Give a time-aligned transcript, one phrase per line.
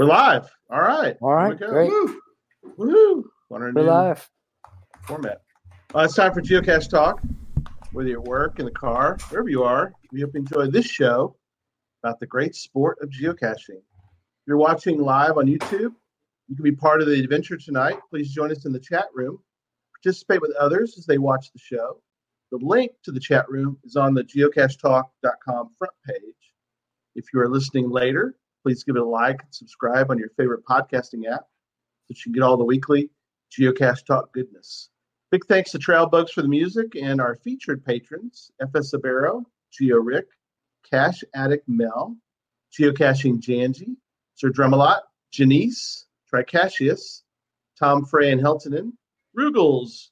[0.00, 0.50] we're live.
[0.70, 1.14] All right.
[1.20, 1.92] All right, great.
[2.78, 3.30] Woo.
[3.50, 4.30] Our We're live.
[5.02, 5.42] format.
[5.94, 7.20] Uh, it's time for Geocache Talk.
[7.92, 10.86] Whether you're at work, in the car, wherever you are, we hope you enjoy this
[10.86, 11.36] show
[12.02, 13.76] about the great sport of geocaching.
[13.76, 15.92] If you're watching live on YouTube,
[16.48, 17.98] you can be part of the adventure tonight.
[18.08, 19.38] Please join us in the chat room.
[20.02, 22.00] Participate with others as they watch the show.
[22.52, 26.54] The link to the chat room is on the geocachetalk.com front page.
[27.16, 30.64] If you are listening later, please give it a like and subscribe on your favorite
[30.64, 31.46] podcasting app
[32.04, 33.10] so you can get all the weekly
[33.52, 34.90] Geocache Talk goodness.
[35.30, 39.96] Big thanks to Trail Bugs for the music and our featured patrons, FS Sabero, Geo
[39.98, 40.26] Rick,
[40.88, 42.16] Cash Addict Mel,
[42.76, 43.96] Geocaching Janji,
[44.34, 45.00] Sir Drumalot,
[45.32, 47.22] Janice, Tricassius,
[47.78, 48.92] Tom Frey and Heltonen,
[49.36, 50.08] Rugels,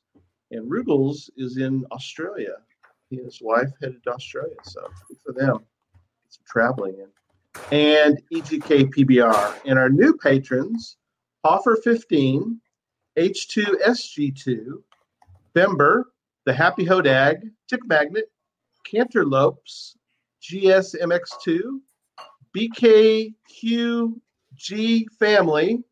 [0.50, 2.56] and Rugels is in Australia.
[3.10, 5.58] He and his wife headed to Australia, so good for them.
[5.58, 7.08] Get some traveling in.
[7.70, 9.60] And EGK PBR.
[9.66, 10.96] And our new patrons,
[11.44, 12.60] Offer 15,
[13.18, 14.82] H2SG2,
[15.54, 16.04] Bember,
[16.44, 18.30] The Happy Hodag, Tick Magnet,
[18.90, 19.96] Canterlopes,
[20.42, 21.80] GSMX2,
[22.56, 23.32] BKQG
[25.18, 25.82] Family.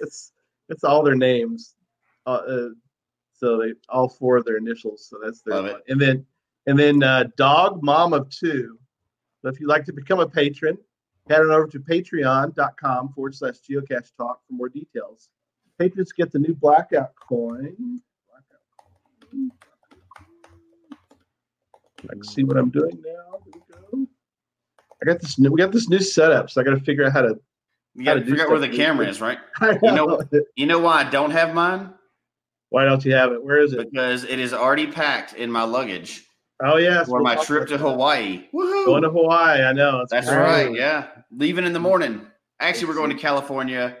[0.00, 0.32] It's
[0.68, 1.74] it's all their names.
[2.26, 2.68] Uh, uh,
[3.34, 5.06] so they all four of their initials.
[5.08, 5.76] So that's their Love it.
[5.88, 6.24] And then
[6.66, 8.78] and then uh, Dog Mom of Two.
[9.44, 10.78] So if you'd like to become a patron,
[11.28, 15.28] head on over to patreon.com forward slash geocache talk for more details.
[15.78, 18.00] Patrons get the new blackout coin.
[18.26, 18.62] Blackout
[19.30, 19.50] coin.
[22.04, 23.38] I can see what I'm doing now.
[23.44, 23.60] There
[23.92, 24.06] we go.
[25.02, 27.20] I got this new we got this new setup, so I gotta figure out how
[27.20, 27.38] to
[27.94, 29.38] You got to to figure out where the camera is, right?
[29.82, 30.22] You know.
[30.56, 31.92] You know why I don't have mine?
[32.70, 33.44] Why don't you have it?
[33.44, 33.90] Where is it?
[33.92, 36.24] Because it is already packed in my luggage
[36.64, 37.06] Oh yes.
[37.06, 37.90] for we'll my trip to about that.
[37.92, 38.48] Hawaii.
[38.54, 38.86] Woohoo!
[38.86, 40.00] Going to Hawaii, I know.
[40.00, 40.38] It's That's great.
[40.38, 40.74] right.
[40.74, 42.26] Yeah, leaving in the morning.
[42.60, 43.96] Actually, we're going to California,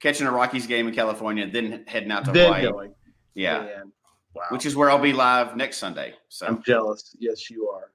[0.00, 2.62] catching a Rockies game in California, then heading out to Then Hawaii.
[2.70, 2.94] going.
[3.34, 3.92] Yeah, Man.
[4.34, 4.42] Wow.
[4.50, 6.14] which is where I'll be live next Sunday.
[6.28, 7.14] So I'm jealous.
[7.18, 7.92] Yes, you are.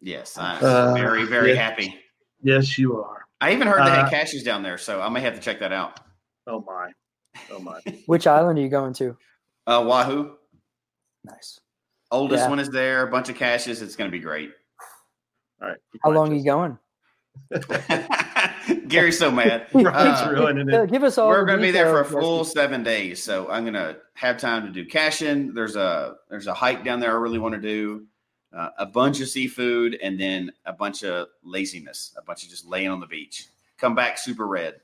[0.00, 1.62] yes, I'm Uh, very very yeah.
[1.62, 1.98] happy.
[2.42, 3.24] Yes, you are.
[3.40, 5.60] I even heard they Uh, had caches down there, so I may have to check
[5.60, 6.00] that out.
[6.46, 6.92] Oh my.
[7.50, 7.80] Oh my.
[8.06, 9.16] Which island are you going to?
[9.66, 10.34] Uh, Oahu,
[11.24, 11.58] Nice.
[12.14, 12.48] Oldest Yeah.
[12.50, 13.06] one is there.
[13.06, 13.82] A bunch of caches.
[13.82, 14.50] It's going to be great.
[15.60, 15.78] All right.
[16.02, 16.78] How long are you going?
[18.88, 19.66] Gary's so mad.
[19.74, 20.90] Uh, ruining Uh, it.
[20.90, 21.28] Give us all.
[21.28, 22.52] We're going to be there for a full Rusty.
[22.54, 25.52] seven days, so I'm going to have time to do caching.
[25.54, 28.06] There's a there's a hike down there I really want to do,
[28.56, 32.66] uh, a bunch of seafood, and then a bunch of laziness, a bunch of just
[32.66, 33.48] laying on the beach.
[33.78, 34.80] Come back super red.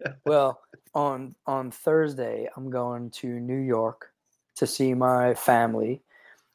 [0.24, 0.60] Well,
[0.94, 4.12] on on Thursday, I'm going to New York
[4.56, 6.02] to see my family,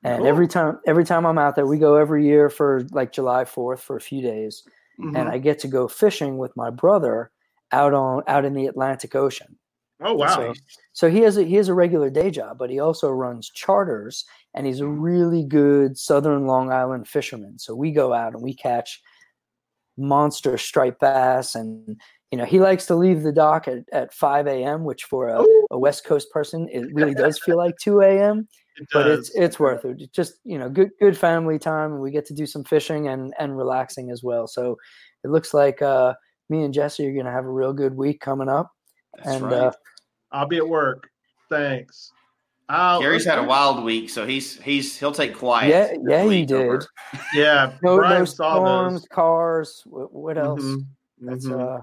[0.04, 0.28] and Cool.
[0.28, 3.80] every time every time I'm out there, we go every year for like July 4th
[3.80, 4.64] for a few days,
[5.00, 5.18] Mhm.
[5.18, 7.32] and I get to go fishing with my brother
[7.72, 9.58] out on out in the Atlantic Ocean.
[10.02, 10.28] Oh wow.
[10.36, 10.54] So,
[10.94, 14.26] so he has a he has a regular day job, but he also runs charters,
[14.54, 17.58] and he's a really good Southern Long Island fisherman.
[17.60, 19.02] So we go out and we catch
[19.98, 22.00] monster striped bass, and
[22.34, 25.46] you know he likes to leave the dock at, at five a.m., which for a,
[25.70, 28.48] a West Coast person it really does feel like two a.m.
[28.78, 30.12] It But it's it's worth it.
[30.12, 33.36] Just you know, good good family time, and we get to do some fishing and
[33.38, 34.48] and relaxing as well.
[34.48, 34.80] So
[35.24, 36.16] it looks like uh,
[36.50, 38.72] me and Jesse are going to have a real good week coming up.
[39.16, 39.54] That's and right.
[39.54, 39.72] uh,
[40.32, 41.08] I'll be at work.
[41.52, 42.14] Thanks.
[42.68, 45.70] I'll, Gary's had a wild week, so he's he's he'll take quiet.
[45.70, 46.88] Yeah, this yeah, he week over- did.
[47.36, 47.74] Yeah.
[47.84, 49.08] No, Brian no saw storms, those.
[49.10, 49.84] cars.
[49.86, 50.64] What, what else?
[50.64, 50.88] Mhm,
[51.22, 51.60] That's mhm.
[51.78, 51.82] uh,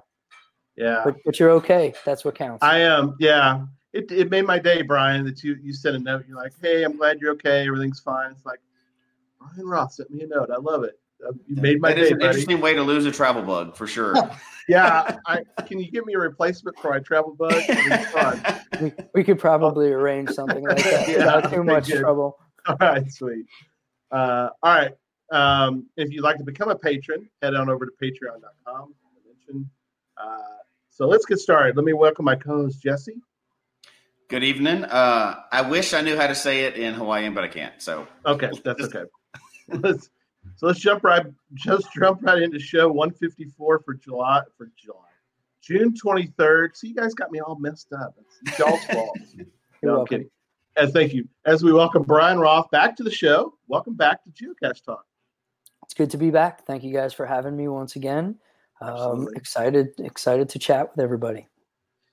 [0.81, 1.03] yeah.
[1.05, 1.95] but but you're okay.
[2.05, 2.63] That's what counts.
[2.65, 3.17] I am.
[3.21, 3.65] yeah.
[3.93, 6.25] It, it made my day, Brian, that you, you sent a note.
[6.29, 7.67] You're like, hey, I'm glad you're okay.
[7.67, 8.31] Everything's fine.
[8.31, 8.61] It's like,
[9.41, 10.49] Brian Roth sent me a note.
[10.49, 10.97] I love it.
[11.27, 12.29] Uh, You made my That is day, an buddy.
[12.29, 14.15] interesting way to lose a travel bug for sure.
[14.69, 15.17] Yeah.
[15.27, 17.53] I, can you give me a replacement for my travel bug?
[17.69, 18.41] It's fun.
[18.81, 21.99] we, we could probably arrange something like that Yeah, without too much good.
[22.03, 22.39] trouble.
[22.69, 23.47] All right, sweet.
[24.13, 24.93] Uh, all right.
[25.33, 28.95] Um, if you'd like to become a patron, head on over to patreon.com.
[29.05, 29.67] I mentioned.
[30.17, 30.39] Uh,
[30.91, 31.77] so let's get started.
[31.77, 33.21] Let me welcome my co-host Jesse.
[34.29, 34.85] Good evening.
[34.85, 37.75] Uh, I wish I knew how to say it in Hawaiian, but I can't.
[37.79, 39.05] So Okay, that's okay.
[39.69, 40.11] let's
[40.57, 44.97] so let's jump right just jump right into show 154 for July for July.
[45.63, 46.71] June 23rd.
[46.75, 48.15] So you guys got me all messed up.
[48.47, 49.17] It's y'all's fault.
[49.35, 49.47] You're
[49.83, 50.07] No, I'm welcome.
[50.07, 50.31] kidding.
[50.77, 51.29] And thank you.
[51.45, 53.55] As we welcome Brian Roth back to the show.
[53.69, 55.05] Welcome back to Geocache Talk.
[55.85, 56.65] It's good to be back.
[56.67, 58.37] Thank you guys for having me once again.
[58.81, 59.33] Um, Absolutely.
[59.37, 61.47] excited, excited to chat with everybody.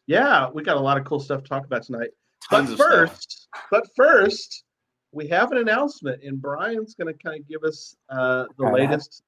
[0.06, 2.10] Yeah, we got a lot of cool stuff to talk about tonight.
[2.50, 2.90] tons but of stuff.
[2.90, 4.64] first, but first,
[5.12, 8.72] we have an announcement, and Brian's going to kind of give us uh, the All
[8.72, 8.90] right.
[8.90, 9.24] latest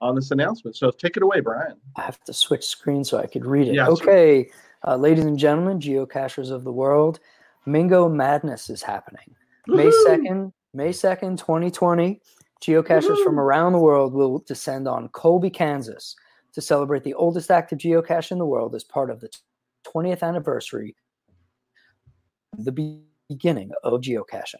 [0.00, 0.76] on this announcement.
[0.76, 1.76] So take it away, Brian.
[1.96, 3.74] I have to switch screens so I could read it.
[3.74, 4.50] Yeah, okay,
[4.86, 7.20] uh, ladies and gentlemen, geocachers of the world,
[7.66, 9.34] Mingo Madness is happening.
[9.66, 12.20] May 2nd, May 2nd, 2020,
[12.62, 16.16] geocachers from around the world will descend on Colby, Kansas
[16.54, 19.30] to celebrate the oldest active geocache in the world as part of the
[19.86, 20.96] 20th anniversary,
[22.58, 24.54] the beginning of geocaching.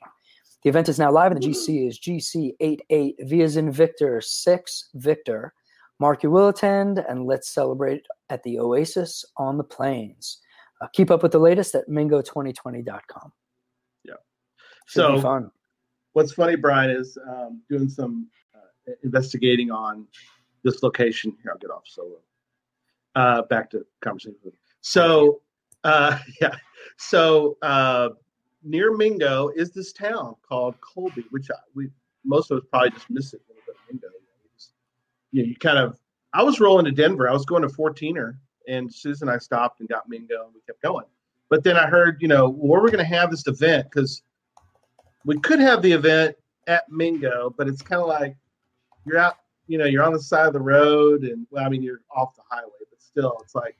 [0.63, 4.89] The event is now live, and the GC is GC88 V as in Victor 6
[4.95, 5.55] Victor.
[6.01, 10.39] Mark you will attend, and let's celebrate at the Oasis on the Plains.
[10.81, 13.33] Uh, keep up with the latest at mingo2020.com.
[14.05, 14.13] Yeah.
[14.87, 15.51] Should So fun.
[16.13, 20.07] what's funny, Brian, is um, doing some uh, investigating on
[20.65, 21.37] this location.
[21.43, 22.19] Here, I'll get off solo.
[23.15, 24.37] Uh, back to conversation.
[24.81, 25.41] So,
[25.85, 26.55] uh, yeah.
[26.97, 28.11] So uh,
[28.63, 31.91] near Mingo is this town called Colby, which I, we
[32.25, 33.41] most of us probably just miss it
[33.91, 34.09] Mingo.
[35.33, 35.99] You, know, you kind of.
[36.35, 37.29] I was rolling to Denver.
[37.29, 38.37] I was going to 14er,
[38.69, 41.07] and Susan and I stopped and got Mingo, and we kept going.
[41.49, 44.23] But then I heard, you know, where we're going to have this event because
[45.25, 48.37] we could have the event at Mingo, but it's kind of like
[49.07, 49.37] you're out,
[49.69, 52.35] you know, you're on the side of the road, and well, I mean, you're off
[52.35, 53.79] the highway, but still, it's like,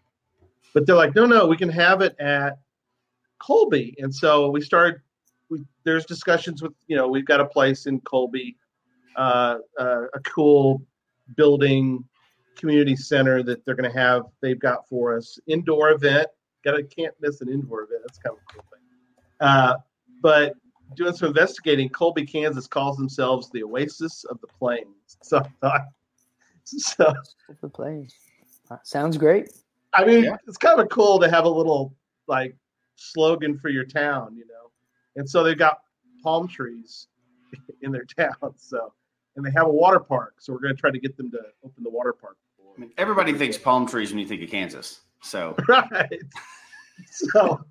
[0.75, 2.59] but they're like, no, no, we can have it at
[3.39, 5.01] Colby, and so we started.
[5.51, 8.55] We, there's discussions with, you know, we've got a place in Colby,
[9.17, 10.83] uh, uh, a cool
[11.37, 12.05] building,
[12.55, 14.25] community center that they're going to have.
[14.43, 16.27] They've got for us indoor event.
[16.65, 18.03] Got to can't miss an indoor event.
[18.05, 18.83] That's kind of a cool thing.
[19.41, 19.75] Uh,
[20.21, 20.53] but
[20.97, 24.98] doing some investigating, Colby, Kansas calls themselves the Oasis of the Plains.
[25.23, 25.81] So, I
[26.65, 27.13] so
[27.61, 28.15] The Plains.
[28.71, 29.51] Uh, sounds great.
[29.95, 30.37] I mean, Yeah.
[30.47, 31.95] it's kind of cool to have a little
[32.27, 32.55] like
[32.97, 34.71] slogan for your town, you know.
[35.17, 35.81] And so they've got
[36.23, 37.09] palm trees
[37.83, 38.35] in their town.
[38.57, 38.93] So,
[39.37, 40.35] and they have a water park.
[40.41, 42.37] So we're going to try to get them to open the water park.
[42.77, 45.01] I mean, everybody thinks palm trees when you think of Kansas.
[45.23, 46.21] So right.
[47.07, 47.65] So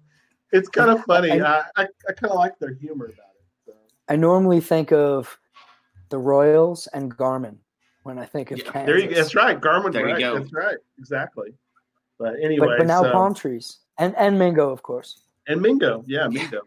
[0.51, 1.41] it's kind of funny.
[1.41, 3.45] I, I, I kind of like their humor about it.
[3.65, 3.73] So.
[4.09, 5.37] I normally think of
[6.09, 7.57] the Royals and Garmin
[8.03, 8.85] when I think of Yeah, Kansas.
[8.87, 9.15] There you go.
[9.15, 9.59] That's right.
[9.59, 9.91] Garmin.
[9.91, 10.19] There you right.
[10.19, 10.39] go.
[10.39, 10.77] That's right.
[10.99, 11.49] Exactly.
[12.19, 15.21] But anyway, But, but now so- palm trees and and mango, of course.
[15.47, 16.03] and Mingo.
[16.07, 16.61] Yeah, Mingo.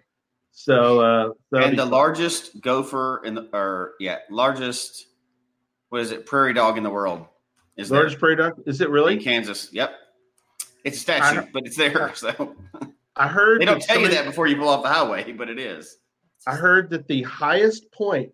[0.53, 1.91] So, uh, and the fun.
[1.91, 5.07] largest gopher in the or yeah, largest
[5.89, 7.25] what is it, prairie dog in the world
[7.77, 8.61] is there largest prairie dog.
[8.67, 9.17] Is it in really?
[9.17, 9.69] Kansas.
[9.73, 9.93] Yep.
[10.85, 12.13] It's a statue, I- but it's there.
[12.15, 12.55] So
[13.17, 15.49] I heard they don't that tell you that before you pull off the highway, but
[15.49, 15.99] it is.
[16.47, 18.33] I heard that the highest point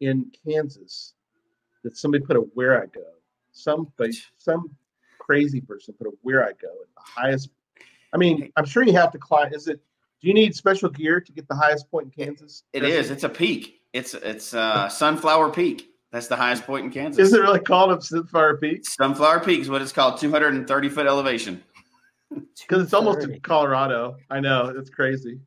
[0.00, 1.14] in Kansas
[1.82, 3.04] that somebody put a Wherigo.
[3.52, 3.92] Some
[4.36, 4.70] some
[5.18, 7.50] crazy person put a Wherigo at the highest.
[8.12, 9.52] I mean, I'm sure you have to climb.
[9.52, 9.80] Is it?
[10.20, 12.62] Do you need special gear to get the highest point in Kansas?
[12.72, 13.10] It is.
[13.10, 13.80] It's a peak.
[13.92, 15.90] It's it's uh, Sunflower Peak.
[16.12, 17.28] That's the highest point in Kansas.
[17.28, 18.86] Is it really called up Sunflower Peak?
[18.86, 20.18] Sunflower Peak is what it's called.
[20.18, 21.62] 230 foot elevation.
[22.30, 24.16] Because it's almost in Colorado.
[24.30, 25.38] I know it's crazy.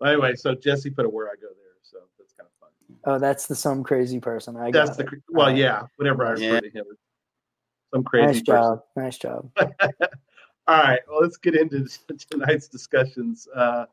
[0.00, 2.87] But anyway, so Jesse put a Wherigo there, so that's kind of fun.
[3.04, 4.56] Oh, that's the some crazy person.
[4.56, 5.22] I That's the it.
[5.30, 5.82] well, yeah.
[5.96, 6.60] Whatever I refer Yeah.
[6.60, 6.84] to him,
[7.94, 8.44] some crazy nice person.
[8.54, 8.80] job.
[8.96, 9.50] Nice job.
[10.68, 11.86] All right, well, let's get into
[12.30, 13.48] tonight's discussions.
[13.54, 13.86] Uh,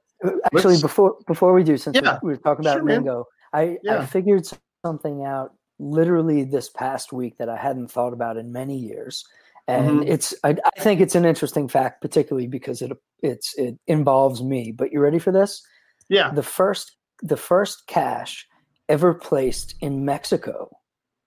[0.46, 2.98] Actually, Let's- before before we do, since we- Yeah, we were talking about sure, man.
[3.04, 4.00] mango, I, Yeah.
[4.00, 4.46] I figured
[4.86, 9.26] something out literally this past week that I hadn't thought about in many years,
[9.68, 10.10] and Mhm.
[10.10, 14.72] it's I, I think it's an interesting fact, particularly because it it's it involves me.
[14.72, 15.62] But you ready for this?
[16.10, 16.32] yeah.
[16.32, 18.48] The first the first cache
[18.90, 20.70] ever placed in Mexico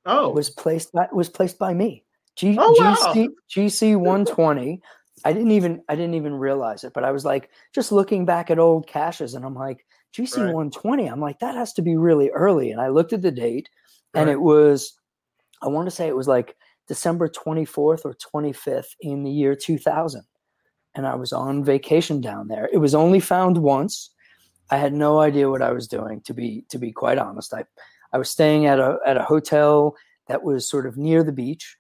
[0.07, 2.05] Oh, was placed by was placed by me.
[2.37, 3.13] G, Oh, wow.
[3.13, 4.81] GC GC 120.
[5.25, 8.51] I didn't even I didn't even realize it, but I was like just looking back
[8.51, 10.55] at old caches and I'm like GC Right.
[10.55, 11.07] 120.
[11.07, 13.69] I'm like that has to be really early and I looked at the date
[14.15, 14.33] and Right.
[14.33, 14.95] it was
[15.61, 20.23] I want to say it was like December 24th or 25th in the year 2000.
[20.95, 22.69] And I was on vacation down there.
[22.73, 24.11] It was only found once.
[24.71, 27.55] I had no idea what I was doing to be to be quite honest.
[27.55, 27.65] I
[28.13, 29.97] I was staying at a at a hotel
[30.29, 31.77] that was sort of near the beach,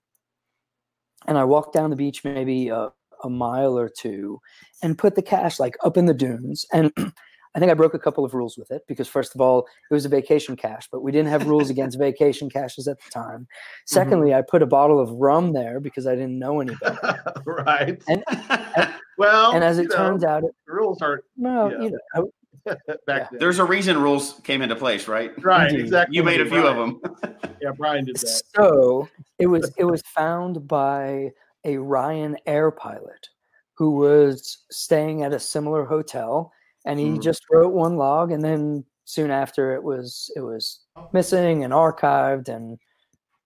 [1.26, 2.90] and I walked down the beach maybe a,
[3.22, 4.40] a mile or two
[4.82, 6.64] and put the cache like up in the dunes.
[6.72, 6.92] And
[7.54, 9.94] I think I broke a couple of rules with it because first of all, it
[9.94, 13.40] was a vacation cache, but we didn't have rules against vacation caches at the time.
[13.40, 13.44] Mm-hmm.
[13.86, 17.22] Secondly, I put a bottle of rum there because I didn't know any better.
[17.46, 18.02] right.
[18.06, 18.22] And
[19.18, 21.82] well, and as it know, turns out, it, the rules aren't well, Yeah.
[21.82, 22.30] you know,
[23.06, 23.38] back then.
[23.40, 25.32] There's a reason rules came into place, right?
[25.42, 25.84] right, Indeed.
[25.84, 26.16] exactly.
[26.16, 27.00] You made a few of them.
[27.60, 28.42] Yeah, Brian did that.
[28.54, 29.08] So
[29.40, 31.30] it was it was found by
[31.64, 33.28] a Ryan Air pilot
[33.74, 36.52] who was staying at a similar hotel,
[36.84, 37.22] and he Mhm.
[37.22, 40.80] just wrote one log, and then soon after it was it was
[41.12, 42.78] missing and archived, and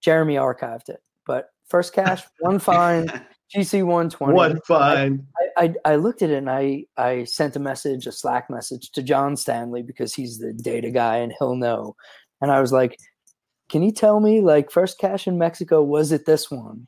[0.03, 1.03] Jeremy archived it.
[1.25, 3.09] But first cache, one find,
[3.55, 4.35] GC one twenty.
[4.35, 5.27] One fine.
[5.57, 8.91] I, I I looked at it and I I sent a message, a Slack message
[8.93, 11.95] to John Stanley because he's the data guy and he'll know.
[12.41, 12.97] And I was like,
[13.69, 16.87] "Can you tell me like first cache in Mexico was it this one?"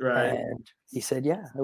[0.00, 0.28] Right.
[0.34, 1.62] And he said, "Yeah, it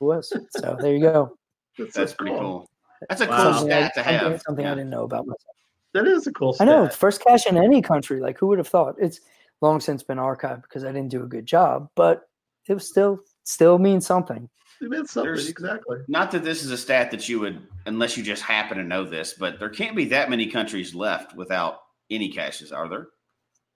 [0.00, 1.36] was." So there you go.
[1.76, 2.68] so That's pretty cool.
[3.08, 3.42] That's a Wow.
[3.44, 4.42] cool Something, I, stat to something- have.
[4.42, 5.56] something I didn't know about myself.
[5.94, 8.20] That is a cool I know first cache in any country.
[8.20, 8.94] Like who would have thought?
[9.00, 9.20] It's
[9.60, 12.22] long since been archived because I didn't do a good job, but
[12.68, 13.18] it was still
[13.50, 14.48] still means something.
[14.80, 15.98] It meant something, There's- exactly.
[16.08, 19.04] Not that this is a stat that you would, unless you just happen to know
[19.04, 21.80] this, but there can't be that many countries left without
[22.10, 23.08] any caches, are there?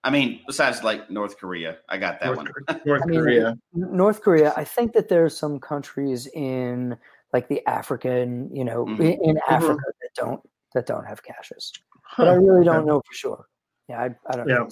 [0.03, 2.47] I mean, besides like North Korea, I got that North, one.
[2.47, 3.57] Kor- North I mean, Korea.
[3.73, 6.95] North Korea, I think that there's some countries in
[7.33, 8.99] like the African, you know, Mhm.
[8.99, 10.41] in, in Africa that don't
[10.73, 11.71] that don't have caches.
[12.17, 13.47] But I really don't know for sure.
[13.89, 14.55] Yeah, I, I don't Yeah.
[14.55, 14.69] know.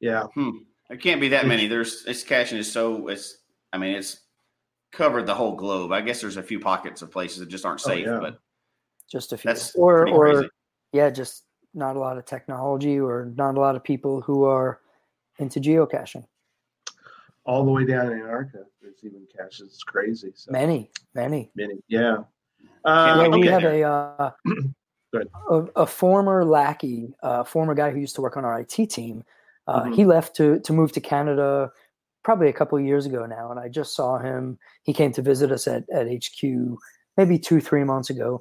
[0.00, 0.22] Yeah.
[0.34, 0.50] Hmm.
[0.88, 1.66] There can't be that many.
[1.68, 3.38] There's it's caching is so it's.
[3.72, 4.20] I mean, it's
[4.92, 5.92] covered the whole globe.
[5.92, 8.18] I guess there's a few pockets of places that just aren't Oh, safe, yeah.
[8.20, 8.40] but
[9.10, 9.48] Just a few.
[9.48, 10.48] that's or pretty or crazy.
[10.92, 14.80] yeah, just not a lot of technology or not a lot of people who are
[15.38, 16.26] into geocaching.
[17.44, 19.72] All the way down in Antarctica, there's even caches.
[19.72, 20.32] It's crazy.
[20.34, 21.50] So Many, many.
[21.54, 21.74] many.
[21.88, 22.18] Yeah.
[22.84, 23.48] Uh, yeah, we okay.
[23.48, 24.30] have a, uh,
[25.50, 29.24] a a former lackey, a former guy who used to work on our IT team.
[29.66, 29.94] Uh, Mhm.
[29.94, 31.72] He left to to move to Canada
[32.22, 34.58] probably a couple of years ago now, and I just saw him.
[34.82, 36.42] He came to visit us at at HQ
[37.16, 38.40] maybe two three months ago.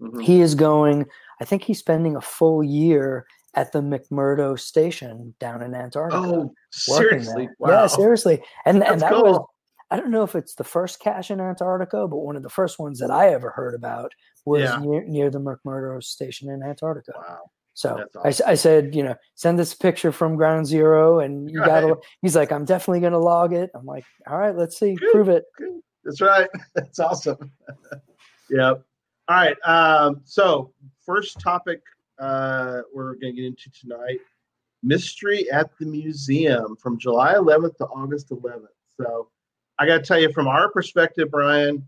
[0.00, 0.22] mhm.
[0.22, 1.06] He is going.
[1.40, 6.22] I think he's spending a full year at the McMurdo station down in Antarctica.
[6.22, 6.54] Oh,
[6.88, 7.46] working seriously?
[7.46, 7.56] there.
[7.58, 7.68] Wow.
[7.70, 8.42] Yeah, seriously.
[8.66, 9.22] And That's and that cool.
[9.22, 9.46] was
[9.92, 12.78] I don't know if it's the first cache in Antarctica, but one of the first
[12.78, 14.12] ones that I ever heard about
[14.44, 14.78] was Yeah.
[14.80, 17.12] near, near the McMurdo station in Antarctica.
[17.16, 17.50] Wow.
[17.80, 21.60] So I I I said, you know, send this picture from ground zero, and you
[21.64, 21.96] got to.
[22.20, 23.70] He's like, I'm definitely going to log it.
[23.74, 25.12] I'm like, all right, let's see, Good.
[25.12, 25.44] prove it.
[26.04, 26.46] That's right.
[26.74, 27.50] That's awesome.
[28.50, 28.84] yep.
[29.28, 29.56] All right.
[29.64, 30.74] Um, so
[31.06, 31.80] first topic
[32.18, 34.18] uh, we're going to get into tonight:
[34.82, 38.66] mystery at the museum from July 11th to August 11th.
[38.94, 39.30] So
[39.78, 41.82] I got to tell you, from our perspective, Brian,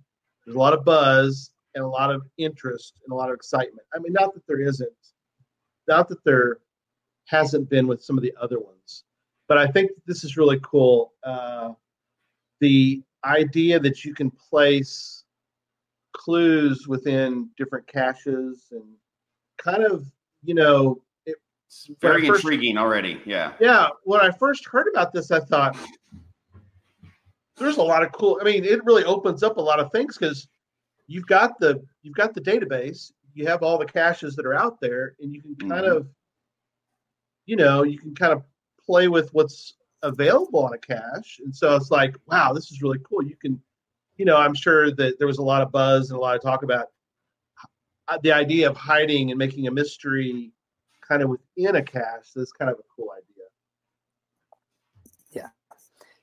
[0.46, 3.87] there's a lot of buzz and a lot of interest and a lot of excitement.
[3.94, 4.90] I mean, not that there isn't,
[5.88, 6.58] not that there
[7.26, 9.04] hasn't been with some of the other ones,
[9.48, 11.12] but I think this is really cool.
[11.22, 11.70] Uh,
[12.60, 15.24] the idea that you can place
[16.12, 18.84] clues within different caches and
[19.58, 20.04] kind of,
[20.42, 21.36] you know, it,
[21.66, 23.20] It's very first- intriguing already.
[23.24, 23.52] Yeah.
[23.60, 25.76] yeah, when I first heard about this, I thought
[27.56, 28.38] there's a lot of cool.
[28.40, 30.48] I mean, it really opens up a lot of things because
[31.06, 34.80] you've got the you've got the database, you have all the caches that are out
[34.80, 35.96] there, and you can kind Mhm.
[35.96, 36.08] of,
[37.46, 38.44] you know, you can kind of
[38.84, 42.98] play with what's available on a cache, and so it's like, wow, this is really
[43.00, 43.22] cool.
[43.22, 43.62] You can,
[44.16, 46.42] you know, I'm sure that there was a lot of buzz and a lot of
[46.42, 46.88] talk about
[48.22, 50.52] the idea of hiding and making a mystery
[51.00, 52.30] kind of within a cache.
[52.34, 53.44] That's kind of a cool idea.
[55.30, 55.48] Yeah.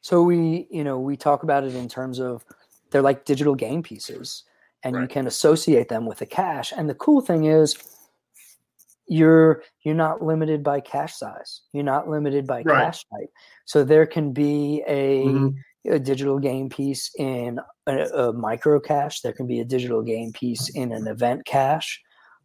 [0.02, 2.46] So we, you know, we talk about it in terms of
[2.92, 4.44] they're like digital game pieces,
[4.84, 6.74] and you can associate them with a cache.
[6.76, 7.76] And the cool thing is,
[9.08, 11.62] you're you're not limited by cache size.
[11.74, 12.86] You're not limited by Right.
[12.86, 13.30] cache type.
[13.66, 15.56] So there can be a, Mhm.
[15.88, 19.22] a digital game piece in a, a micro cache.
[19.22, 22.02] There can be a digital game piece in an event cache.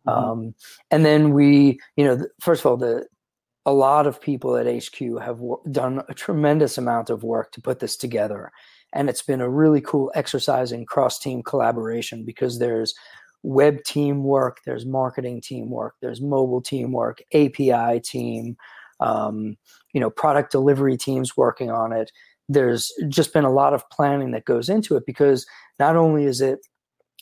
[0.06, 0.12] Mhm.
[0.12, 0.54] Um,
[0.90, 3.06] and then we, you know, first of all, the
[3.66, 7.62] a lot of people at HQ have wo- done a tremendous amount of work to
[7.62, 8.52] put this together,
[8.94, 12.94] and it's been a really cool exercise in cross team collaboration because there's
[13.42, 18.56] web teamwork, there's marketing teamwork, there's mobile teamwork, API team,
[19.00, 19.56] um,
[19.92, 22.10] you know, product delivery teams working on it.
[22.48, 25.44] There's just been a lot of planning that goes into it because
[25.78, 26.60] not only is it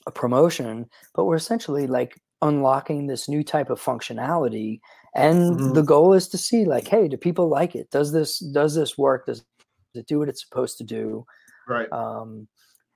[0.06, 4.80] a promotion, but we're essentially like unlocking this new type of functionality.
[5.14, 5.74] And Mhm.
[5.74, 7.90] the goal is to see like, hey, do people like it?
[7.90, 9.26] Does this does this work?
[9.26, 9.44] Does
[9.94, 11.24] it do what it's supposed to do?
[11.72, 11.92] Right.
[11.92, 12.48] Um,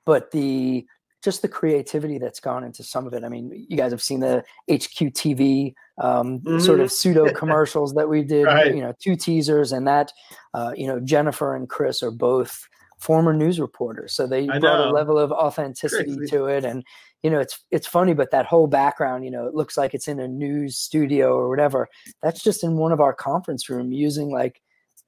[0.05, 0.87] but the
[1.23, 3.25] just the creativity that's gone into some of it.
[3.25, 8.23] I mean, you guys have seen the HQTV um, sort of pseudo commercials that we
[8.23, 8.45] did.
[8.45, 8.75] Right.
[8.75, 10.13] You know, two teasers, and that
[10.55, 12.69] uh, you know Jennifer and Chris are both
[12.99, 14.91] former news reporters, so they I brought know.
[14.91, 16.31] a level of authenticity Crazy.
[16.31, 16.65] to it.
[16.65, 16.85] And
[17.23, 20.07] you know, it's it's funny, but that whole background, you know, it looks like it's
[20.07, 21.89] in a news studio or whatever.
[22.23, 24.61] That's just in one of our conference room using like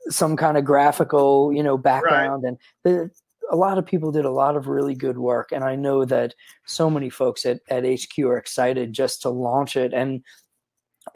[0.08, 2.44] some kind of graphical, you know, background.
[2.44, 3.10] And the,
[3.50, 5.52] a lot of people did a lot of really good work.
[5.52, 6.34] And I know that
[6.66, 9.92] so many folks at, at HQ are excited just to launch it.
[9.94, 10.22] And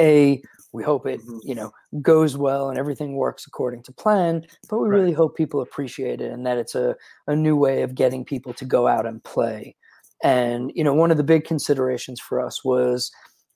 [0.01, 1.41] a, we hope it, Mhm.
[1.43, 1.71] you know,
[2.01, 4.47] goes well and everything works according to plan.
[4.71, 4.97] But we Right.
[5.01, 6.97] really hope people appreciate it and that it's a,
[7.27, 9.77] a new way of getting people to go out and play.
[10.25, 13.11] And, you know, one of the big considerations for us was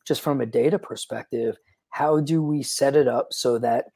[0.06, 1.56] just from a data perspective,
[1.90, 3.86] how do we set it up so that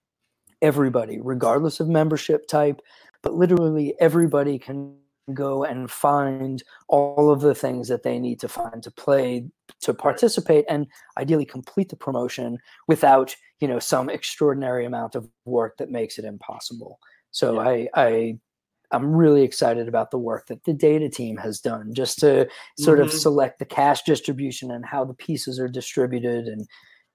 [0.63, 2.81] everybody, regardless of membership type,
[3.23, 4.97] but literally everybody can
[5.35, 9.47] go and find all of the things that they need to find to play
[9.81, 10.87] to participate and
[11.19, 12.59] ideally complete the promotion
[12.89, 16.99] without you know some extraordinary amount of work that makes it impossible
[17.31, 18.37] so i i
[18.91, 22.99] i'm really excited about the work that the data team has done just to sort
[22.99, 23.13] of Mhm.
[23.13, 26.67] select the cache distribution and how the pieces are distributed and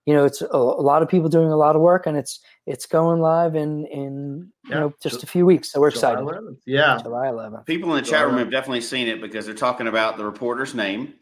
[0.05, 2.39] you know it's a, a lot of people doing a lot of work and it's
[2.65, 6.25] it's going live in in you know just a few weeks so we're July excited
[6.25, 6.57] 11th.
[6.65, 6.97] Yeah.
[7.01, 10.17] july 11th People in the chat room have definitely seen it because they're talking about
[10.17, 11.13] the reporter's name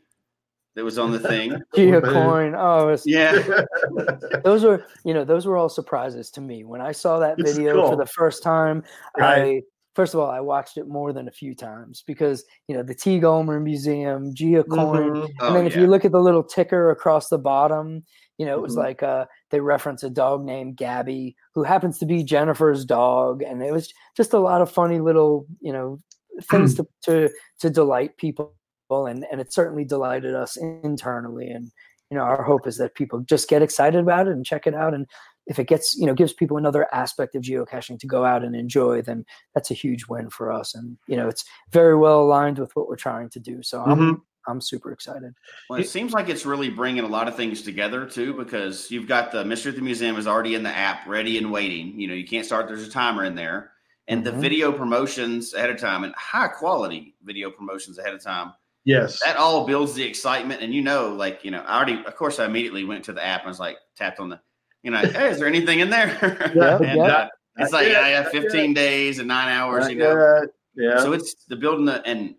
[0.76, 1.52] that was on the thing.
[1.76, 3.64] geocoin oh it's, Yeah.
[4.44, 7.52] those were you know those were all surprises to me when i saw that This
[7.52, 8.84] is video for the first time
[9.18, 9.64] Right.
[9.96, 12.96] First of all i watched it more than a few times because you know the
[12.96, 15.30] t gomer museum geocoin Mhm.
[15.42, 15.82] Oh, and then if yeah.
[15.82, 18.04] you look at the little ticker across the bottom
[18.38, 18.84] you know it was Mhm.
[18.84, 23.62] like uh they reference a dog named gabby who happens to be jennifer's dog and
[23.64, 26.00] it was just a lot of funny little you know
[26.44, 27.30] things to to
[27.60, 28.52] to delight people
[28.92, 31.72] and and it certainly delighted us internally and
[32.10, 34.74] you know our hope is that people just get excited about it and check it
[34.76, 35.06] out and
[35.48, 38.56] if it gets you know gives people another aspect of geocaching to go out and
[38.56, 42.58] enjoy then that's a huge win for us and you know it's very well aligned
[42.60, 44.22] with what we're trying to do so i'm Mhm.
[44.48, 45.34] i'm super excited
[45.70, 49.08] Well, it seems like it's really bringing a lot of things together too, because you've
[49.08, 51.98] got the Mystery at the Museum is already in the app, ready and waiting.
[52.00, 52.68] You know, you can't start.
[52.68, 53.72] There's a timer in there,
[54.10, 54.42] and the Mhm.
[54.42, 58.52] video promotions ahead of time and high quality video promotions ahead of time.
[58.84, 59.22] Yes.
[59.24, 62.40] That all builds the excitement, and you know, like you know, I already, of course,
[62.40, 64.40] I immediately went to the app and was like, tapped on the,
[64.84, 66.52] you know, hey, is there anything in there?
[66.56, 67.04] Yeah, and yeah.
[67.04, 68.44] uh, it's like yet, I have not yet.
[68.44, 70.40] 15 days and nine hours, Not you know.
[70.42, 70.50] yet.
[70.76, 71.00] Yeah.
[71.00, 72.36] So it's the building the and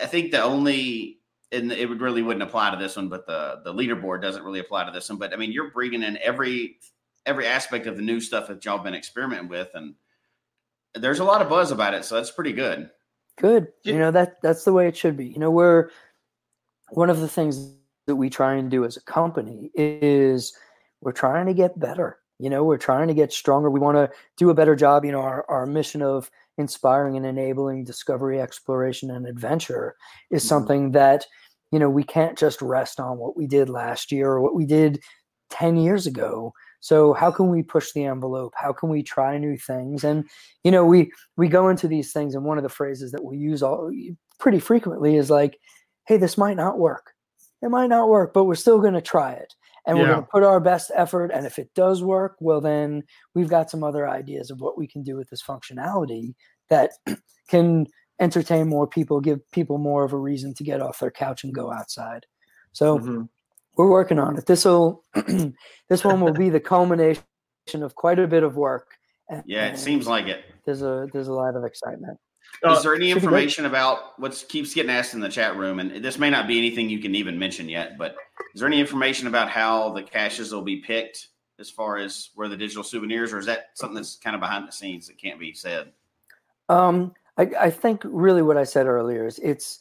[0.00, 1.18] I think the only
[1.52, 4.58] and it would really wouldn't apply to this one, but the the leaderboard doesn't really
[4.60, 5.18] apply to this one.
[5.18, 6.78] But I mean, you're bringing in every
[7.24, 9.94] every aspect of the new stuff that y'all been experimenting with, and
[10.94, 12.90] there's a lot of buzz about it, so that's pretty good.
[13.38, 13.92] good Yeah.
[13.92, 15.90] you know that that's the way it should be you know we're
[16.90, 17.72] one of the things
[18.06, 20.56] that we try and do as a company is
[21.06, 23.70] we're trying to get better you know we're trying to get stronger.
[23.70, 27.24] We want to do a better job you know our, our mission of inspiring and
[27.24, 29.94] enabling discovery exploration and adventure
[30.30, 30.48] is Mhm.
[30.48, 31.24] something that
[31.72, 34.66] you know we can't just rest on what we did last year or what we
[34.66, 35.00] did
[35.50, 36.52] 10 years ago.
[36.80, 38.52] So how can we push the envelope?
[38.56, 40.04] How can we try new things?
[40.04, 40.24] And
[40.64, 43.38] you know we we go into these things and one of the phrases that we
[43.38, 43.90] use all
[44.40, 45.58] pretty frequently is like
[46.08, 47.12] hey this might not work.
[47.62, 49.54] It might not work but we're still going to try it
[49.86, 53.02] and we're going to put our best effort and if it does work well then
[53.34, 56.34] we've got some other ideas of what we can do with this functionality
[56.70, 56.90] that
[57.48, 57.86] can
[58.20, 61.54] entertain more people give people more of a reason to get off their couch and
[61.54, 62.24] go outside
[62.72, 63.28] so Mhm.
[63.76, 65.04] we're working on it this will
[65.88, 67.22] this one will be the culmination
[67.82, 68.88] of quite a bit of work
[69.28, 70.44] and, Yeah, it seems like it.
[70.64, 72.18] there's a there's a lot of excitement
[72.64, 75.78] Uh, Is there any information about what keeps getting asked in the chat room?
[75.78, 78.16] And this may not be anything you can even mention yet, but
[78.54, 82.48] is there any information about how the caches will be picked as far as where
[82.48, 85.40] the digital souvenirs, or is that something that's kind of behind the scenes that can't
[85.40, 85.92] be said?
[86.68, 89.80] Um, I, I think really what I said earlier is it's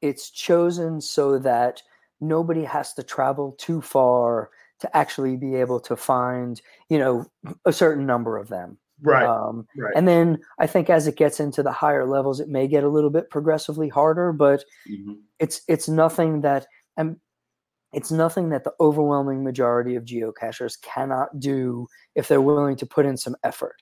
[0.00, 1.82] it's chosen so that
[2.20, 7.26] nobody has to travel too far to actually be able to find you know
[7.64, 8.78] a certain number of them.
[9.02, 9.26] Right.
[9.26, 9.92] Um, right.
[9.96, 12.88] and then I think as it gets into the higher levels, it may get a
[12.88, 14.64] little bit progressively harder, but
[15.38, 17.16] it's it's nothing that and
[17.92, 23.04] it's nothing that the overwhelming majority of geocachers cannot do if they're willing to put
[23.04, 23.76] in some effort.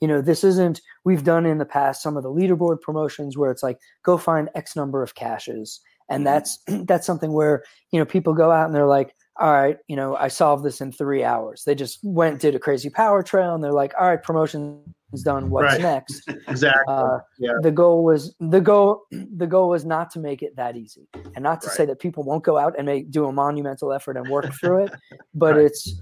[0.00, 3.50] You know, this isn't we've done in the past some of the leaderboard promotions where
[3.50, 5.80] it's like go find X number of caches.
[6.10, 6.24] And Mhm.
[6.24, 9.96] that's that's something where, you know, people go out and they're like, all right, you
[9.96, 11.64] know, I solved this in three hours.
[11.64, 14.82] They just went, did a crazy power trail, and they're like, all right, promotion's
[15.24, 15.82] done, what's Right.
[15.82, 16.28] next?
[16.48, 16.84] Exactly.
[16.94, 17.52] Uh, yeah.
[17.62, 19.02] the goal was the goal
[19.36, 22.22] the goal was not to make it that easy and not to say that people
[22.22, 24.92] won't go out and make do a monumental effort and work through it
[25.34, 25.64] but Right.
[25.66, 26.00] it's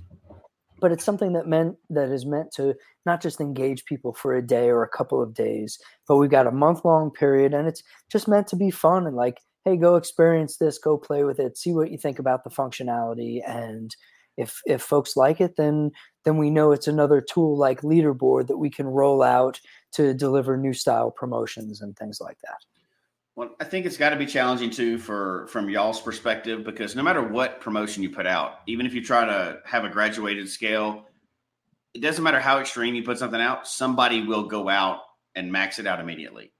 [0.80, 2.74] but it's something that meant that is meant to
[3.06, 6.46] not just engage people for a day or a couple of days but we've got
[6.46, 9.96] a month long period and it's just meant to be fun and like hey go
[9.96, 13.96] experience this go play with it see what you think about the functionality and
[14.36, 15.90] if if folks like it then
[16.24, 19.60] then we know it's another tool like leaderboard that we can roll out
[19.94, 22.58] to deliver new style promotions and things like that.
[23.36, 27.02] Well, I think it's got to be challenging too for from y'all's perspective because no
[27.02, 31.06] matter what promotion you put out, even if you try to have a graduated scale,
[31.94, 35.00] it doesn't matter how extreme you put something out, somebody will go out
[35.34, 36.52] and max it out immediately.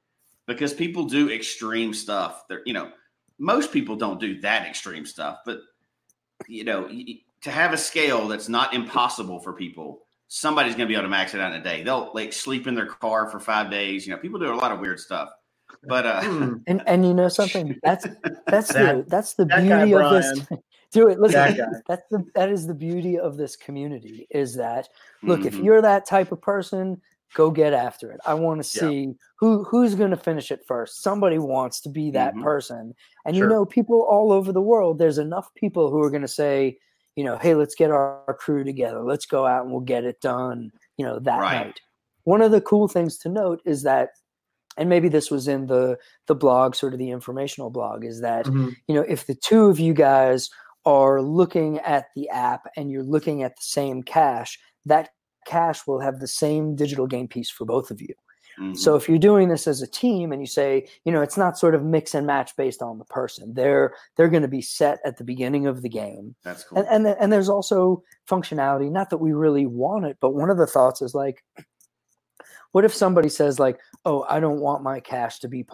[0.46, 2.44] Because people do extreme stuff.
[2.48, 2.90] They're, you know,
[3.38, 5.61] most people don't do that extreme stuff, but
[6.48, 10.87] you know, y- y- to have a scale that's not impossible for people, somebody's going
[10.87, 11.83] to be able to max it out in a day.
[11.83, 14.72] They'll like sleep in their car for 5 days, you know, people do a lot
[14.72, 15.30] of weird stuff.
[15.87, 16.54] But uh Hmm.
[16.66, 18.07] And and you know something that's
[18.46, 20.46] that's the that's the that guy, beauty of this.
[20.92, 21.18] Do it.
[21.18, 24.88] Listen, That that's the that is the beauty of this community is that
[25.24, 25.64] look if mhm.
[25.64, 27.02] you're that type of person
[27.35, 28.88] go get after it i want to Yeah.
[28.88, 32.42] see who who's going to finish it first somebody wants to be that Mhm.
[32.42, 32.94] person
[33.27, 33.44] and Sure.
[33.49, 36.79] you know people all over the world there's enough people who are going to say
[37.16, 40.05] you know hey let's get our, our crew together let's go out and we'll get
[40.05, 41.66] it done you know that Right.
[41.66, 41.81] night
[42.25, 44.11] one of the cool things to note is that
[44.77, 48.47] and maybe this was in the the blog sort of the informational blog is that
[48.47, 48.75] Mhm.
[48.88, 50.51] you know if the two of you guys
[50.87, 55.09] are looking at the app and you're looking at the same cache that
[55.44, 58.14] cache will have the same digital game piece for both of you
[58.61, 58.76] Mhm.
[58.76, 61.59] so if you're doing this as a team and you say you know it's not
[61.59, 65.00] sort of mix and match based on the person they're they're going to be set
[65.04, 66.78] at the beginning of the game that's cool.
[66.78, 70.57] and and, and there's also functionality not that we really want it but one of
[70.57, 71.42] the thoughts is like
[72.72, 75.66] what if somebody says like oh i don't want my cache to be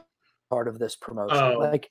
[0.49, 1.59] part of this promotion Oh.
[1.59, 1.91] like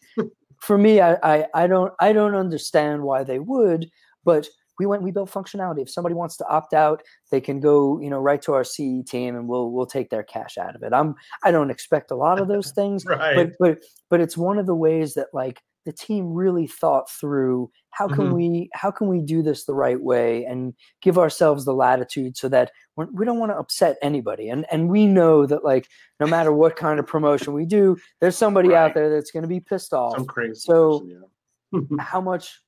[0.60, 3.90] for me I, I i don't i don't understand why they would
[4.26, 4.48] but
[4.80, 8.10] we went we built functionality if somebody wants to opt out they can go you
[8.10, 10.94] know right to our ce team and we'll we'll take their cache out of it
[10.94, 11.14] i'm
[11.44, 13.36] i don't expect a lot of those things Right.
[13.36, 17.72] but but but it's one of the ways that like the team really thought through
[17.92, 18.34] how can Mhm.
[18.34, 22.48] we how can we do this the right way and give ourselves the latitude so
[22.50, 25.88] that we're, we don't want to upset anybody and and we know that like
[26.20, 28.78] no matter what kind of promotion we do there's somebody Right.
[28.78, 30.56] out there that's going to be pissed off Some crazy.
[30.56, 31.24] So- person,
[31.72, 31.98] yeah.
[32.00, 32.62] how much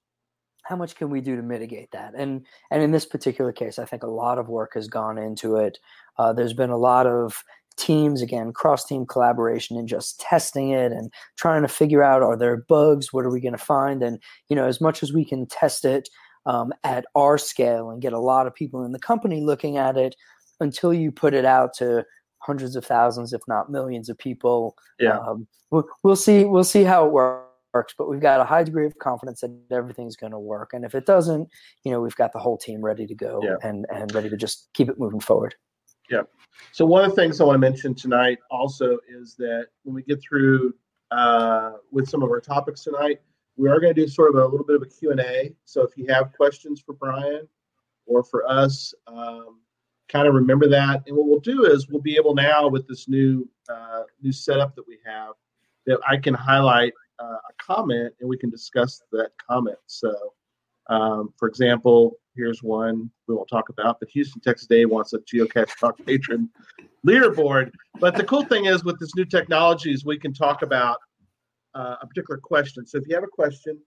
[0.72, 2.14] how much can we do to mitigate that?
[2.16, 5.58] And and in this particular case i think a lot of work has gone into
[5.58, 5.78] it.
[6.18, 7.44] Uh, there's been a lot of
[7.78, 12.38] teams again cross team collaboration and just testing it and trying to figure out are
[12.38, 13.12] there bugs?
[13.12, 14.02] What are we going to find?
[14.02, 16.08] And you know as much as we can test it
[16.46, 19.98] um, at our scale and get a lot of people in the company looking at
[19.98, 20.16] it
[20.62, 22.06] until you put it out to
[22.40, 25.20] hundreds of thousands if not millions of people Yeah.
[25.20, 28.86] um, we'll, we'll see we'll see how it works but we've got a high degree
[28.86, 31.48] of confidence that everything's going to work and if it doesn't
[31.84, 33.56] you know we've got the whole team ready to go Yeah.
[33.64, 35.56] and and ready to just keep it moving forward
[36.10, 36.24] Yeah.
[36.74, 40.04] So one of the things I want to mention tonight also is that when we
[40.04, 40.74] get through
[41.12, 43.20] uh, with some of our topics tonight,
[43.58, 45.54] we are going to do sort of a little bit of a Q&A.
[45.66, 47.48] So if you have questions for Brian
[48.06, 49.60] or for us, um,
[50.10, 51.04] kind of remember that.
[51.08, 54.76] And what we'll do is we'll be able now with this new uh, new setup
[54.76, 55.34] that we have
[55.86, 59.78] that I can highlight uh, a comment and we can discuss that comment.
[59.88, 60.34] So
[60.90, 65.20] um, for example, here's one we won't talk about, but Houston, Texas Day wants a
[65.20, 66.50] Geocache Talk patron
[67.06, 67.72] leaderboard.
[68.00, 70.98] But the cool thing is with this new technology is we can talk about
[71.76, 72.86] uh, a particular question.
[72.86, 73.80] So if you have a question,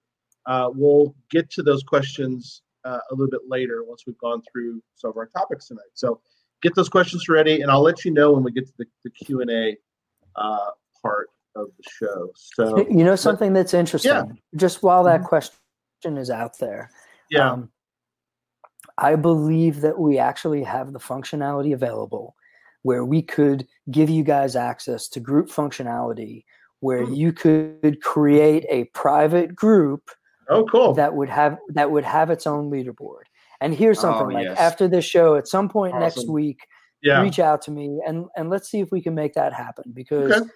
[0.47, 4.83] uh, we'll get to those questions uh, a little bit later once we've gone through
[4.95, 5.83] some of our topics tonight.
[5.95, 6.21] So
[6.63, 9.11] get those questions ready, and I'll let you know when we get to the, the
[9.11, 9.77] Q and A
[10.37, 10.71] uh,
[11.01, 12.31] part of the show.
[12.35, 14.25] So you know something that's interesting Yeah.
[14.57, 15.55] just while that question
[16.19, 16.91] is out there
[17.31, 17.71] yeah, um,
[18.99, 22.37] I believe that we actually have the functionality available
[22.83, 26.45] where we could give you guys access to group functionality
[26.81, 27.15] where Hmm.
[27.15, 30.11] you could create a private group
[30.51, 30.93] oh cool.
[30.95, 33.23] that would have that would have its own leaderboard.
[33.61, 34.59] And here's Oh, something like yes.
[34.59, 36.67] after this show at some point next week
[37.01, 39.93] yeah, reach out to me and and let's see if we can make that happen
[39.95, 40.51] because Okay.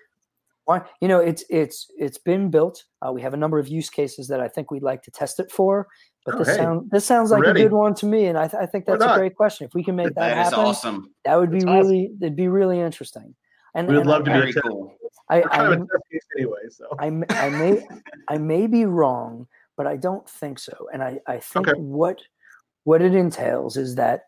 [0.68, 3.88] Why you know it's it's it's been built uh, we have a number of use
[3.88, 5.88] cases that i think we'd like to test it for
[6.26, 6.57] but Oh, this hey.
[6.57, 7.61] sound this sounds like ready.
[7.62, 9.72] a good one to me and i, th- I think that's a great question if
[9.74, 11.11] we can make that, that is happen awesome.
[11.24, 11.76] that would be That's awesome.
[11.88, 13.35] really it'd be really interesting
[13.74, 14.94] and, We would and love to I, be Very test- cool.
[15.31, 15.76] I, We're I, of a
[16.12, 16.61] test anyway.
[16.70, 17.87] So I, m- I may
[18.28, 20.88] I may be wrong, but I don't think so.
[20.92, 21.78] And I, I think Okay.
[21.78, 22.18] what
[22.85, 24.22] what it entails is that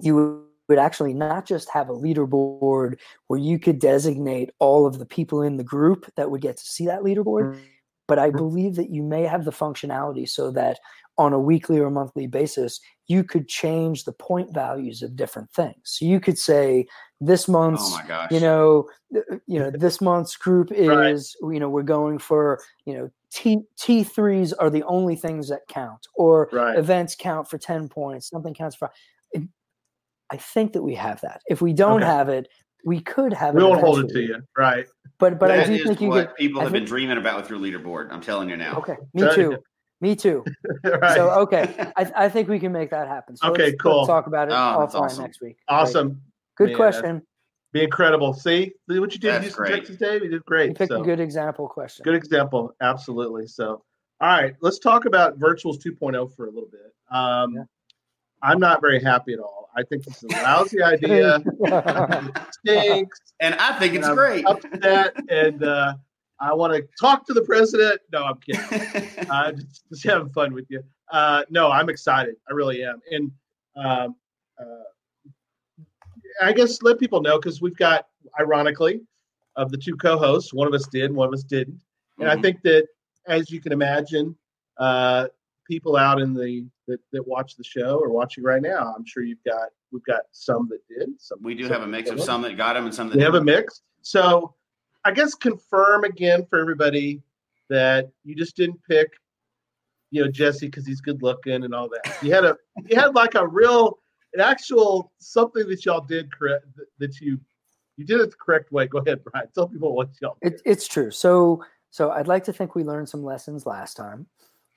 [0.00, 5.06] you would actually not just have a leaderboard where you could designate all of the
[5.06, 7.60] people in the group that would get to see that leaderboard, mm.
[8.06, 8.36] but I mm.
[8.36, 10.78] believe that you may have the functionality so that
[11.16, 15.74] on a weekly or monthly basis, you could change the point values of different things.
[15.84, 16.86] So you could say
[17.20, 21.10] this oh month's, Oh you know, uh, you know, this month's group Right.
[21.10, 25.48] is, you know, we're going for, you know, T T threes are the only things
[25.48, 26.78] that count, or Right.
[26.78, 28.90] events count for ten points, something counts for.
[30.30, 31.40] It- I think that we have that.
[31.48, 32.06] If we don't Okay.
[32.12, 32.48] have it,
[32.84, 33.64] we could have We it.
[33.68, 34.36] won't hold it to you.
[34.56, 34.86] Right.
[35.18, 36.36] But but I do is think you what could.
[36.36, 38.12] people I have think- been dreaming about with your leaderboard.
[38.12, 38.76] I'm telling you now.
[38.78, 39.56] Okay, me Tell too.
[40.00, 40.44] Me too.
[40.84, 41.16] right.
[41.16, 43.36] So okay, I, I think we can make that happen.
[43.36, 44.06] So Okay, let's, let's cool.
[44.06, 44.54] talk about it Oh,
[44.86, 45.22] offline awesome.
[45.24, 45.56] next week.
[45.66, 45.76] Great.
[45.76, 46.20] awesome.
[46.56, 47.22] Good Man, question.
[47.72, 48.32] Be incredible.
[48.32, 49.74] See See what you did in Houston, great.
[49.74, 50.22] Texas, Dave?
[50.22, 50.76] You did You great.
[50.76, 52.04] picked So, a good example question.
[52.04, 52.72] good example.
[52.80, 53.46] Absolutely.
[53.48, 53.82] So,
[54.20, 56.94] all right, let's talk about Virtuals 2.0 for a little bit.
[57.10, 57.62] Um, Yeah.
[58.40, 59.57] I'm not very happy at all.
[59.76, 61.36] I think this is a lousy idea.
[61.36, 63.20] It stinks.
[63.40, 64.44] And I think it's I'm great.
[64.46, 65.94] upset, and uh,
[66.40, 68.00] I want to talk to the president.
[68.12, 69.26] No, I'm kidding.
[69.30, 70.82] uh, just, just having fun with you.
[71.12, 72.34] Uh, no, I'm excited.
[72.48, 73.00] I really am.
[73.10, 73.30] And
[73.76, 74.16] um,
[74.60, 75.32] uh,
[76.42, 78.06] I guess let people know because we've got,
[78.38, 79.00] ironically,
[79.56, 81.80] of the two co-hosts, one of us did, one of us didn't.
[82.20, 82.42] And I Mhm.
[82.42, 82.86] think that,
[83.26, 84.36] as you can imagine,
[84.78, 85.28] uh,
[85.68, 89.22] people out in the that, that watch the show or watching right now, I'm sure
[89.22, 91.10] you've got we've got some that did.
[91.18, 93.18] Some we do some have a mix of some that got them and some that
[93.18, 93.82] They have a mix.
[94.02, 94.54] So
[95.04, 97.22] I guess confirm again for everybody
[97.68, 99.12] that you just didn't pick,
[100.10, 102.16] you know, Jesse because he's good looking and all that.
[102.22, 103.98] You had a you had like a real
[104.34, 106.66] an actual something that y'all did correct
[106.98, 107.38] that you
[107.96, 108.86] you did it the correct way.
[108.86, 109.48] Go ahead, Brian.
[109.54, 110.54] Tell people what y'all did.
[110.54, 111.10] It, it's true.
[111.10, 114.26] So so I'd like to think we learned some lessons last time.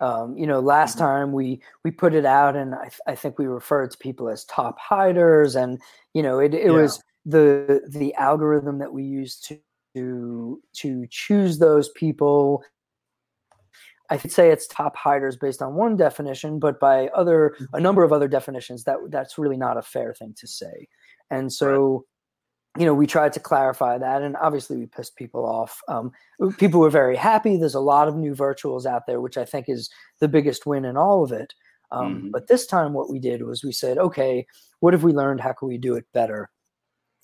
[0.02, 1.00] Um, you know, last Mhm.
[1.00, 4.46] time we we put it out, and I, I think we referred to people as
[4.46, 5.80] top hiders, and
[6.14, 6.74] you know, it, it Yeah.
[6.74, 9.60] was the the algorithm that we used to
[9.96, 12.64] to to choose those people.
[14.10, 18.04] I could say it's top hiders based on one definition, but by other a number
[18.04, 20.88] of other definitions, that that's really not a fair thing to say.
[21.30, 22.06] And so,
[22.78, 25.82] you know, we tried to clarify that, and obviously we pissed people off.
[25.90, 26.12] Um,
[26.58, 27.58] people were very happy.
[27.58, 30.86] There's a lot of new virtuals out there, which I think is the biggest win
[30.86, 31.54] in all of it.
[31.92, 32.32] Um, Mhm.
[32.32, 34.46] But this time, what we did was we said, okay,
[34.80, 35.42] what have we learned?
[35.42, 36.50] How can we do it better?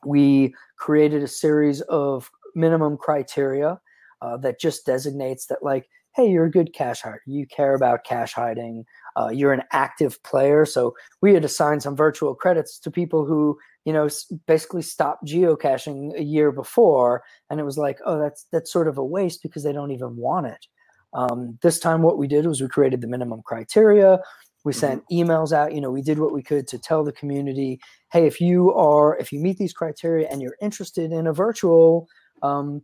[0.06, 3.80] We created a series of minimum criteria
[4.22, 7.21] uh, that just designates that, like, hey, you're a good cache hider.
[7.27, 8.86] You care about cache hiding.
[9.15, 10.65] Uh, you're an active player.
[10.65, 14.10] So we had assigned some virtual credits to people who, you know,
[14.47, 18.97] basically stopped geocaching a year before, and it was like, oh, that's that's sort of
[18.97, 20.65] a waste because they don't even want it.
[21.13, 24.19] Um, this time, what we did was we created the minimum criteria.
[24.65, 25.73] We sent emails out.
[25.73, 27.80] You know, we did what we could to tell the community,
[28.12, 32.08] hey, if you are, if you meet these criteria and you're interested in a virtual,
[32.41, 32.82] um,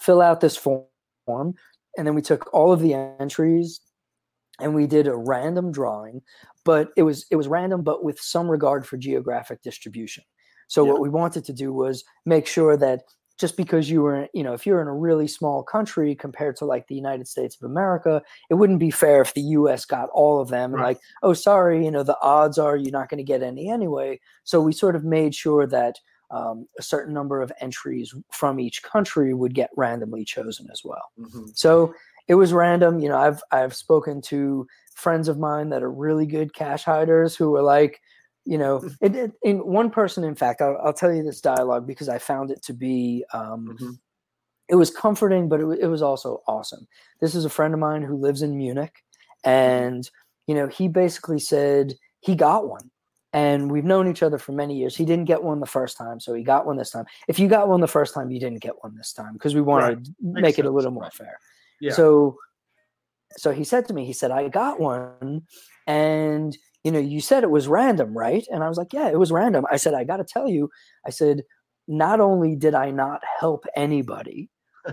[0.00, 1.54] fill out this form.
[1.96, 3.80] And then we took all of the entries
[4.60, 6.22] and we did a random drawing,
[6.64, 10.24] but it was it was random, but with some regard for geographic distribution.
[10.68, 10.92] So Yeah.
[10.92, 13.02] what we wanted to do was make sure that
[13.36, 16.64] just because you were, you know, if you're in a really small country compared to
[16.64, 19.84] like the United States of America, it wouldn't be fair if the U.S.
[19.84, 20.72] got all of them.
[20.72, 20.82] And Right.
[20.82, 24.20] like, oh, sorry, you know, the odds are you're not going to get any anyway.
[24.44, 25.96] So we sort of made sure that
[26.30, 31.10] um, a certain number of entries from each country would get randomly chosen as well.
[31.18, 31.56] Mhm.
[31.56, 31.94] So
[32.28, 32.98] it was random.
[33.00, 37.36] You know, I've I've spoken to friends of mine that are really good cache hiders
[37.36, 38.00] who were like,
[38.44, 41.86] you know, it, it, in one person, in fact, I'll, I'll tell you this dialogue
[41.86, 43.98] because I found it to be, um, Mhm.
[44.68, 46.86] it was comforting, but it, it was also awesome.
[47.20, 49.02] This is a friend of mine who lives in Munich,
[49.44, 50.08] and
[50.46, 52.90] you know, he basically said he got one.
[53.34, 54.94] And we've known each other for many years.
[54.96, 57.04] He didn't get one the first time, so he got one this time.
[57.28, 59.60] If you got one the first time, you didn't get one this time because we
[59.60, 61.38] wanted to Makes make it a little more fair.
[61.80, 61.92] Yeah.
[61.92, 62.38] So
[63.36, 65.42] so he said to me, he said, I got one
[65.88, 68.46] and you know, you said it was random, right?
[68.52, 69.66] And I was like, Yeah, it was random.
[69.70, 70.70] I said, I gotta tell you,
[71.04, 71.42] I said,
[71.88, 74.48] not only did I not help anybody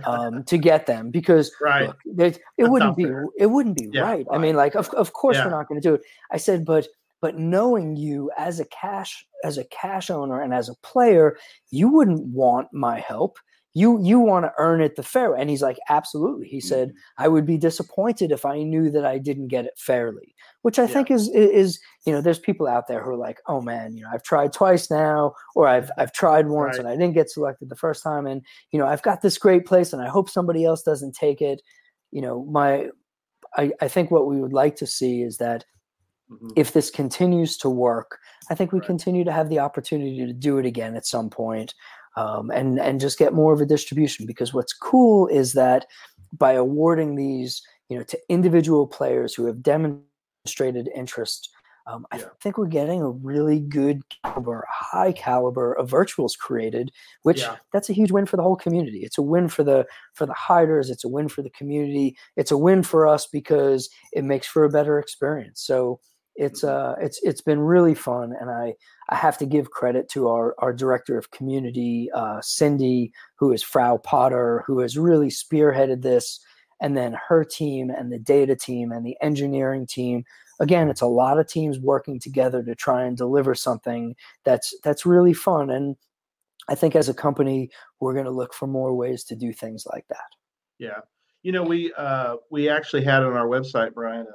[0.05, 1.87] um, to get them because Right.
[1.87, 3.25] look, there's- it wouldn't be fair.
[3.37, 4.25] it wouldn't be Yeah, right.
[4.31, 5.45] I mean, like of of course Yeah.
[5.45, 6.01] we're not going to do it.
[6.31, 6.87] I said, but
[7.21, 11.37] but knowing you as a cache as a cache owner and as a player,
[11.69, 13.37] you wouldn't want my help.
[13.73, 15.39] You you want to earn it the fair way.
[15.39, 16.47] And he's like, absolutely.
[16.47, 17.23] He said, mm-hmm.
[17.23, 20.35] I would be disappointed if I knew that I didn't get it fairly.
[20.63, 20.87] Which I Yeah.
[20.89, 24.03] think is is you know, there's people out there who are like, oh man, you
[24.03, 26.79] know, I've tried twice now, or I've I've tried once Right.
[26.79, 29.65] and I didn't get selected the first time, and you know, I've got this great
[29.65, 31.61] place and I hope somebody else doesn't take it.
[32.11, 32.89] You know, my
[33.55, 35.65] I, I think what we would like to see is that
[36.31, 36.55] Mhm.
[36.55, 38.87] if this continues to work, I think we Right.
[38.87, 41.73] continue to have the opportunity to do it again at some point,
[42.17, 44.25] um, and and just get more of a distribution.
[44.25, 45.87] Because what's cool is that
[46.37, 51.49] by awarding these, you know, to individual players who have demonstrated interest,
[51.87, 52.29] um, I Yeah.
[52.41, 56.91] think we're getting a really good caliber, high caliber of virtuals created,
[57.23, 57.57] which Yeah.
[57.73, 58.99] that's a huge win for the whole community.
[59.03, 60.89] It's a win for the for the hiders.
[60.89, 62.15] It's a win for the community.
[62.37, 65.61] It's a win for us because it makes for a better experience.
[65.61, 65.99] So
[66.41, 68.73] it's uh it's it's been really fun and i
[69.09, 73.61] i have to give credit to our our director of community uh cindy who is
[73.61, 76.43] frau potter who has really spearheaded this
[76.81, 80.23] and then her team and the data team and the engineering team.
[80.59, 85.05] Again it's a lot of teams working together to try and deliver something that's that's
[85.05, 85.95] really fun and
[86.69, 89.85] i think as a company we're going to look for more ways to do things
[89.91, 90.17] like that.
[90.79, 90.99] Yeah,
[91.43, 94.25] you know, we uh, we actually had on our website, Brian,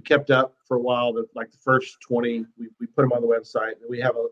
[0.00, 1.12] we kept up for a while.
[1.12, 4.16] The like the first twenty, we, we put them on the website, and we have
[4.16, 4.26] a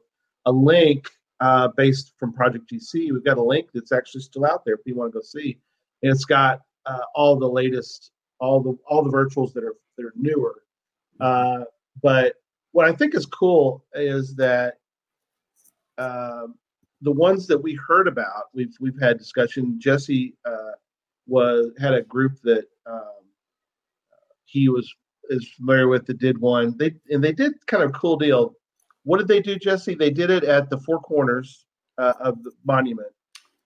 [0.46, 3.12] a link uh, based from Project GC.
[3.12, 5.58] We've got a link that's actually still out there if you want to go see,
[6.02, 10.06] and it's got uh, all the latest, all the all the virtuals that are that
[10.06, 10.62] are newer.
[11.20, 11.64] Uh,
[12.02, 12.36] but
[12.72, 14.78] what I think is cool is that
[15.98, 16.54] um,
[17.02, 19.78] the ones that we heard about, we've we've had discussion.
[19.78, 20.72] Jesse uh,
[21.26, 23.02] was had a group that um,
[24.46, 24.90] he was
[25.28, 26.76] is familiar with that did one.
[26.78, 28.54] They and they did kind of cool deal.
[29.04, 29.94] What did they do, Jesse?
[29.94, 31.66] They did it at the four corners
[31.98, 33.08] uh, of the monument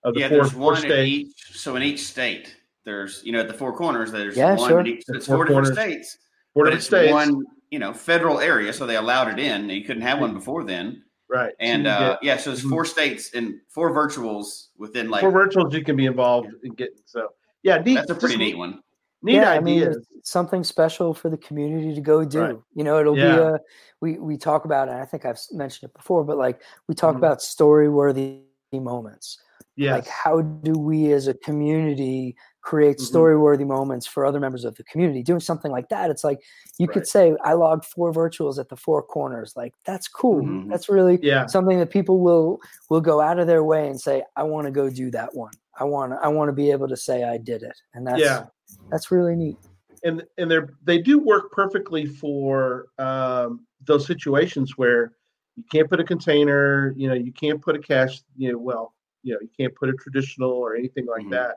[0.04, 1.32] of the yeah, four, there's four one in each.
[1.52, 4.68] So in each state, there's you know at the four corners, there's Yeah, one.
[4.68, 4.80] sure.
[4.80, 5.82] In each, The it's four four different corners.
[5.82, 6.18] states,
[6.54, 7.12] Four different states.
[7.12, 9.68] one you know federal area, so they allowed it in.
[9.70, 11.54] You couldn't have one before then, right.
[11.60, 12.70] And you uh, get yeah, so there's Mhm.
[12.70, 16.96] four states and four virtuals within like four virtuals you can be involved in getting.
[17.06, 17.28] So
[17.62, 17.94] yeah, neat.
[17.94, 18.80] that's a pretty just neat one.
[19.24, 22.40] Neat yeah, I mean, something special for the community to go do.
[22.40, 22.56] Right.
[22.74, 23.58] You know, it'll be a
[24.00, 27.14] we we talk about, and I think I've mentioned it before, but like we talk
[27.14, 27.18] Mhm.
[27.18, 28.40] about story worthy
[28.72, 29.38] moments.
[29.76, 29.94] Yeah.
[29.94, 33.02] Like, how do we as a community create Mhm.
[33.02, 35.22] story worthy moments for other members of the community?
[35.22, 36.40] Doing something like that, it's like
[36.78, 36.94] you Right.
[36.94, 39.54] could say, I logged four virtuals at the four corners.
[39.56, 40.42] Like, that's cool.
[40.42, 40.68] Mhm.
[40.68, 41.46] That's really yeah.
[41.46, 42.58] something that people will
[42.90, 45.52] will go out of their way and say, I want to go do that one.
[45.78, 47.76] I want to I want to be able to say I did it.
[47.94, 48.46] And that's Yeah.
[48.92, 49.56] That's really neat.
[50.04, 55.12] and and they're they do work perfectly for um, those situations where
[55.56, 58.94] you can't put a container, you know, you can't put a cache, you know, well,
[59.22, 61.30] you know, you can't put a traditional or anything like Mhm.
[61.32, 61.56] that.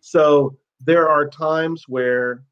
[0.00, 2.44] So there are times where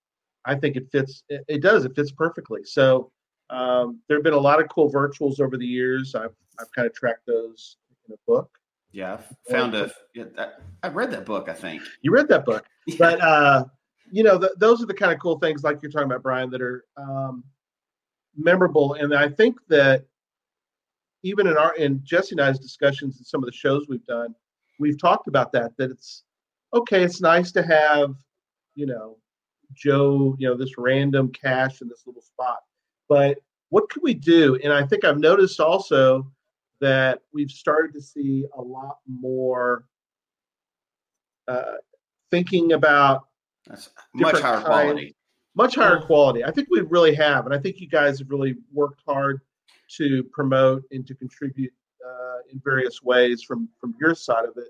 [0.46, 1.22] I think it fits.
[1.28, 1.84] It, it does.
[1.84, 2.64] It fits perfectly.
[2.64, 3.12] So
[3.50, 6.14] um, there have been a lot of cool virtuals over the years.
[6.14, 7.76] I've I've kind of tracked those
[8.08, 8.50] in a book.
[8.92, 9.90] Yeah, I found a.
[10.14, 11.48] Yeah, that, I read that book.
[11.48, 11.82] I think.
[12.02, 12.64] You read that book.
[12.98, 13.64] but uh,
[14.10, 16.50] you know, th- those are the kind of cool things like you're talking about, Brian,
[16.50, 17.44] that are um,
[18.36, 18.94] memorable.
[18.94, 20.04] And I think that
[21.22, 24.34] even in our in Jesse and I's discussions and some of the shows we've done,
[24.78, 25.76] we've talked about that.
[25.76, 26.24] That it's
[26.74, 27.02] okay.
[27.02, 28.14] It's nice to have,
[28.74, 29.18] you know,
[29.74, 32.58] Joe, you know, this random cache in this little spot,
[33.08, 33.38] but
[33.70, 34.58] what could we do?
[34.62, 36.30] And I think I've noticed also
[36.80, 39.84] that we've started to see a lot more
[41.46, 41.76] uh,
[42.30, 43.26] thinking about
[43.66, 45.16] That's much higher kinds- quality.
[45.54, 46.44] much higher quality.
[46.44, 49.40] I think we really have, and I think you guys have really worked hard
[49.96, 51.72] to promote and to contribute
[52.06, 54.68] uh, in various ways from from your side of it.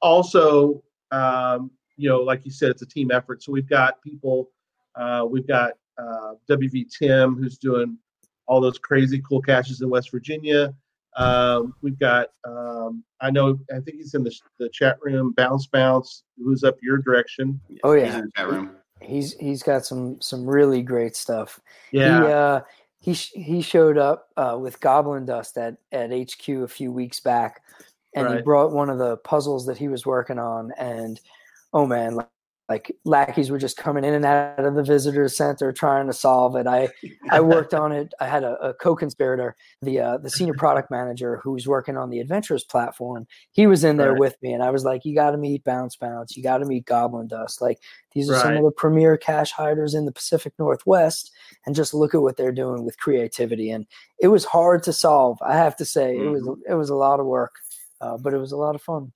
[0.00, 3.42] Also, um, you know, like you said, it's a team effort.
[3.42, 4.50] So we've got people,
[4.96, 7.96] uh, we've got uh, WV Tim who's doing
[8.46, 10.74] all those crazy cool caches in West Virginia.
[11.16, 15.66] Um, we've got, um, I know, I think he's in the, the chat room, Bounce
[15.66, 17.60] Bounce, who's up your direction.
[17.84, 18.18] Oh He's yeah.
[18.18, 18.76] in the chat room.
[19.00, 21.58] He's he's got some some really great stuff.
[21.90, 22.20] Yeah.
[22.20, 22.60] He uh
[23.00, 27.18] he sh- he showed up uh, with Goblin Dust at at HQ a few weeks
[27.18, 27.62] back,
[28.14, 30.72] and he brought one of the puzzles that he was working on.
[30.78, 31.20] And
[31.72, 32.28] oh man, like,
[32.68, 36.56] like lackeys were just coming in and out of the visitor center trying to solve
[36.56, 36.66] it.
[36.66, 36.88] I
[37.30, 38.14] I worked on it.
[38.20, 42.08] I had a, a co-conspirator, the uh, the senior product manager who was working on
[42.08, 43.26] the Adventures platform.
[43.50, 44.20] He was in there Right.
[44.20, 46.36] with me, and I was like, "You got to meet Bounce Bounce.
[46.36, 47.60] You got to meet Goblin Dust.
[47.60, 47.78] Like
[48.14, 51.32] these are some of the premier cache hiders in the Pacific Northwest,
[51.66, 53.86] and just look at what they're doing with creativity." And
[54.20, 55.36] it was hard to solve.
[55.42, 56.72] I have to say, it was Mm-hmm.
[56.72, 57.56] it was a lot of work,
[58.00, 59.12] uh, but it was a lot of fun.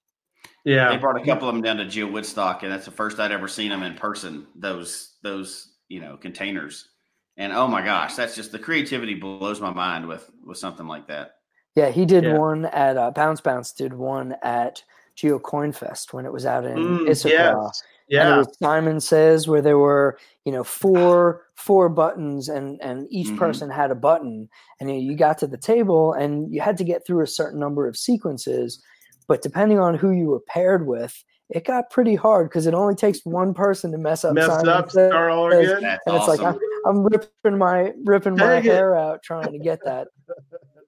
[0.67, 0.91] Yeah.
[0.91, 3.33] They brought a couple of them down to Geo Woodstock, and that's the first I'd
[3.33, 4.47] ever seen them in person.
[4.57, 6.91] Those those you know containers,
[7.37, 11.07] and oh my gosh, that's just the creativity blows my mind with with something like
[11.09, 11.37] that.
[11.75, 12.33] Yeah, he did Yeah.
[12.39, 14.83] one at uh, Bounce Bounce did one at
[15.15, 17.71] Geo Coin Fest when it was out in Mm, Issaquah.
[17.71, 17.83] yes.
[18.19, 18.37] And it Yeah.
[18.37, 23.37] was Simon Says where there were, you know, four four buttons and and each Mhm.
[23.37, 24.49] person had a button.
[24.81, 27.61] And you, you got to the table and you had to get through a certain
[27.61, 28.83] number of sequences.
[29.29, 32.95] But depending on who you were paired with, it got pretty hard because it only
[32.95, 34.35] takes one person to mess up.
[34.35, 35.11] Messed up, Says.
[35.11, 35.83] start all again.
[35.83, 36.41] That's And it's like.
[36.41, 38.65] I'm, I'm ripping my ripping my it.
[38.65, 40.09] hair out trying to get that.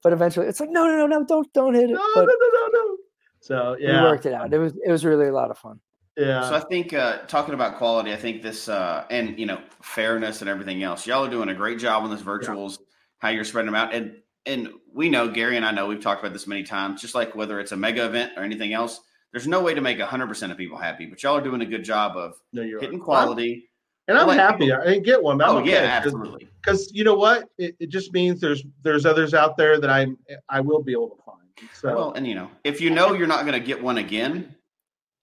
[0.03, 1.95] But eventually it's like, no, no, no, no, don't don't hit it.
[1.95, 2.97] No, no, but no, no, no.
[3.41, 4.53] So we yeah, worked it out.
[4.53, 5.80] It was it was really a lot of fun.
[6.16, 6.49] yeah.
[6.49, 10.41] So I think uh, talking about quality, I think this uh, and you know fairness
[10.41, 11.07] and everything else.
[11.07, 12.78] Y'all are doing a great job on this virtuals.
[13.18, 14.16] How you're spreading them out, and
[14.49, 17.01] and we know Gary and I know we've talked about this many times.
[17.01, 19.01] Just like whether it's a mega event or anything else,
[19.33, 21.07] there's no way to make 100 percent of people happy.
[21.07, 23.01] But y'all are doing a good job of no, hitting right.
[23.03, 23.71] quality.
[24.09, 24.73] and I'm Like- happy.
[24.73, 25.39] I didn't get one.
[25.39, 26.49] But I'm Oh okay, yeah, absolutely.
[26.63, 30.07] because you know what it, it just means there's there's others out there that i
[30.49, 31.39] i will be able to find
[31.75, 34.55] so Well, and you know, if you know you're not going to get one again,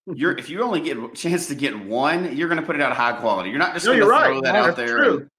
[0.06, 2.82] you're if you only get a chance to get one, you're going to put it
[2.82, 3.50] out high quality.
[3.50, 4.98] You're not just no going to throw right that that's out there.
[4.98, 5.30] true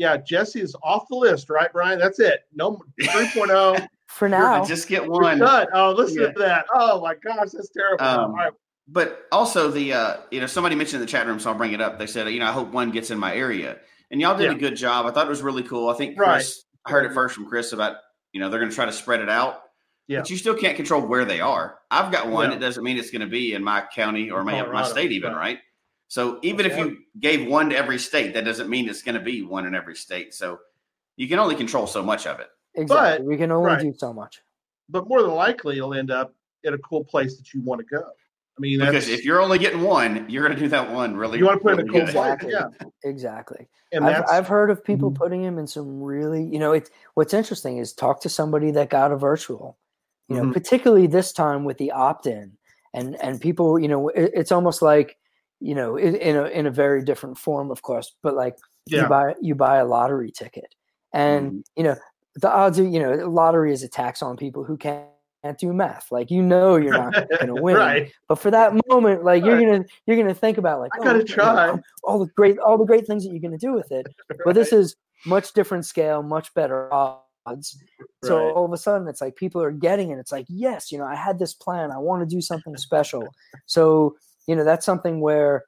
[0.00, 4.64] yeah jesse is off the list right brian that's it no 3.0 For You're- now,
[4.64, 5.38] just get we're one.
[5.38, 6.32] done oh listen Yeah.
[6.32, 8.52] to that oh my gosh that's terrible Um, All right.
[8.92, 11.72] But also the uh, you know somebody mentioned in the chat room, so I'll bring
[11.72, 11.96] it up.
[11.96, 13.76] They said you know I hope one gets in my area,
[14.10, 14.56] and y'all did Yeah.
[14.56, 15.06] a good job.
[15.06, 15.88] I thought it was really cool.
[15.90, 16.32] I think Right.
[16.38, 17.98] Chris I heard it first from Chris about
[18.32, 19.62] you know they're going to try to spread it out.
[20.08, 20.20] Yeah.
[20.20, 21.78] But you still can't control where they are.
[21.88, 22.50] I've got one.
[22.50, 22.56] Yeah.
[22.56, 25.34] It doesn't mean it's going to be in my county or my, my state even,
[25.34, 25.60] right.
[26.10, 26.12] Right?
[26.12, 29.20] So even if you gave one to every state, that doesn't mean it's going to
[29.20, 30.34] be one in every state.
[30.34, 30.58] So
[31.16, 32.48] you can only control so much of it.
[32.74, 33.18] exactly.
[33.18, 33.80] but- we can only right.
[33.82, 34.42] do so much.
[34.88, 36.34] but more than likely you'll end up
[36.66, 39.58] at a cool place that you want to go i mean Because if you're only
[39.58, 41.38] getting one, you're going to do that one really.
[41.38, 42.12] you want to put in a cool good.
[42.12, 42.52] place Exactly.
[42.52, 43.68] yeah Exactly.
[43.92, 45.14] and I've, I've heard of people Mhm.
[45.16, 48.88] putting him in some really, you know, it's what's interesting is talk to somebody that
[48.90, 49.78] got a virtual,
[50.28, 50.52] you know, Mhm.
[50.52, 52.52] particularly this time with the opt in
[52.94, 55.16] and, and people, you know, it, it's almost like,
[55.60, 58.56] you know, in, in a, in a very different form, of course, but like
[58.86, 60.74] yeah you buy, you buy a lottery ticket
[61.12, 61.62] and, Mhm.
[61.76, 61.96] you know,
[62.36, 65.06] the odds are, you know, lottery is a tax on people who can't,
[65.44, 66.10] can't do math.
[66.12, 69.56] Like, you know, you're not going to win, right but for that moment, like you're
[69.56, 69.66] Right.
[69.66, 71.78] gonna you're gonna think about like I gotta you know, try.
[72.04, 74.06] all the great all the great things that you're gonna do with it.
[74.44, 74.96] But this is
[75.26, 77.76] much different scale, much better odds.
[78.22, 80.18] So all of a sudden, it's like people are getting it.
[80.18, 81.90] It's like yes, you know, I had this plan.
[81.90, 83.26] I want to do something special.
[83.66, 84.16] So
[84.46, 85.64] you know, that's something where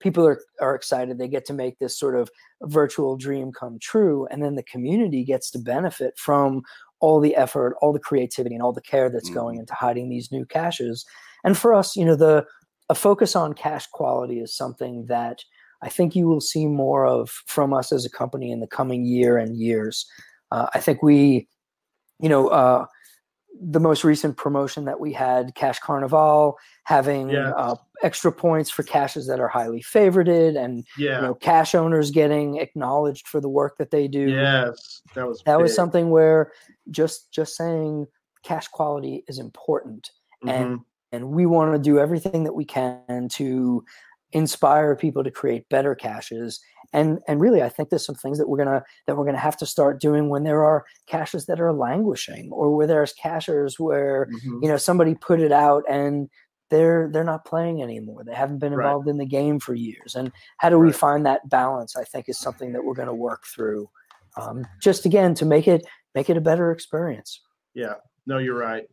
[0.00, 1.18] people are are excited.
[1.18, 2.30] They get to make this sort of
[2.62, 6.62] virtual dream come true, and then the community gets to benefit from
[7.00, 10.32] all the effort, all the creativity, and all the care that's going into hiding these
[10.32, 11.04] new caches.
[11.44, 12.44] And for us, you know, the
[12.88, 15.44] a focus on cache quality is something that
[15.82, 19.04] I think you will see more of from us as a company in the coming
[19.04, 20.06] year and years.
[20.50, 21.46] Uh, I think we,
[22.20, 22.86] you know, uh,
[23.60, 26.56] the most recent promotion that we had, Cache Carnival,
[26.88, 27.52] having Yes.
[27.54, 32.10] uh, extra points for caches that are highly favorited, and yeah you know, cache owners
[32.10, 36.50] getting acknowledged for the work that they do yes that was that was something where
[36.90, 38.06] just just saying
[38.42, 40.10] cache quality is important
[40.46, 40.84] and Mhm.
[41.12, 43.84] and we want to do everything that we can to
[44.32, 46.60] inspire people to create better caches
[46.94, 49.56] and and really i think there's some things that we're gonna that we're gonna have
[49.58, 54.26] to start doing when there are caches that are languishing or where there's cachers where
[54.32, 54.62] Mhm.
[54.62, 56.30] you know somebody put it out and
[56.70, 58.84] they're they're not playing anymore they haven't been Right.
[58.86, 62.28] involved in the game for years and how do we find that balance i think
[62.28, 63.88] is something that we're going to work through
[64.36, 67.40] um, just again to make it make it a better experience
[67.74, 67.94] yeah
[68.26, 68.86] no you're right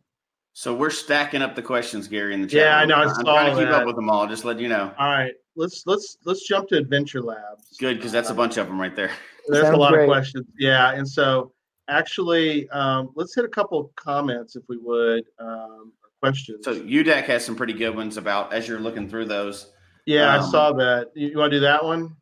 [0.54, 2.60] So we're stacking up the questions, Gary, in the chat.
[2.62, 3.80] Yeah, I know, I I'm saw trying to keep that.
[3.82, 4.26] up with them all.
[4.26, 4.90] Just let you know.
[4.98, 8.66] all right let's let's let's jump to adventure labs Good, because that's a bunch of
[8.66, 9.10] them right there.
[9.48, 10.04] there's a lot great.
[10.04, 11.52] of questions yeah and so
[11.88, 16.64] actually um, let's hit a couple of comments if we would um, or questions.
[16.64, 19.72] So UDAC has some pretty good ones about as you're looking through those.
[20.06, 21.10] yeah i um, saw that.
[21.14, 22.16] You, you want to do that one?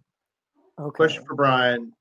[0.78, 0.96] Okay.
[0.96, 1.92] Question for brian.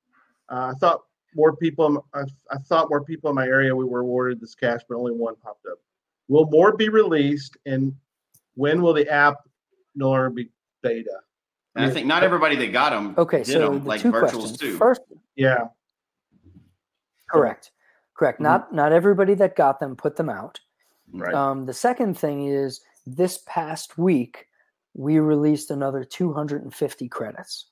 [0.50, 1.02] Uh, i thought
[1.36, 2.22] more people I,
[2.52, 5.36] I thought more people in my area we were awarded this cache but only one
[5.36, 5.78] popped up.
[6.28, 7.94] Will more be released and
[8.56, 9.38] when will the app
[9.96, 10.50] no longer be
[10.82, 11.20] beta?
[11.76, 14.12] And I think not everybody that got them okay did so them the like two
[14.12, 14.58] virtuals questions.
[14.58, 14.78] too.
[14.78, 15.02] first
[15.36, 15.68] yeah.
[17.30, 17.72] Correct.
[18.16, 18.40] Correct.
[18.40, 18.44] Mhm.
[18.44, 20.60] not not everybody that got them put them out
[21.14, 24.48] right Um, the second thing is this past week
[24.94, 27.68] we released another 250 credits.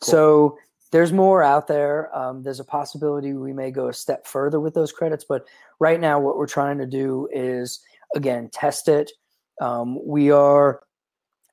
[0.00, 0.10] Cool.
[0.10, 0.58] So
[0.92, 2.14] there's more out there.
[2.16, 5.46] Um, there's a possibility we may go a step further with those credits, but
[5.80, 7.80] right now what we're trying to do is
[8.14, 9.10] again test it.
[9.60, 10.82] Um, we are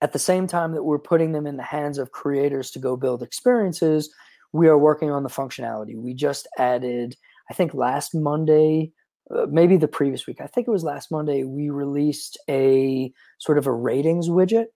[0.02, 2.96] at the same time that we're putting them in the hands of creators to go
[2.96, 4.14] build experiences.
[4.52, 5.96] We are working on the functionality.
[5.96, 7.16] We just added,
[7.50, 8.92] I think last Monday,
[9.36, 10.42] uh, maybe the previous week.
[10.42, 11.44] I think it was last Monday.
[11.44, 14.68] We released a sort of a ratings widget.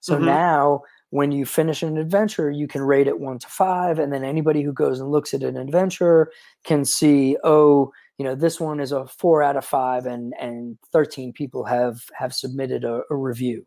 [0.00, 0.24] So Mhm.
[0.26, 4.24] now when you finish an adventure, you can rate it one to five, and then
[4.24, 6.30] anybody who goes and looks at an adventure
[6.64, 10.78] can see, oh, you know, this one is a four out of five, and and
[10.92, 13.66] 13 people have have submitted a, a review.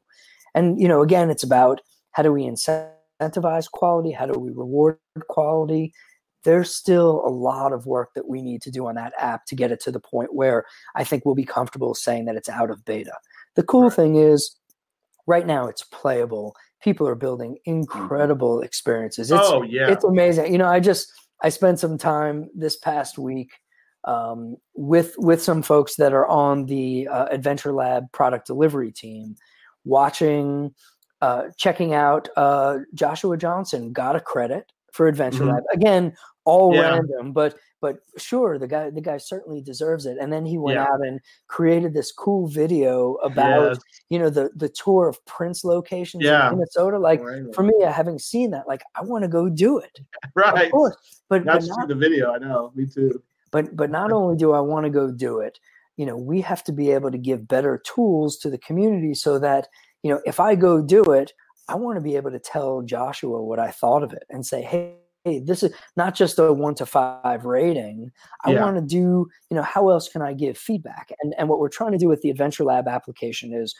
[0.55, 1.81] And you know, again, it's about
[2.11, 4.11] how do we incentivize quality?
[4.11, 4.97] How do we reward
[5.29, 5.93] quality?
[6.43, 9.55] There's still a lot of work that we need to do on that app to
[9.55, 10.65] get it to the point where
[10.95, 13.13] I think we'll be comfortable saying that it's out of beta.
[13.55, 13.93] The cool Right.
[13.93, 14.55] thing is,
[15.25, 16.55] right now it's playable.
[16.81, 19.31] People are building incredible experiences.
[19.31, 19.89] It's, oh yeah.
[19.91, 20.51] it's amazing.
[20.51, 21.11] You know, I just
[21.43, 23.51] I spent some time this past week
[24.05, 29.35] um, with with some folks that are on the uh, Adventure Lab product delivery team,
[29.83, 30.73] watching,
[31.21, 35.53] uh, checking out uh, Joshua Johnson got a credit for Adventure Mhm.
[35.53, 36.81] Lab again, all Yeah.
[36.89, 40.17] random, but but sure, the guy the guy certainly deserves it.
[40.19, 40.85] And then he went Yeah.
[40.91, 43.79] out and created this cool video about Yes.
[44.09, 46.49] you know the the tour of Prince locations Yeah.
[46.49, 46.97] in Minnesota.
[46.97, 47.53] Like Right.
[47.53, 49.99] for me, having seen that, like I want to go do it.
[50.35, 50.65] right.
[50.65, 50.95] Of course,
[51.29, 52.31] but Not but not, the video.
[52.33, 52.71] I know.
[52.75, 53.21] Me too.
[53.51, 55.59] but but not only do I want to go do it,
[55.97, 59.37] you know, we have to be able to give better tools to the community so
[59.39, 59.67] that
[60.01, 61.31] you know if I go do it,
[61.69, 64.61] I want to be able to tell Joshua what I thought of it and say,
[64.61, 64.97] hey.
[65.25, 68.11] Hey, this is not just a one to five rating.
[68.45, 68.61] I Yeah.
[68.63, 71.11] want to do, you know, how else can I give feedback?
[71.21, 73.75] And and what we're trying to do with the Adventure Lab application is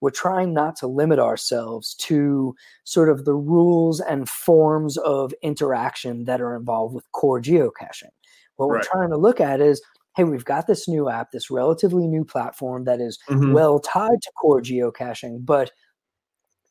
[0.00, 6.22] we're trying not to limit ourselves to sort of the rules and forms of interaction
[6.26, 8.10] that are involved with core geocaching.
[8.56, 9.82] What we're trying to look at is
[10.14, 13.54] hey, we've got this new app, this relatively new platform that is Mhm.
[13.54, 15.72] well tied to core geocaching, but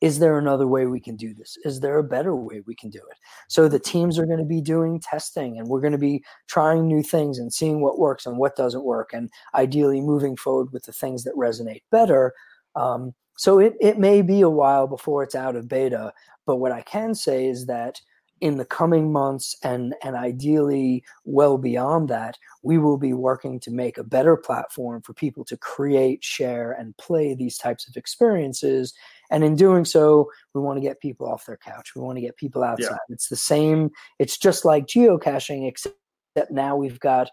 [0.01, 1.57] is there another way we can do this?
[1.63, 3.17] Is there a better way we can do it?
[3.47, 6.87] So the teams are going to be doing testing and we're going to be trying
[6.87, 10.83] new things and seeing what works and what doesn't work, and ideally moving forward with
[10.83, 12.33] the things that resonate better.
[12.75, 16.11] Um, so it, it may be a while before it's out of beta,
[16.45, 18.01] but what I can say is that
[18.41, 23.71] in the coming months and and ideally well beyond that, we will be working to
[23.71, 28.93] make a better platform for people to create, share, and play these types of experiences.
[29.29, 31.91] And in doing so, we want to get people off their couch.
[31.95, 32.97] We want to get people outside.
[33.09, 33.91] It's the same.
[34.19, 35.95] It's just like geocaching, except
[36.49, 37.29] now we've got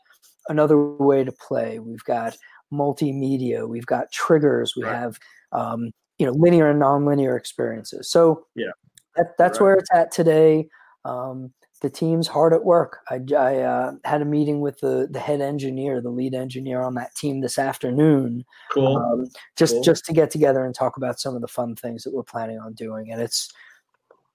[0.48, 1.78] another way to play.
[1.78, 2.36] We've got
[2.72, 3.66] multimedia.
[3.66, 4.74] We've got triggers.
[4.76, 4.94] We Right.
[4.94, 5.18] have
[5.52, 8.10] um, you know linear and nonlinear experiences.
[8.10, 8.72] So Yeah.
[9.16, 9.64] that, that's Right.
[9.66, 10.68] where it's at today.
[11.04, 12.98] Um, the team's hard at work.
[13.08, 16.94] I, I uh, had a meeting with the the head engineer, the lead engineer on
[16.94, 18.96] that team this afternoon, Cool.
[18.96, 19.82] um, just Cool.
[19.84, 22.58] just to get together and talk about some of the fun things that we're planning
[22.58, 23.12] on doing.
[23.12, 23.52] And it's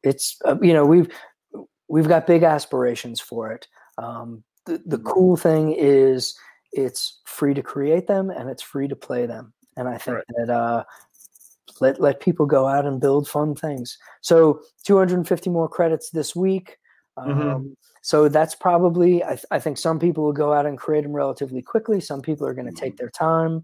[0.03, 1.09] it's uh, you know we've
[1.89, 3.67] we've got big aspirations for it.
[3.97, 5.05] Um, the the Mhm.
[5.05, 6.33] cool thing is
[6.71, 9.53] it's free to create them and it's free to play them.
[9.75, 10.25] And I think Right.
[10.37, 10.83] that uh,
[11.83, 13.97] let let people go out and build fun things.
[14.21, 16.77] So 250 more credits this week.
[17.17, 17.75] Um, Mhm.
[18.01, 21.13] So that's probably I, th- I think some people will go out and create them
[21.13, 21.99] relatively quickly.
[22.01, 23.61] Some people are going to take their time.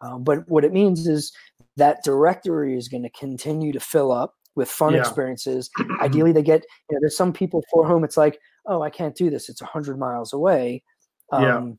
[0.00, 1.32] Um, but what it means is
[1.76, 5.00] that directory is going to continue to fill up with fun Yeah.
[5.00, 5.70] experiences.
[6.00, 9.16] Ideally, they get you know there's some people for whom it's like, oh, I can't
[9.16, 9.48] do this.
[9.48, 10.82] It's hundred miles away.
[11.32, 11.72] Yeah.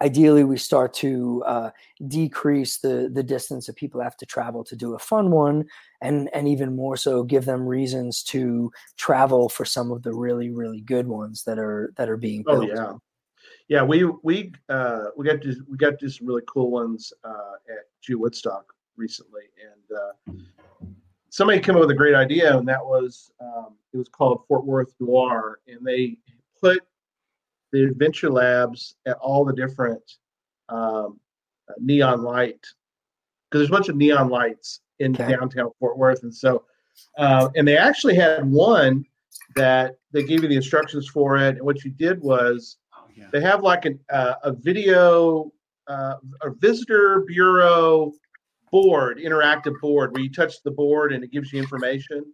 [0.00, 1.70] Ideally, we start to uh,
[2.08, 5.66] decrease the the distance that people have to travel to do a fun one,
[6.00, 10.50] and and even more so, give them reasons to travel for some of the really
[10.50, 12.70] really good ones that are that are being Oh built.
[12.76, 12.92] yeah,
[13.68, 13.82] yeah.
[13.82, 17.84] We we uh, we got to we got to some really cool ones uh, at
[18.00, 20.84] Geo Woodstock recently, and uh,
[21.28, 24.64] somebody came up with a great idea, and that was um, it was called Fort
[24.64, 26.16] Worth Noir, and they
[26.60, 26.80] put
[27.72, 30.02] the adventure labs at all the different
[30.68, 31.18] um,
[31.68, 32.60] uh, neon light
[33.50, 35.32] because there's a bunch of neon lights in Okay.
[35.32, 36.64] downtown Fort Worth, and so
[37.18, 39.04] uh, and they actually had one
[39.56, 43.26] that they gave you the instructions for it, and what you did was Oh, yeah.
[43.32, 45.50] they have like an, uh, a video,
[45.88, 48.12] uh, a visitor bureau
[48.70, 52.24] board, interactive board where you touch the board and it gives you information.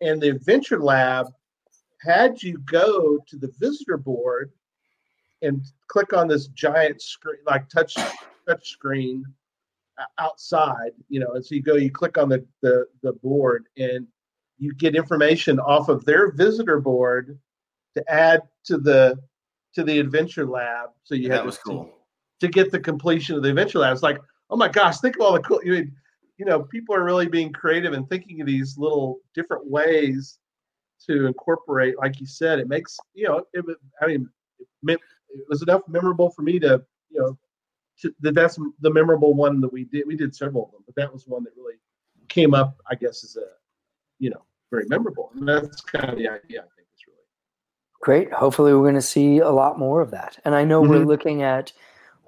[0.00, 1.26] And the Adventure Lab
[2.02, 4.50] had you go to the visitor board
[5.42, 7.94] and click on this giant screen, like touch
[8.46, 9.24] touch screen
[10.18, 14.06] outside, you know, and so you go, you click on the, the, the board and
[14.58, 17.38] you get information off of their visitor board
[17.96, 19.18] to add to the
[19.74, 20.90] to the adventure lab.
[21.04, 21.94] So you had that was to- cool.
[22.40, 23.92] to get the completion of the adventure lab.
[23.92, 24.18] It's like,
[24.50, 25.60] oh my gosh, think of all the cool.
[25.64, 25.92] You, mean,
[26.38, 30.38] you know, people are really being creative and thinking of these little different ways
[31.06, 31.98] to incorporate.
[31.98, 33.44] Like you said, it makes you know.
[33.52, 33.64] It,
[34.00, 34.28] I mean,
[34.58, 35.00] it, meant-
[35.30, 37.38] it was enough memorable for me to you know.
[38.02, 40.06] To, that that's the memorable one that we did.
[40.06, 41.74] We did several of them, but that was one that really
[42.28, 42.80] came up.
[42.88, 43.46] I guess as a
[44.20, 45.32] you know very memorable.
[45.34, 47.18] And that's kind of the idea, I think, is really.
[48.00, 48.32] Great.
[48.32, 50.38] Hopefully, we're going to see a lot more of that.
[50.44, 51.06] And I know we're Mhm.
[51.06, 51.72] looking at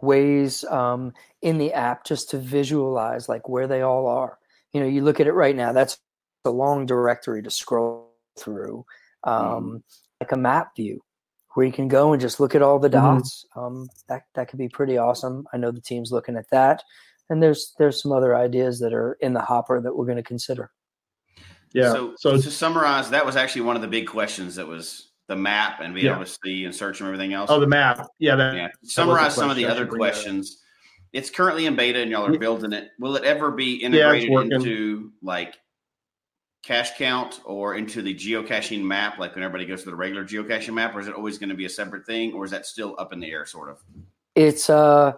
[0.01, 4.39] ways um, in the app just to visualize like where they all are.
[4.73, 5.73] You know, you look at it right now.
[5.73, 5.99] That's
[6.45, 8.87] a long directory to scroll through,
[9.25, 9.83] um,
[10.21, 11.03] like a map view,
[11.55, 12.93] where you can go and just look at all the Mhm.
[12.93, 13.45] dots.
[13.57, 15.47] Um, that that could be pretty awesome.
[15.53, 16.83] I know the team's looking at that,
[17.29, 20.23] and there's there's some other ideas that are in the hopper that we're going to
[20.23, 20.71] consider.
[21.73, 21.93] Yeah.
[21.93, 24.57] So, So, to summarize, that was actually one of the big questions.
[24.57, 26.17] That was the map and being Yeah.
[26.17, 27.49] able to see and search and everything else.
[27.51, 28.05] oh, the map.
[28.19, 28.35] Yeah.
[28.35, 28.69] That, yeah.
[28.83, 30.13] the Summarize some of the other should bring that up.
[30.15, 30.63] questions.
[31.13, 32.89] It's currently in beta, and y'all are building it.
[32.99, 34.53] Will it ever be integrated working.
[34.53, 35.57] into like
[36.63, 40.75] cache count or into the geocaching map, like when everybody goes to the regular geocaching
[40.75, 42.95] map, or is it always going to be a separate thing, or is that still
[42.99, 43.83] up in the air, sort of?
[44.37, 45.13] it's uh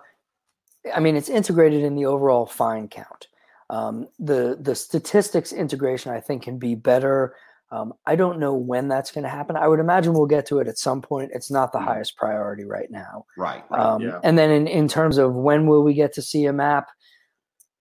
[0.95, 3.29] i mean it's integrated in the overall fine count
[3.69, 7.35] um, the the statistics integration i think can be better
[7.71, 10.61] um, i don't know when that's going to happen i would imagine we'll get to
[10.61, 11.85] it at some point it's not the Mhm.
[11.85, 13.63] highest priority right now Right.
[13.69, 13.81] right.
[13.81, 14.19] um, yeah.
[14.25, 16.89] and then in, in terms of when will we get to see a map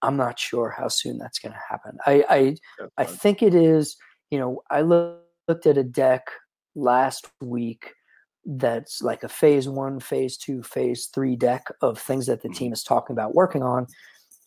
[0.02, 2.56] i'm not sure how soon that's going to happen i i,
[2.98, 3.96] I think it is
[4.30, 6.28] you know i loo- looked at a deck
[6.76, 7.94] last week
[8.46, 12.56] that's like a phase one, phase two, phase three deck of things that the Mhm.
[12.56, 13.88] team is talking about working on.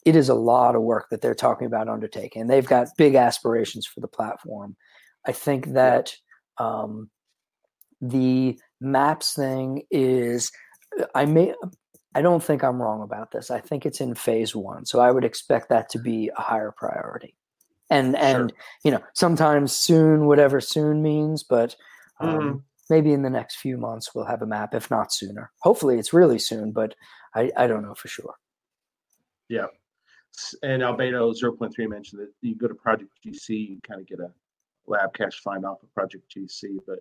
[0.04, 2.42] It is a lot of work that they're talking about undertaking.
[2.42, 4.76] And they've got big aspirations for the platform.
[5.24, 6.14] I think that
[6.58, 7.10] um,
[8.00, 10.50] the maps thing is,
[11.14, 11.54] I may,
[12.14, 13.50] I don't think I'm wrong about this.
[13.50, 14.86] I think it's in phase one.
[14.86, 17.34] So I would expect that to be a higher priority.
[17.90, 18.52] And, and,
[18.84, 21.76] you know, sometimes soon, whatever soon means, but
[22.20, 22.62] um, Mhm.
[22.88, 25.50] maybe in the next few months we'll have a map, if not sooner.
[25.62, 26.94] Hopefully it's really soon, but
[27.34, 28.34] I, I don't know for sure.
[30.36, 34.18] S- and Albedo 0.3 mentioned that you go to Project GC, you kind of get
[34.18, 34.32] a
[34.86, 36.78] lab cache find off of Project GC.
[36.86, 36.98] But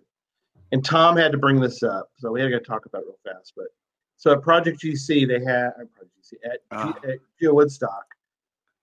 [0.70, 3.18] and Tom had to bring this up, so we had to talk about it real
[3.34, 3.54] fast.
[3.56, 3.66] But
[4.24, 6.98] so at Project GC, they had Project GC at, Ah.
[7.02, 8.06] G, at Geo Woodstock,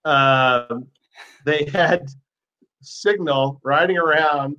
[0.05, 0.85] um,
[1.45, 2.11] they had
[2.83, 4.57] Signal riding around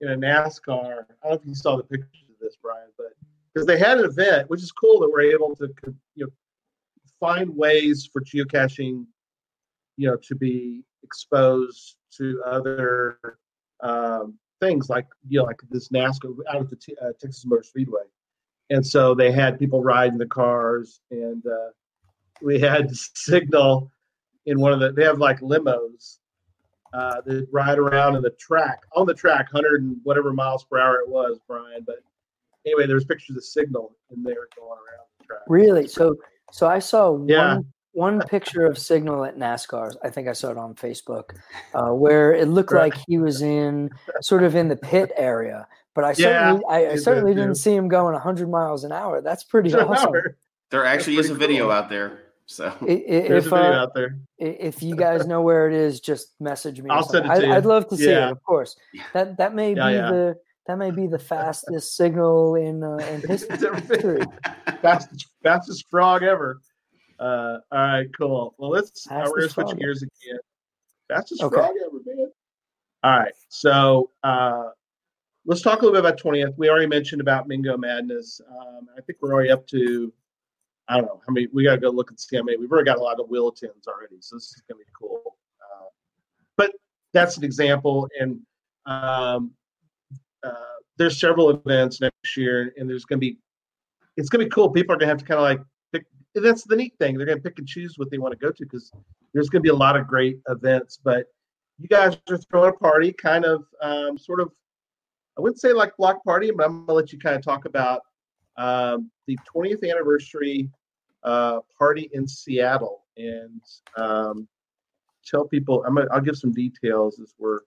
[0.00, 1.04] in a NASCAR.
[1.22, 3.12] I don't know if you saw the pictures of this, Brian, but
[3.54, 5.72] because they had an event, which is cool that we're able to
[6.16, 6.30] you know
[7.20, 9.06] find ways for geocaching
[9.98, 13.20] you know to be exposed to other
[13.84, 17.62] um, things like you know like this NASCAR out at the T- uh, Texas Motor
[17.62, 18.02] Speedway,
[18.70, 21.70] and so they had people riding the cars, and uh,
[22.42, 23.90] we had signal
[24.46, 26.18] in one of the they have like limos
[26.92, 30.78] uh, that ride around in the track on the track, hundred and whatever miles per
[30.78, 31.82] hour it was, Brian.
[31.86, 31.96] But
[32.66, 35.42] anyway, there's pictures of signal in there going around the track.
[35.48, 35.86] Really?
[35.88, 36.16] So
[36.52, 37.54] so I saw Yeah.
[37.56, 39.96] one one picture of Signal at NASCAR's.
[40.04, 41.30] I think I saw it on Facebook,
[41.74, 42.92] uh, where it looked Right.
[42.94, 43.90] like he was in
[44.20, 45.66] sort of in the pit area.
[45.98, 46.14] But I Yeah,
[46.52, 47.40] certainly I, I he did certainly too.
[47.40, 49.20] didn't see him going 100 miles an hour.
[49.20, 50.12] That's pretty Sure, awesome.
[50.70, 51.72] There actually That's is a video cool.
[51.72, 52.20] out there.
[52.46, 54.18] So I- I- There's If a video uh, out there.
[54.38, 56.88] if you guys know where it is, just message me.
[56.88, 57.52] I'll send it to I, you.
[57.52, 58.28] I'd love to see Yeah.
[58.28, 58.30] it.
[58.30, 58.76] Of course,
[59.12, 60.10] that that may Yeah, be yeah.
[60.12, 60.36] the
[60.68, 64.20] that may be the fastest signal in uh, in history.
[64.82, 66.60] fastest fastest frog ever.
[67.18, 68.54] Uh, all right, cool.
[68.56, 69.04] Well, let's.
[69.10, 70.38] Uh, we're gonna switch gears again.
[71.08, 71.56] Fastest Okay.
[71.56, 72.30] frog ever, man.
[73.02, 74.64] All right, so uh,
[75.48, 76.56] let's talk a little bit about twentieth.
[76.56, 78.40] We already mentioned about Mingo Madness.
[78.48, 80.12] Um, I think we're already up to.
[80.88, 81.48] I don't know how many.
[81.52, 82.42] We got to go look and see how.
[82.44, 85.36] We've already got a lot of Wiltons already, so this is gonna be cool.
[85.60, 85.86] Uh,
[86.56, 86.72] but
[87.12, 88.40] that's an example, and
[88.86, 89.52] um,
[90.44, 90.52] uh,
[90.98, 93.38] there's several events next year, and there's going to be,
[94.16, 94.70] it's going to be cool.
[94.70, 95.60] People are going to have to kind of like
[95.92, 96.04] pick.
[96.34, 97.16] That's the neat thing.
[97.16, 98.90] They're going to pick and choose what they want to go to because
[99.32, 100.98] there's going to be a lot of great events.
[101.02, 101.26] But
[101.78, 104.50] you guys are throwing a party, kind of, um, sort of.
[105.38, 108.02] I wouldn't say like block party, but I'm to let you kind of talk about
[108.56, 110.68] um, the 20th anniversary
[111.22, 113.62] uh, party in Seattle and
[113.96, 114.48] um,
[115.24, 115.84] tell people.
[115.86, 117.60] I'm gonna, I'll give some details as we're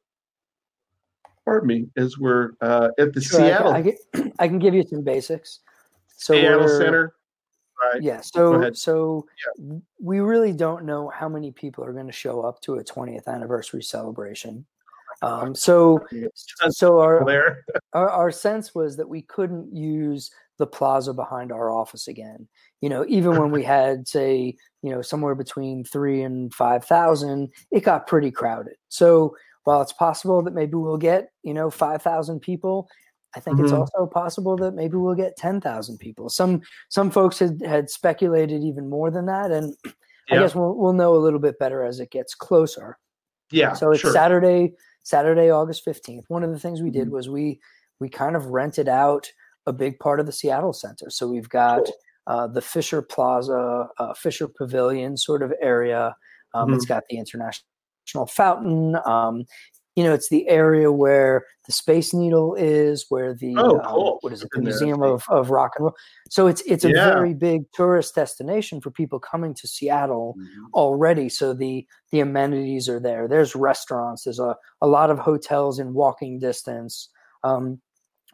[1.46, 4.60] pardon me, as we're uh, at the Sure, I can- Seattle I, can, I can
[4.60, 5.60] give you some basics.
[6.18, 7.14] So Seattle Center.
[7.82, 8.04] Right.
[8.04, 8.22] Yeah.
[8.22, 9.26] So so
[10.00, 13.28] we really don't know how many people are going to show up to a 20th
[13.28, 14.66] anniversary celebration.
[15.22, 16.00] Um, so
[16.72, 17.24] so our,
[17.94, 22.48] our our sense was that we couldn't use the plaza behind our office again.
[22.82, 27.50] You know, even when we had say you know somewhere between three and five thousand,
[27.72, 28.76] it got pretty crowded.
[28.90, 32.88] So while it's possible that maybe we'll get you know five thousand people,
[33.36, 33.80] I think it's Mhm.
[33.80, 36.30] also possible that maybe we'll get ten thousand people.
[36.30, 39.76] Some some folks had had speculated even more than that, and
[40.32, 42.98] I guess we'll we'll know a little bit better as it gets closer.
[43.52, 43.74] Yeah.
[43.74, 44.12] so it's sure.
[44.12, 44.74] Saturday,
[45.04, 46.26] Saturday, August fifteenth.
[46.30, 47.12] One of the things we did Mhm.
[47.12, 47.60] was we
[48.00, 49.32] we kind of rented out
[49.68, 51.10] a big part of the Seattle Center.
[51.10, 51.94] So we've got Cool.
[52.28, 56.16] uh, the Fisher Plaza, uh, Fisher Pavilion sort of area.
[56.54, 58.96] Um, It's got the International Fountain.
[59.06, 59.46] Um,
[59.96, 64.32] you know, it's the area where the Space Needle is, where the Oh, um, what
[64.34, 65.96] is it, the Museum of, of Rock and Roll.
[66.30, 67.04] So it's it's a Yeah.
[67.04, 70.70] very big tourist destination for people coming to Seattle Mhm.
[70.74, 75.80] already so the the amenities are there there's restaurants there's a, a lot of hotels
[75.80, 77.10] in walking distance
[77.44, 77.82] um,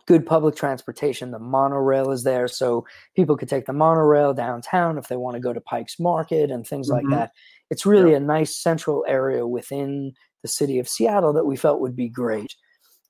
[0.05, 2.86] good public transportation the monorail is there so
[3.16, 6.68] people could take the monorail downtown if they want to go to pike's market and
[6.68, 6.91] things Mhm.
[6.91, 7.32] like that
[7.72, 11.96] it's really a nice central area within the city of seattle that we felt would
[11.96, 12.54] be great.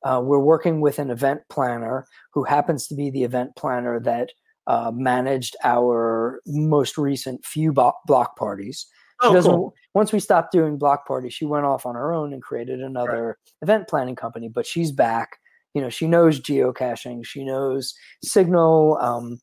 [0.03, 4.29] Uh, we're working with an event planner who happens to be the event planner that
[4.67, 8.85] uh, managed our most recent few bo- block parties.
[9.23, 9.73] She Oh, doesn't cool.
[9.95, 13.39] once we stopped doing block parties she went off on her own and created another
[13.63, 15.37] event planning company but she's back.
[15.73, 17.25] You know she knows geocaching.
[17.25, 18.99] She knows signal.
[19.01, 19.39] Um,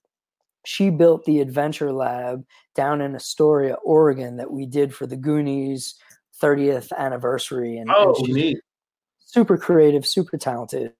[0.64, 2.44] she built the adventure lab
[2.76, 5.94] down in astoria oregon that we did for the goonies
[6.42, 8.58] 30th anniversary and, and Oh, she's neat.
[9.18, 10.92] super creative super talented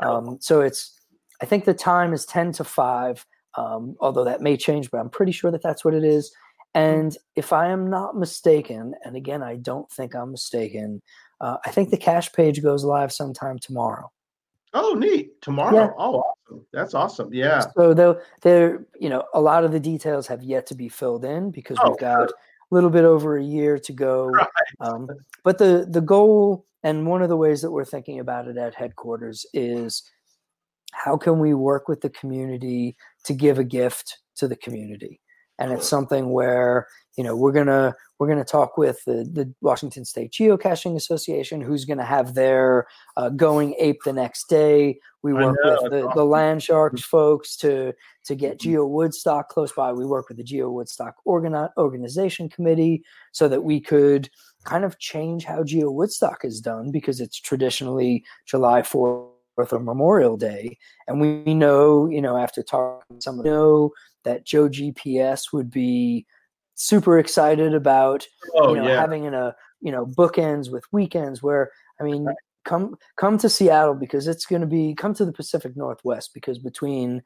[0.00, 0.98] um, so it's
[1.42, 5.10] i think the time is 10 to 5 um, although that may change but i'm
[5.10, 6.32] pretty sure that that's what it is
[6.74, 11.02] and if I am not mistaken, and again, I don't think I'm mistaken,
[11.38, 14.10] uh, I think the cache page goes live sometime tomorrow.
[14.72, 15.42] Oh, neat.
[15.42, 15.74] Tomorrow.
[15.74, 15.90] Yeah.
[15.98, 16.66] Oh, awesome.
[16.72, 17.28] That's awesome.
[17.34, 17.66] Yeah.
[17.76, 21.26] So though there, you know, a lot of the details have yet to be filled
[21.26, 22.32] in because Oh, we've got a
[22.72, 24.30] little bit over a year to go.
[24.32, 24.48] Right.
[24.80, 25.08] Um,
[25.44, 28.74] but the the goal and one of the ways that we're thinking about it at
[28.74, 30.02] headquarters is
[30.92, 35.20] how can we work with the community to give a gift to the community
[35.58, 36.86] and it's something where
[37.16, 41.84] you know we're gonna we're gonna talk with the, the washington state geocaching association who's
[41.84, 42.86] gonna have their
[43.16, 44.98] uh, going ape the next day.
[45.22, 47.92] We work know, with the, the land sharks folks to
[48.24, 48.60] to get Mhm.
[48.60, 49.92] geo woodstock close by.
[49.92, 54.28] We work with the geo woodstock organi- organization committee so that we could
[54.64, 60.36] kind of change how geo woodstock is done because it's traditionally july 4th or memorial
[60.36, 60.78] day.
[61.06, 63.92] And we know you know after talking to some know
[64.24, 66.26] that joe gps would be
[66.74, 69.00] super excited about Oh, you know yeah.
[69.00, 71.70] having in a you know bookends with weekends where
[72.00, 72.26] i mean
[72.64, 76.58] come come to seattle because it's going to be come to the pacific northwest because
[76.58, 77.22] between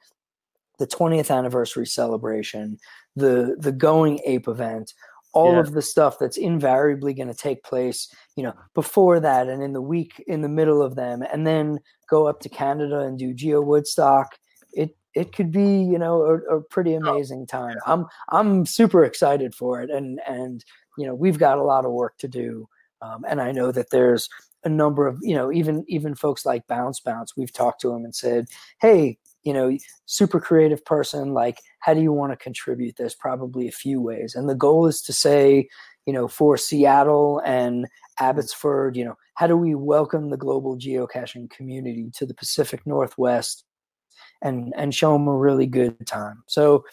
[0.78, 2.78] the 20th anniversary celebration
[3.16, 4.92] the the going ape event
[5.32, 5.60] all Yeah.
[5.60, 9.72] of the stuff that's invariably going to take place you know before that and in
[9.72, 11.78] the week in the middle of them and then
[12.08, 14.36] go up to canada and do geo woodstock
[14.72, 17.76] it it could be you know a, a pretty amazing time.
[17.86, 20.64] i'm i'm super excited for it and and
[20.96, 22.68] you know we've got a lot of work to do
[23.02, 24.28] um, and i know that there's
[24.64, 28.04] a number of you know even even folks like bounce bounce we've talked to them
[28.04, 28.46] and said
[28.80, 33.68] hey you know super creative person like how do you want to contribute there's probably
[33.68, 35.66] a few ways and the goal is to say
[36.04, 37.86] you know for seattle and
[38.18, 43.64] abbotsford you know how do we welcome the global geocaching community to the pacific northwest
[44.42, 46.42] and and show them a really good time.
[46.46, 46.84] So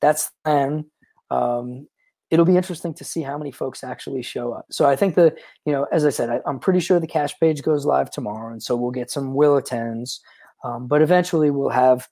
[0.00, 0.84] that's the plan.
[1.30, 1.88] Um,
[2.30, 4.66] it'll be interesting to see how many folks actually show up.
[4.70, 5.34] So i think the
[5.64, 8.52] you know as i said I, i'm pretty sure the cache page goes live tomorrow
[8.52, 10.20] and so we'll get some will attends.
[10.64, 12.08] Um, but eventually we'll have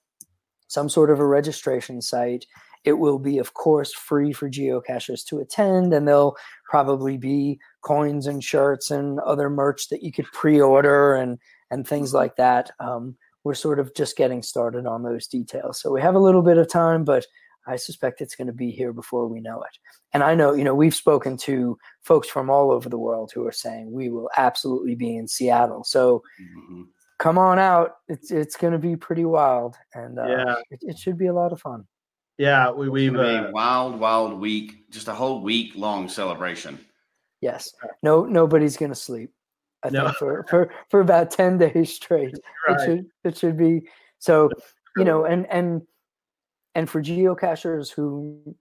[0.68, 2.46] some sort of a registration site.
[2.84, 6.36] It will be of course free for geocachers to attend and there'll
[6.68, 11.38] probably be coins and shirts and other merch that you could pre-order and
[11.70, 12.70] and things like that.
[12.78, 13.16] Um,
[13.46, 16.58] we're sort of just getting started on those details so we have a little bit
[16.58, 17.24] of time but
[17.68, 19.78] i suspect it's going to be here before we know it
[20.12, 23.46] and i know you know we've spoken to folks from all over the world who
[23.46, 26.86] are saying we will absolutely be in seattle so Mhm.
[27.18, 30.54] come on out it's it's going to be pretty wild and uh, Yeah.
[30.72, 31.86] it, it should be a lot of fun
[32.38, 32.70] Yeah.
[32.78, 36.72] We, we've, It's uh, a wild, wild week, just a whole week long celebration.
[37.48, 37.60] yes
[38.02, 39.30] no nobody's going to sleep
[39.84, 40.06] i No.
[40.06, 42.34] think for, for for about 10 days straight
[42.68, 42.80] Right.
[42.80, 44.50] it should it should be so
[44.96, 45.82] you know and and
[46.74, 48.54] and for geocachers who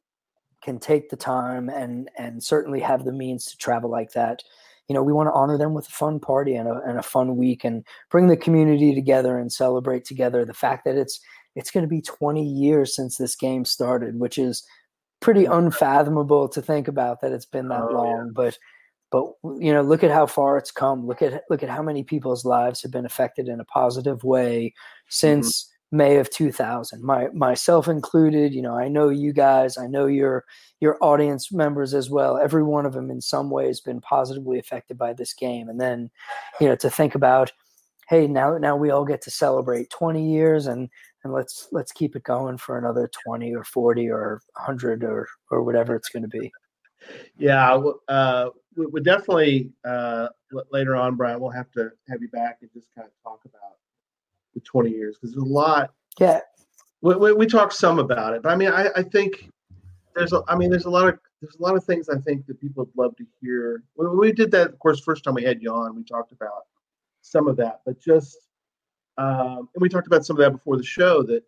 [0.62, 4.42] can take the time and and certainly have the means to travel like that
[4.88, 7.04] you know we want to honor them with a fun party and a, and a
[7.04, 11.20] fun week and bring the community together and celebrate together the fact that it's
[11.56, 14.66] it's going to be 20 years since this game started which is
[15.22, 17.98] pretty unfathomable to think about that it's been that Oh, yeah.
[17.98, 18.58] long but
[19.12, 19.26] but
[19.60, 22.46] you know look at how far it's come look at look at how many people's
[22.46, 25.10] lives have been affected in a positive way mm-hmm.
[25.10, 28.54] since May of 2000, my myself included.
[28.54, 30.44] You know, I know you guys, I know your
[30.80, 32.38] your audience members as well.
[32.38, 35.70] Every one of them, in some ways, has been positively affected by this game.
[35.70, 36.10] And then,
[36.60, 37.52] you know, to think about,
[38.10, 40.90] hey, now now we all get to celebrate 20 years, and
[41.24, 45.64] and let's let's keep it going for another 20 or 40 or 100 or or
[45.64, 46.52] whatever it's going to be.
[47.38, 50.28] Yeah, uh, we, we definitely uh,
[50.72, 51.40] later on, Brian.
[51.40, 53.78] We'll have to have you back and just kind of talk about
[54.54, 55.94] the 20 years because there's a lot.
[56.20, 56.40] Yeah,
[57.02, 59.52] We, we, we talked some about it, but I mean, I, I think
[60.16, 62.46] there's a, I mean, there's a lot of there's a lot of things I think
[62.48, 63.84] that people would love to hear.
[63.96, 66.66] When we did that, of course, first time we had you on, we talked about
[67.22, 68.38] some of that, but just
[69.18, 71.44] um, and we talked about some of that before the show that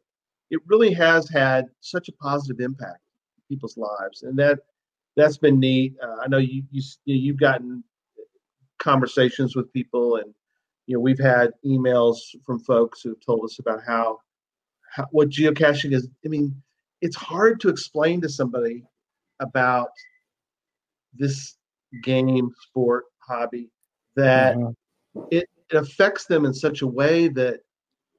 [0.50, 3.02] it really has had such a positive impact
[3.38, 4.60] in people's lives, and that
[5.18, 5.96] that's been neat.
[6.02, 7.84] Uh, I know you you you've gotten
[8.78, 10.34] conversations with people, and
[10.86, 14.20] you know we've had emails from folks who've told us about how,
[14.94, 16.08] how what geocaching is.
[16.24, 16.56] I mean,
[17.02, 18.84] it's hard to explain to somebody
[19.40, 19.90] about
[21.14, 21.58] this
[22.04, 23.70] game, sport, hobby
[24.16, 24.76] that Mhm.
[25.32, 27.62] it, it affects them in such a way that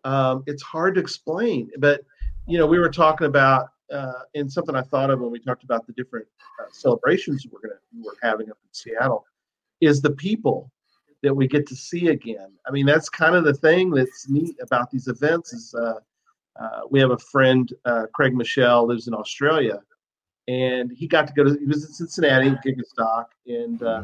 [0.04, 1.70] um, it's hard to explain.
[1.78, 2.02] But
[2.46, 5.64] you know, we were talking about uh, and something I thought of when we talked
[5.64, 6.26] about the different
[6.60, 9.24] uh, celebrations we're gonna we're having up in Seattle
[9.80, 10.70] is the people
[11.22, 12.52] that we get to see again.
[12.66, 15.98] I mean, that's kind of the thing that's neat about these events is uh,
[16.60, 19.80] uh, we have a friend, uh, Craig Michelle, lives in Australia,
[20.46, 24.02] and he got to go to he was in Cincinnati, Gigastock, and uh,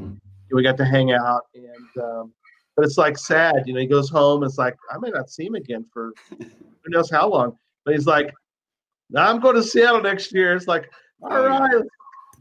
[0.54, 2.32] we got to hang out and um,
[2.76, 5.46] but it's like sad you know he goes home it's like i may not see
[5.46, 8.32] him again for who knows how long but he's like
[9.10, 10.54] now i'm going to seattle next year.
[10.54, 10.90] It's like
[11.22, 11.58] oh, all Oh, yeah.
[11.58, 11.84] right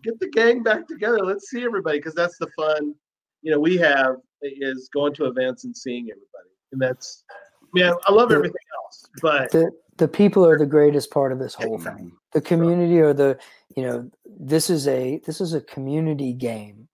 [0.04, 1.20] get the gang back together.
[1.20, 2.94] Let's see everybody because that's the fun
[3.42, 6.50] you know we have is going to events and seeing everybody.
[6.72, 7.24] And that's
[7.76, 11.54] yeah, i love everything else but the the people are the greatest part of this
[11.54, 12.12] whole thing.
[12.34, 13.38] The community or the
[13.76, 16.88] you know this is a this is a community game,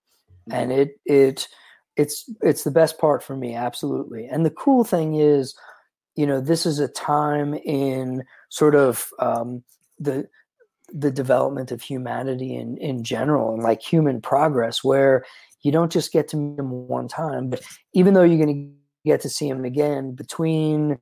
[0.49, 0.51] mm-hmm.
[0.53, 1.47] and it it
[1.95, 4.25] it's it's the best part for me absolutely.
[4.25, 5.55] And the cool thing is,
[6.19, 9.63] you know, this is a time in sort of um,
[9.99, 10.27] the
[10.91, 15.23] the development of humanity in in general and like human progress where
[15.61, 17.61] you don't just get to meet them one time but
[17.93, 20.97] even though you're going to get to see them again between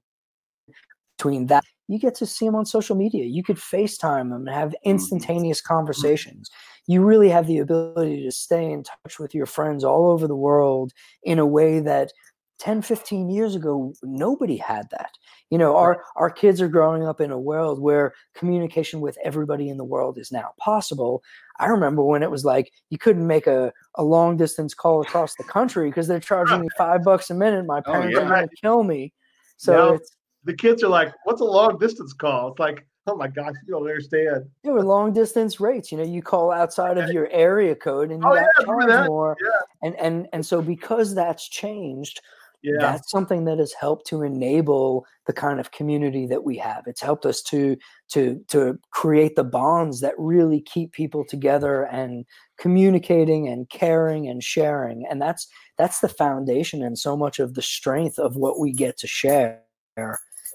[1.18, 3.26] between that you get to see them on social media.
[3.26, 6.50] You could facetime them and have instantaneous conversations.
[6.86, 10.36] You really have the ability to stay in touch with your friends all over the
[10.36, 10.92] world
[11.24, 12.12] in a way that
[12.60, 15.12] 10 15 years ago nobody had that.
[15.50, 19.70] You know our our kids are growing up in a world where communication with everybody
[19.70, 21.24] in the world is now possible.
[21.60, 25.36] I remember when it was like you couldn't make a, a long distance call across
[25.36, 28.48] the country because they're charging me five bucks a minute my Oh, parents are going
[28.50, 29.14] to kill me.
[29.58, 29.96] So Yeah.
[29.96, 32.52] it's the kids are like what's a long distance call?
[32.52, 34.46] It's like oh my gosh you don't understand.
[34.64, 38.22] There were long distance rates you know you call outside of your area code and
[38.22, 39.38] you Oh, got yeah, charged more.
[39.42, 39.88] Yeah.
[39.88, 42.20] and and and so because that's changed
[42.64, 42.78] yeah.
[42.80, 46.84] that's something that has helped to enable the kind of community that we have.
[46.88, 47.78] It's helped us to
[48.10, 52.26] to to create the bonds that really keep people together and
[52.58, 55.48] communicating and caring and sharing and that's
[55.78, 59.62] that's the foundation and so much of the strength of what we get to share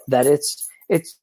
[0.09, 1.19] that it's it's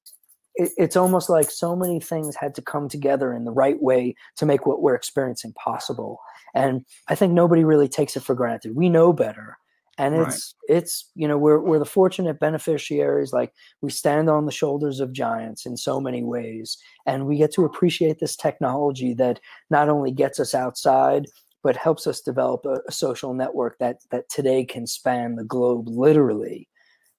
[0.55, 4.45] it's almost like so many things had to come together in the right way to
[4.45, 6.19] make what we're experiencing possible
[6.53, 8.75] and i think nobody really takes it for granted.
[8.75, 9.57] We know better
[9.99, 10.29] and Right.
[10.29, 14.99] it's it's you know we're we're the fortunate beneficiaries like we stand on the shoulders
[14.99, 19.39] of giants in so many ways and we get to appreciate this technology that
[19.69, 21.25] not only gets us outside
[21.61, 25.87] but helps us develop a, a social network that that today can span the globe
[25.87, 26.67] literally.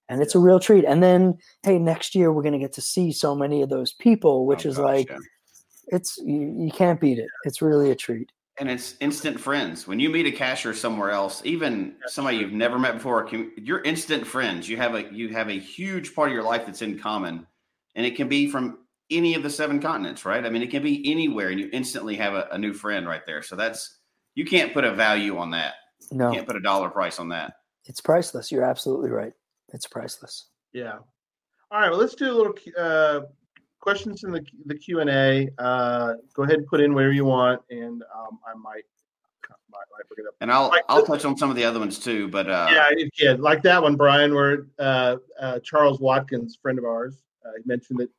[0.08, 0.84] And it's a real treat.
[0.86, 3.92] And then hey next year we're going to get to see so many of those
[3.92, 5.18] people oh which Oh, is gosh, like yeah.
[5.88, 7.28] it's you, you can't beat it.
[7.44, 9.88] It's really a treat and it's instant friends.
[9.88, 14.26] When you meet a cacher somewhere else, even somebody you've never met before, you're instant
[14.26, 14.68] friends.
[14.68, 17.46] You have a you have a huge part of your life that's in common,
[17.94, 18.80] and it can be from
[19.10, 20.44] any of the seven continents, right?
[20.44, 23.22] I mean, it can be anywhere, and you instantly have a, a new friend right
[23.26, 23.42] there.
[23.42, 23.98] So that's
[24.34, 25.74] you can't put a value on that.
[26.12, 27.54] no You can't put a dollar price on that.
[27.86, 29.32] it's priceless you're absolutely right
[29.72, 30.98] it's priceless Yeah.
[31.72, 31.90] All right.
[31.90, 33.20] Well, let's do a little uh,
[33.80, 35.48] questions in the the Q and A.
[35.58, 38.84] Uh, go ahead and put in wherever you want, and um, I might
[39.70, 40.34] might, might bring it up.
[40.40, 42.28] And I'll Like I'll touch on some of the other ones too.
[42.28, 43.40] But uh, yeah, if you can.
[43.40, 47.98] like that one, Brian, where uh, uh, Charles Watkins, friend of ours, uh, he mentioned
[48.00, 48.10] that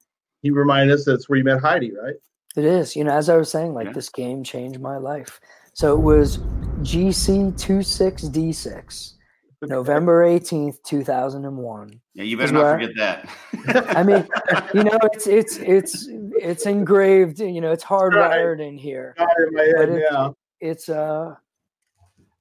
[0.42, 2.16] he reminded us that's where you met Heidi, right?
[2.56, 2.96] It is.
[2.96, 3.94] You know, as I was saying, like Yeah.
[3.94, 5.40] this game changed my life.
[5.74, 6.40] So it was
[6.84, 9.14] GC26D6.
[9.62, 12.02] November 18th, 2001.
[12.14, 13.96] Yeah, you better not where- forget that.
[13.96, 14.28] I mean,
[14.74, 19.14] you know, it's it's it's it's engraved, you know, it's hardwired in here.
[19.18, 20.36] Got it in But head it- now.
[20.60, 21.36] It's uh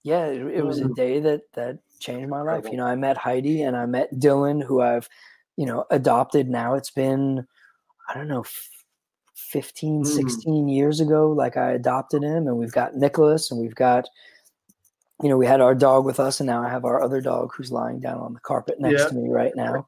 [0.03, 0.95] yeah, it, it was a Mm.
[0.97, 2.65] day that that changed my life.
[2.71, 5.07] You know, I met Heidi and I met Dylan who I've,
[5.57, 6.75] you know, adopted now.
[6.75, 7.47] It's been
[8.09, 8.69] I don't know f-
[9.35, 10.07] 15 Mm.
[10.07, 14.09] 16 years ago like I adopted him and we've got Nicholas and we've got
[15.23, 17.53] you know, we had our dog with us and now I have our other dog
[17.55, 19.09] who's lying down on the carpet next Yeah.
[19.09, 19.87] to me right now.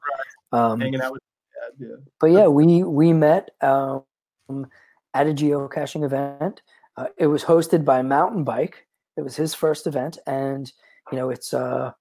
[0.51, 1.21] Um Hanging out with
[1.53, 1.95] Dad, yeah.
[2.19, 4.03] but yeah, we we met um,
[5.13, 6.61] at a geocaching event.
[6.97, 8.85] Uh, it was hosted by Mountain Bike.
[9.17, 10.71] It was his first event, and
[11.11, 11.91] you know it's uh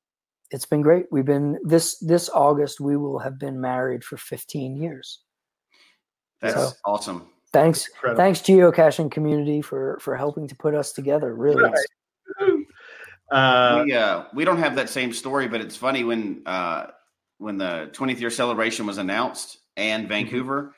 [0.50, 1.06] it's been great.
[1.10, 5.20] We've been this this August we will have been married for 15 years.
[6.42, 7.28] That's So- awesome.
[7.54, 8.16] Thanks, Incredible.
[8.22, 11.34] thanks geocaching community for for helping to put us together.
[11.34, 11.86] Really, Right.
[13.32, 16.86] Uh, we uh, we don't have that same story, but it's funny when uh,
[17.38, 20.74] when the 20th year celebration was announced and Vancouver.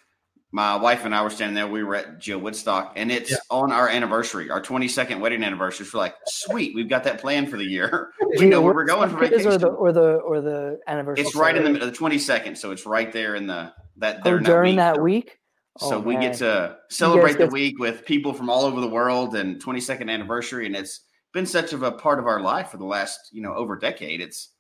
[0.53, 1.67] My wife and I were standing there.
[1.67, 3.39] We were at Geo Woodstock, and it's Yeah.
[3.51, 5.85] on our anniversary, our 22nd wedding anniversary.
[5.85, 8.13] So we're like, sweet, we've got that plan for the year.
[8.39, 9.75] we know where we're going for is, or the vacation.
[9.77, 11.25] or the or the anniversary.
[11.27, 14.77] It's right in the the 22nd, so it's right there in the that Oh, during
[14.77, 15.25] that that week.
[15.25, 15.39] week.
[15.79, 16.23] So Oh, we man.
[16.31, 20.67] get to celebrate the week with people from all over the world and 22nd anniversary,
[20.67, 21.01] and it's
[21.35, 23.81] been such of a part of our life for the last you know over a
[23.81, 24.21] decade.
[24.23, 24.51] It's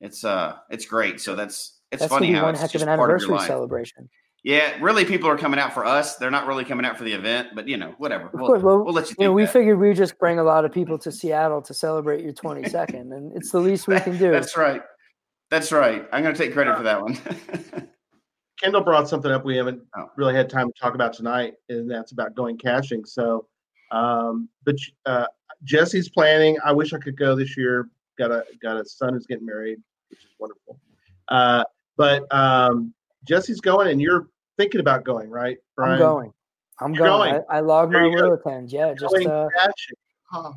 [0.00, 1.20] it's uh it's great.
[1.20, 2.98] So that's it's That's funny gonna be how one it's heck of just an part
[2.98, 3.46] of your anniversary life.
[3.46, 4.08] celebration.
[4.44, 6.14] Yeah, really, people are coming out for us.
[6.16, 8.26] They're not really coming out for the event, but you know, whatever.
[8.26, 9.16] Of we'll, course, well, we'll let you.
[9.18, 9.52] you know, do we that.
[9.52, 13.36] figured we'd just bring a lot of people to Seattle to celebrate your 22nd, and
[13.36, 14.30] it's the least we can do.
[14.30, 14.80] That's right.
[15.50, 16.06] That's right.
[16.12, 17.18] I'm going to take credit for that one.
[18.62, 20.06] Kendall brought something up we haven't Oh.
[20.16, 23.04] really had time to talk about tonight, and that's about going caching.
[23.04, 23.46] So,
[23.90, 24.76] um, but
[25.06, 25.26] uh,
[25.64, 26.56] Jesse's planning.
[26.64, 27.88] I wish I could go this year.
[28.18, 29.78] Got a got a son who's getting married,
[30.10, 30.78] which is wonderful.
[31.28, 31.64] Uh,
[31.96, 32.92] but um,
[33.24, 35.94] Jesse's going, and you're thinking about going, right, Brian?
[35.94, 36.32] I'm going.
[36.80, 37.32] I'm going.
[37.32, 37.44] going.
[37.48, 38.72] I, I logged There my will attend.
[38.72, 39.48] Yeah, just uh.
[40.30, 40.52] Huh.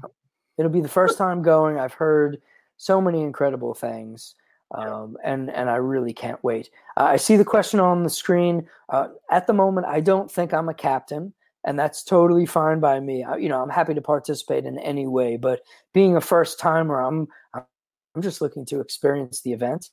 [0.58, 1.80] it'll be the first time going.
[1.80, 2.42] I've heard
[2.78, 4.36] so many incredible things,
[4.76, 6.70] um, and and I really can't wait.
[6.98, 8.68] Uh, I see the question on the screen.
[8.90, 11.34] Uh, at the moment, I don't think I'm a captain,
[11.64, 13.24] and that's totally fine by me.
[13.24, 15.62] I, you know, I'm happy to participate in any way, but
[15.94, 19.90] being a first timer, I'm I'm just looking to experience the event.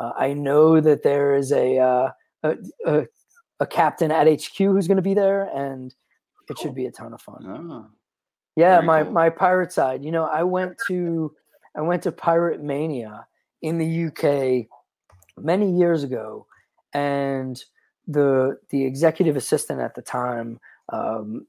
[0.00, 2.10] Uh, I know that there is a, uh,
[2.42, 3.06] a, a
[3.60, 5.94] a captain at HQ who's going to be there, and
[6.48, 7.44] it should be a ton of fun.
[7.46, 7.86] oh,
[8.56, 9.12] Yeah, my cool.
[9.12, 10.04] my pirate side.
[10.04, 11.32] You know, I went to
[11.76, 13.26] I went to Pirate Mania
[13.62, 14.66] in the UK
[15.38, 16.46] many years ago,
[16.92, 17.62] and
[18.06, 20.58] the the executive assistant at the time
[20.90, 21.46] um,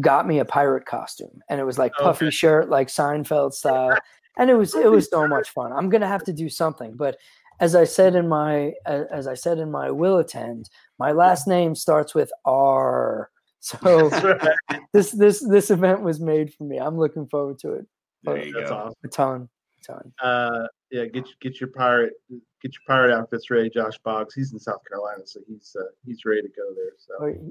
[0.00, 2.30] got me a pirate costume, and it was like puffy Okay.
[2.34, 3.96] shirt, like Seinfeld style,
[4.38, 5.72] and it was it was so much fun.
[5.72, 7.16] I'm gonna have to do something, but
[7.60, 11.74] as I said in my as I said in my will attend, my last name
[11.74, 13.30] starts with R.
[13.62, 14.08] So
[14.94, 16.78] this this this event was made for me.
[16.78, 17.86] I'm looking forward to it
[18.22, 18.76] there you That's go.
[18.76, 18.94] awesome.
[19.04, 19.48] a ton,
[19.82, 20.12] a ton.
[20.22, 24.32] Uh, yeah, get your- get your pirate get your pirate outfits ready, Josh Boggs.
[24.34, 26.92] He's in South Carolina, so he's uh, he's ready to go there.
[26.96, 27.50] So Or-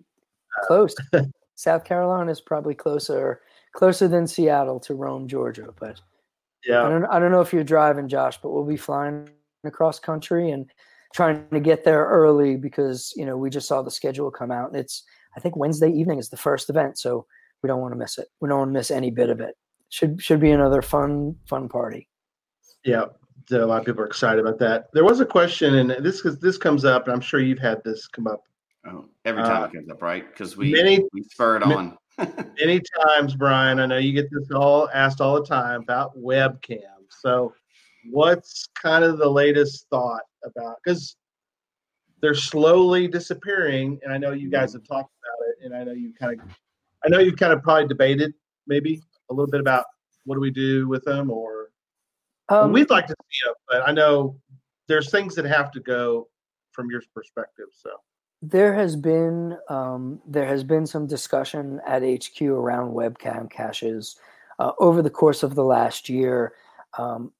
[0.68, 0.96] Close.
[1.56, 3.42] South Carolina is probably closer
[3.74, 5.74] closer than Seattle to Rome, Georgia.
[5.80, 6.00] But
[6.66, 9.30] yeah, I don't I don't know if you're driving, Josh, but we'll be flying
[9.64, 10.72] across country and
[11.14, 14.72] trying to get there early because you know we just saw the schedule come out
[14.72, 15.04] and it's
[15.36, 17.26] I think Wednesday evening is the first event, so
[17.62, 18.28] we don't want to miss it.
[18.42, 19.56] We don't want to miss any bit of it.
[19.90, 22.08] Should should be another fun fun party.
[22.84, 23.06] yeah.
[23.52, 24.90] A lot of people are excited about that.
[24.94, 27.84] There was a question, and this is this comes up, and I'm sure you've had
[27.84, 28.44] this come up
[28.86, 30.28] Oh, every time Uh, it comes up, right?
[30.30, 31.98] Because we many- we spur it on.
[32.60, 33.80] many times, Brian.
[33.80, 37.06] I know you get this all asked all the time about webcam.
[37.10, 37.54] So,
[38.10, 41.16] what's kind of the latest thought about because
[42.22, 45.94] they're slowly disappearing, and I know you guys have talked about it, and I know
[45.94, 46.48] you kind of,
[47.06, 48.34] I know you've kind of probably debated
[48.68, 49.86] maybe a little bit about
[50.26, 51.70] what do we do with them, or
[52.50, 54.40] Um, we'd like to see them, but I know
[54.88, 56.28] there's things that have to go
[56.72, 57.68] from your perspective.
[57.74, 57.92] So,
[58.42, 64.16] There has been um, there has been some discussion at HQ around webcam caches
[64.60, 66.54] uh, over the course of the last year.
[66.98, 67.34] Um,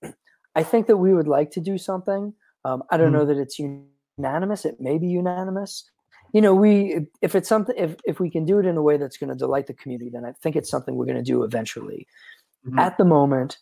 [0.56, 2.34] I think that we would like to do something.
[2.66, 4.66] Um, I don't know that it's unanimous.
[4.66, 5.90] It may be unanimous.
[6.34, 8.98] You know, we if it's something if if we can do it in a way
[8.98, 11.44] that's going to delight the community, then I think it's something we're going to do
[11.44, 12.08] eventually.
[12.68, 12.78] Mhm.
[12.78, 13.58] At the moment,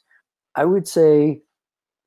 [0.55, 1.43] I would say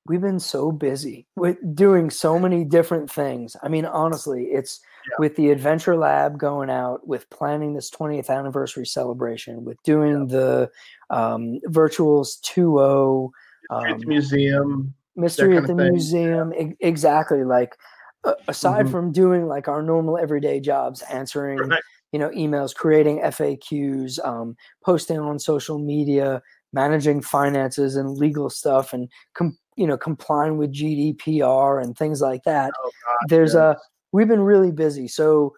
[0.07, 3.57] we've been so busy with doing so many different things.
[3.63, 5.15] I mean, honestly, it's Yeah.
[5.19, 10.71] with the Adventure Lab going out, with planning this 20th anniversary celebration, with doing the
[11.11, 13.31] um, Virtuals 2.0.
[13.71, 15.77] Streets Um, Museum, mystery at the thing.
[15.93, 17.77] museum e- exactly like
[18.25, 18.91] uh, aside Mhm.
[18.91, 21.83] from doing like our normal everyday jobs answering Right.
[22.13, 26.43] you know emails creating faqs um, posting on social media
[26.73, 32.43] managing finances and legal stuff and com- you know complying with gdpr and things like
[32.45, 33.77] that Oh, God, there's a
[34.13, 35.09] we've been really busy.
[35.09, 35.55] So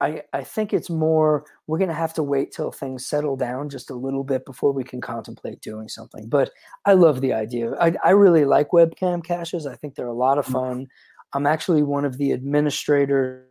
[0.00, 3.68] I, I think it's more we're going to have to wait till things settle down
[3.68, 6.28] just a little bit before we can contemplate doing something.
[6.28, 6.50] But
[6.84, 7.72] i love the idea.
[7.80, 9.66] I, I really like webcam caches.
[9.66, 10.52] I think they're a lot of Mhm.
[10.52, 10.86] fun.
[11.32, 13.44] I'm actually one of the administrators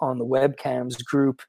[0.00, 1.42] on the webcams group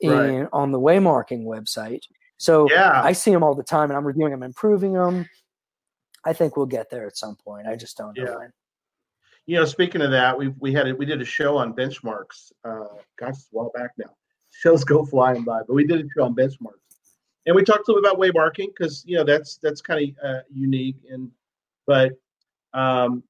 [0.00, 0.48] in Right.
[0.52, 2.02] on the waymarking website.
[2.38, 3.02] So yeah.
[3.04, 5.26] i see them all the time and i'm reviewing them improving them
[6.24, 8.36] i think we'll get there at some point i just don't know Yeah.
[8.36, 8.52] when
[9.46, 12.52] you know, speaking of that, we we had a, we did a show on benchmarks.
[12.64, 12.84] Uh,
[13.18, 14.10] gosh, it's a while back now.
[14.50, 16.78] Shows go flying by, but we did a show on benchmarks,
[17.46, 20.24] and we talked a little bit about waymarking because you know that's that's kind of
[20.24, 20.98] uh, unique.
[21.10, 21.32] And
[21.86, 22.12] but
[22.74, 23.24] um,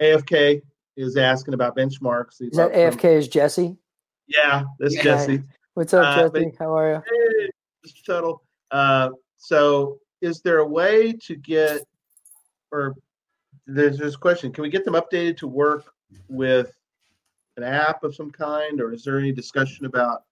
[0.00, 0.62] AFK
[0.96, 2.40] is asking about benchmarks.
[2.40, 3.76] is that afk is jesse
[4.26, 5.02] Yeah, this Yeah.
[5.02, 5.42] Jesse.
[5.74, 7.50] what's up Uh, jesse how are you Hey,
[7.86, 8.04] Mr.
[8.06, 8.42] Tuttle.
[8.70, 11.82] Uh, so, is there a way to get,
[12.72, 12.94] or
[13.66, 15.92] there's this question: Can we get them updated to work
[16.28, 16.72] with
[17.56, 20.24] an app of some kind, or is there any discussion about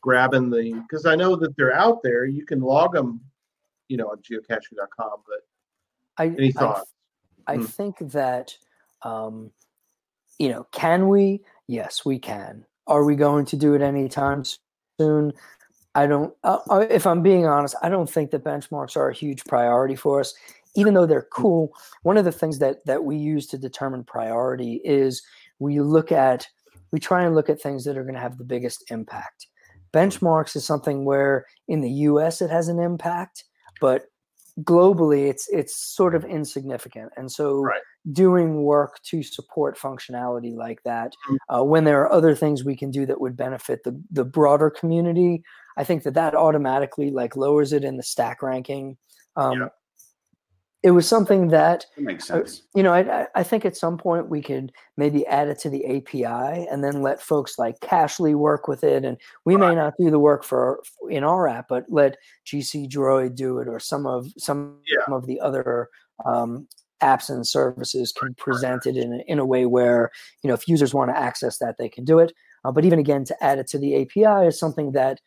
[0.00, 0.72] grabbing the?
[0.88, 2.24] Because I know that they're out there.
[2.24, 3.20] You can log them,
[3.88, 5.22] you know, on geocaching.com.
[5.26, 5.40] But
[6.18, 6.92] I, any thoughts?
[7.46, 7.64] I Hmm.
[7.64, 8.56] think that,
[9.02, 9.50] um,
[10.38, 11.44] you know, can we?
[11.66, 12.64] Yes, we can.
[12.86, 14.44] Are we going to do it anytime
[14.98, 15.32] soon?
[15.94, 16.34] I don't.
[16.42, 19.94] Uh, uh, if I'm being honest, I don't think that benchmarks are a huge priority
[19.94, 20.34] for us,
[20.74, 21.72] even though they're cool.
[22.02, 25.22] One of the things that that we use to determine priority is
[25.58, 26.46] we look at
[26.92, 29.46] we try and look at things that are going to have the biggest impact.
[29.92, 32.40] Benchmarks is something where in the U.S.
[32.42, 33.44] it has an impact,
[33.80, 34.06] but
[34.64, 37.80] globally it's it's sort of insignificant and so Right.
[38.12, 41.36] doing work to support functionality like that Mhm.
[41.48, 44.68] uh, when there are other things we can do that would benefit the the broader
[44.68, 45.42] community
[45.78, 48.98] i think that that automatically like lowers it in the stack ranking
[49.36, 49.68] um, Yeah.
[50.82, 52.62] It was something that That makes Uh, sense.
[52.74, 55.84] you know, I, I- think at some point we could maybe add it to the
[55.86, 59.04] API and then let folks like Cachly work with it.
[59.04, 62.16] And we may not do the work for in our app, but let
[62.46, 65.14] GC Droid do it or some of some Yeah.
[65.14, 65.88] of the other
[66.24, 66.66] um,
[67.00, 70.10] apps and services can present it in a, in a way where
[70.42, 72.32] you know if users want to access that they can do it.
[72.64, 75.20] Uh, but even again, to add it to the API is something that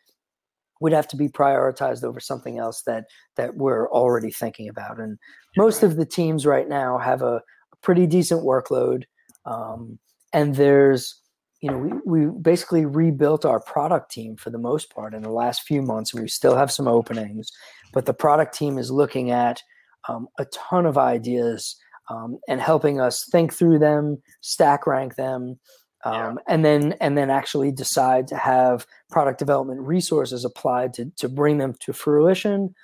[0.82, 3.06] would have to be prioritized over something else that
[3.38, 5.00] that we're already thinking about.
[5.00, 5.18] And
[5.58, 9.04] most of the teams right now have a, a pretty decent workload
[9.46, 10.00] um,
[10.34, 11.22] and there's
[11.62, 15.32] you know we, we basically rebuilt our product team for the most part in the
[15.32, 17.50] last few months we still have some openings
[17.94, 19.62] but the product team is looking at
[20.10, 21.76] um, a ton of ideas
[22.10, 25.60] um, and helping us think through them stack rank them
[26.04, 31.30] um, and then and then actually decide to have product development resources applied to, to
[31.30, 32.76] bring them to fruition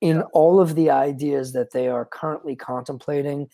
[0.00, 3.46] in all of the ideas that they are currently contemplating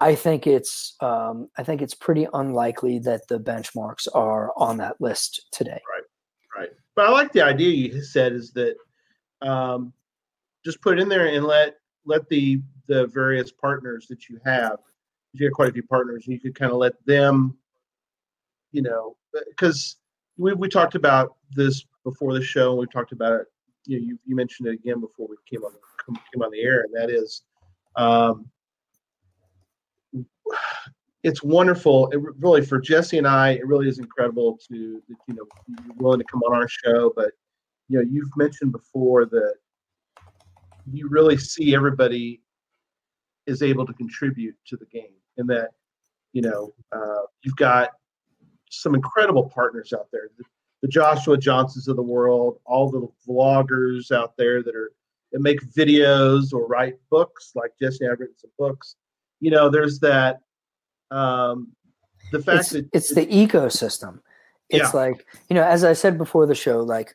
[0.00, 5.00] i think it's um, i think it's pretty unlikely that the benchmarks are on that
[5.00, 6.60] list today Right.
[6.60, 6.70] Right.
[6.96, 8.74] But I like the idea you said is that
[9.40, 9.92] um,
[10.64, 14.78] just put it in there and let let the the various partners that you have.
[15.34, 17.56] You have quite a few partners, and you could kind of let them,
[18.72, 19.16] you know,
[19.48, 19.96] because
[20.36, 22.70] we we talked about this before the show.
[22.70, 23.46] and We talked about it.
[23.86, 25.72] You know, you, you mentioned it again before we came on
[26.32, 27.42] came on the air, and that is,
[27.96, 28.46] um,
[31.22, 32.08] it's wonderful.
[32.10, 36.20] It really for Jesse and I, it really is incredible to you know you're willing
[36.20, 37.12] to come on our show.
[37.14, 37.32] But
[37.88, 39.54] you know, you've mentioned before that
[40.90, 42.40] you really see everybody
[43.46, 45.70] is able to contribute to the game, and that
[46.32, 47.90] you know uh, you've got
[48.80, 50.30] some incredible partners out there.
[50.38, 50.44] The,
[50.82, 54.92] the Joshua Johnsons of the world, all the vloggers out there that are
[55.32, 58.06] that make videos or write books, like Jesse.
[58.06, 58.96] I've written some books.
[59.40, 60.40] You know, there's that.
[61.10, 61.72] Um,
[62.32, 64.20] the fact it's, that it's the ecosystem
[64.68, 65.00] it's Yeah.
[65.00, 67.14] like you know as i said before the show like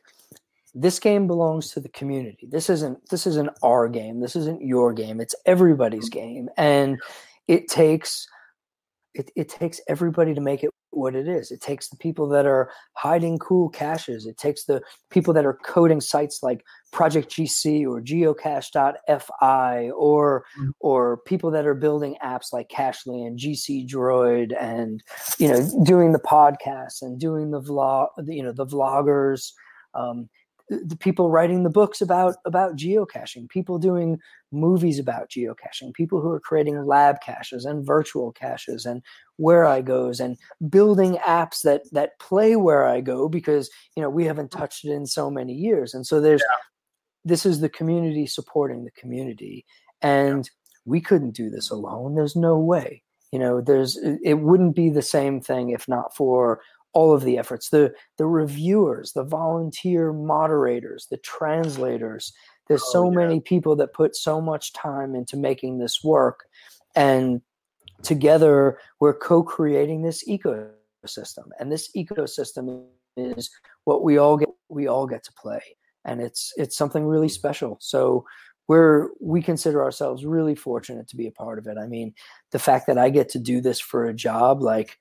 [0.74, 4.92] this game belongs to the community this isn't this isn't our game this isn't your
[4.92, 6.98] game it's everybody's game and
[7.48, 8.26] it takes
[9.14, 11.50] it, it takes everybody to make it what it is.
[11.50, 14.26] It takes the people that are hiding cool caches.
[14.26, 20.70] It takes the people that are coding sites like project gc or geocache.fi or Mm.
[20.80, 25.02] or people that are building apps like Cachly and gc droid and
[25.38, 29.52] you know doing the podcasts and doing the vlog you know the vloggers.
[29.94, 30.28] Um,
[30.70, 34.18] the people writing the books about about geocaching, people doing
[34.52, 39.02] movies about geocaching, people who are creating lab caches and virtual caches and
[39.40, 40.36] Wherigos and
[40.70, 45.30] building apps that that play Wherigo because you know we haven't touched it in so
[45.30, 45.92] many years.
[45.92, 46.42] And so there's
[47.24, 49.66] this is the community supporting the community.
[50.02, 50.48] And
[50.84, 52.14] we couldn't do this alone.
[52.14, 53.02] There's no way.
[53.32, 56.60] You know, there's it wouldn't be the same thing if not for
[56.92, 62.32] all of the efforts the the reviewers the volunteer moderators the translators.
[62.68, 63.16] There's Oh, so yeah.
[63.16, 66.46] many people that put so much time into making this work
[66.94, 67.40] and
[68.02, 72.86] together we're co-creating this ecosystem and this ecosystem
[73.16, 73.50] is
[73.84, 75.60] what we all get we all get to play
[76.04, 77.76] and it's it's something really special.
[77.80, 78.24] So
[78.68, 81.76] we're we consider ourselves really fortunate to be a part of it.
[81.76, 82.14] I mean
[82.52, 84.96] the fact that i get to do this for a job like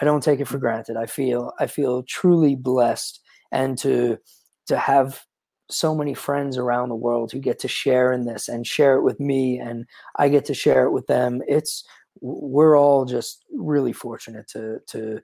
[0.00, 0.96] I don't take it for granted.
[0.96, 3.20] I feel I feel truly blessed
[3.52, 4.18] and to
[4.66, 5.24] to have
[5.70, 9.02] so many friends around the world who get to share in this and share it
[9.02, 11.42] with me and I get to share it with them.
[11.48, 11.84] It's
[12.20, 15.20] we're all just really fortunate to to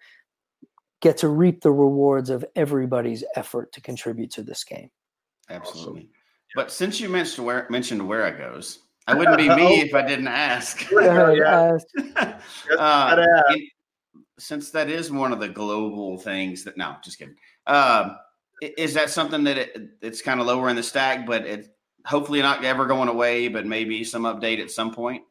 [1.00, 4.90] get to reap the rewards of everybody's effort to contribute to this game.
[5.48, 6.08] Absolutely.
[6.54, 10.88] But since you mentioned where mentioned Wherigos, I wouldn't be me if I didn't ask.
[10.90, 11.78] Go ahead, yeah.
[12.16, 12.32] Uh,
[12.72, 13.56] Uh, gotta ask.
[13.58, 13.68] in-
[14.40, 17.36] since that is one of the global things that no, just kidding.
[17.66, 18.16] Um,
[18.60, 21.76] is that something that it, it's kind of lower in the stack, but it
[22.06, 25.22] hopefully not ever going away, but maybe some update at some point?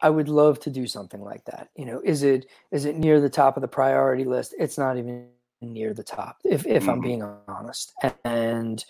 [0.00, 1.68] I would love to do something like that.
[1.76, 4.54] You know, is it is it near the top of the priority list?
[4.58, 5.28] It's not even
[5.60, 7.04] near the top, if if I'm Mhm.
[7.04, 7.92] being honest.
[8.24, 8.84] And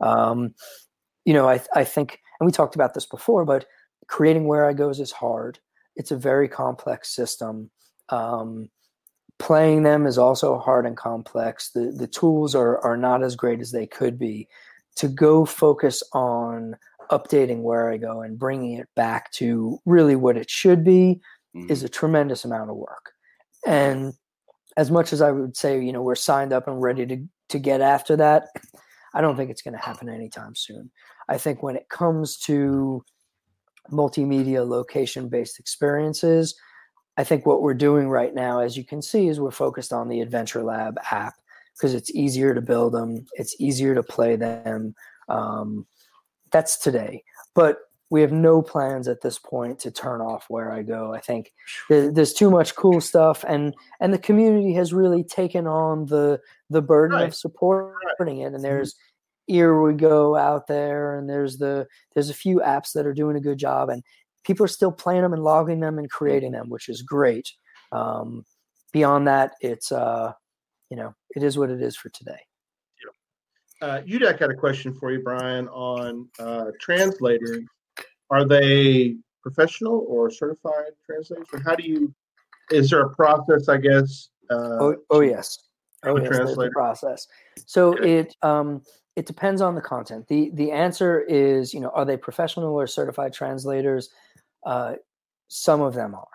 [0.00, 0.54] um,
[1.24, 3.66] you know, I I think, and we talked about this before, but
[4.06, 5.58] creating Wherigos is hard.
[5.96, 7.70] It's a very complex system.
[8.10, 8.70] Um,
[9.38, 11.70] playing them is also hard and complex.
[11.70, 14.48] The the tools are are not as great as they could be.
[14.96, 16.76] To go focus on
[17.10, 21.20] updating Wherigo and bringing it back to really what it should be
[21.54, 21.70] Mhm.
[21.70, 23.12] is a tremendous amount of work.
[23.64, 24.12] And
[24.76, 27.58] as much as I would say, you know, we're signed up and ready to to
[27.58, 28.48] get after that,
[29.14, 30.90] I don't think it's going to happen anytime soon.
[31.28, 33.02] I think when it comes to
[33.90, 36.54] multimedia location based experiences,
[37.18, 40.08] I think what we're doing right now, as you can see, is we're focused on
[40.08, 41.34] the Adventure Lab app
[41.74, 44.94] because it's easier to build them, it's easier to play them.
[45.28, 45.86] Um,
[46.50, 47.24] that's today,
[47.54, 47.78] but
[48.10, 51.14] we have no plans at this point to turn off Wherigo.
[51.14, 51.52] I think
[51.90, 56.40] there's too much cool stuff, and and the community has really taken on the
[56.70, 57.26] the burden Right.
[57.28, 58.54] of supporting it.
[58.54, 58.94] And there's
[59.46, 63.36] here We Go out there, and there's the there's a few apps that are doing
[63.36, 64.02] a good job, and
[64.48, 67.52] people are still playing them and logging them and creating them, which is great.
[67.92, 68.44] Um,
[68.92, 70.32] beyond that, it's uh,
[70.90, 72.40] you know, it is what it is for today.
[73.80, 77.60] Uh, UDEC had a question for you, Brian, on uh, translators.
[78.28, 81.46] Are they professional or certified translators?
[81.52, 82.12] Or how do you?
[82.72, 83.68] Is there a process?
[83.68, 84.30] I guess.
[84.50, 85.58] Uh, oh, oh yes
[86.04, 86.70] oh yes translator.
[86.70, 87.26] process
[87.66, 88.18] so Okay.
[88.20, 88.82] it um
[89.16, 92.86] it depends on the content the the answer is you know are they professional or
[92.86, 94.10] certified translators
[94.66, 94.94] uh
[95.48, 96.28] some of them are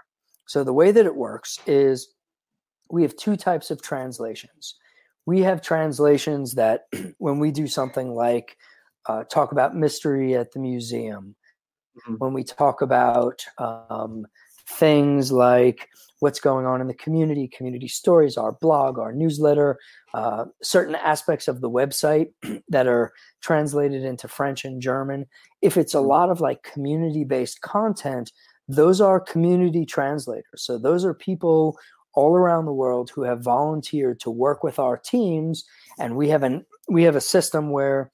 [0.47, 2.13] so the way that it works is
[2.89, 4.75] we have two types of translations
[5.25, 6.85] we have translations that
[7.19, 8.57] when we do something like
[9.07, 11.35] uh, talk about mystery at the museum
[12.07, 12.17] Mhm.
[12.17, 14.25] when we talk about um,
[14.73, 15.89] things like
[16.19, 19.77] what's going on in the community, community stories, our blog, our newsletter,
[20.13, 22.27] uh, certain aspects of the website
[22.69, 25.25] that are translated into French and German.
[25.61, 28.31] If it's a lot of like community based content,
[28.67, 30.63] those are community translators.
[30.63, 31.77] So those are people
[32.13, 35.65] all around the world who have volunteered to work with our teams
[35.99, 38.11] and we have an we have a system where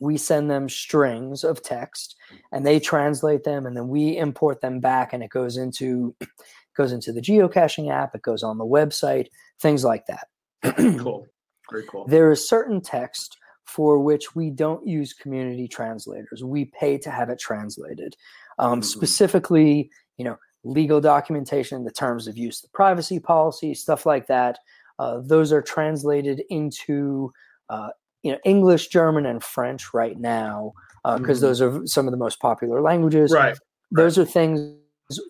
[0.00, 2.16] we send them strings of text
[2.52, 6.14] and they translate them and then we import them back and it goes into
[6.76, 9.26] goes into the geocaching app it goes on the website
[9.60, 10.28] things like that
[10.98, 11.26] cool.
[11.70, 12.06] Very cool.
[12.06, 17.28] there is certain text for which we don't use community translators we pay to have
[17.30, 18.16] it translated
[18.58, 18.84] um, Mhm.
[18.84, 24.58] specifically you know legal documentation the terms of use the privacy policy stuff like that
[24.98, 27.32] uh, those are translated into
[27.70, 27.90] uh,
[28.22, 30.72] you know english german and french right now
[31.16, 31.42] because Mhm.
[31.42, 33.56] those are some of the most popular languages Right.
[33.90, 34.74] those are things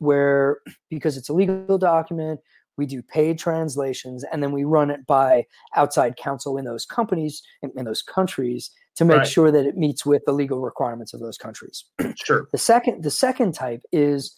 [0.01, 0.59] where
[0.91, 2.41] because it's a legal document
[2.77, 5.45] we do paid translations and then we run it by
[5.77, 9.27] outside counsel in those companies in, in those countries to make Right.
[9.29, 11.85] sure that it meets with the legal requirements of those countries
[12.17, 12.49] Sure.
[12.53, 14.35] the second the second type is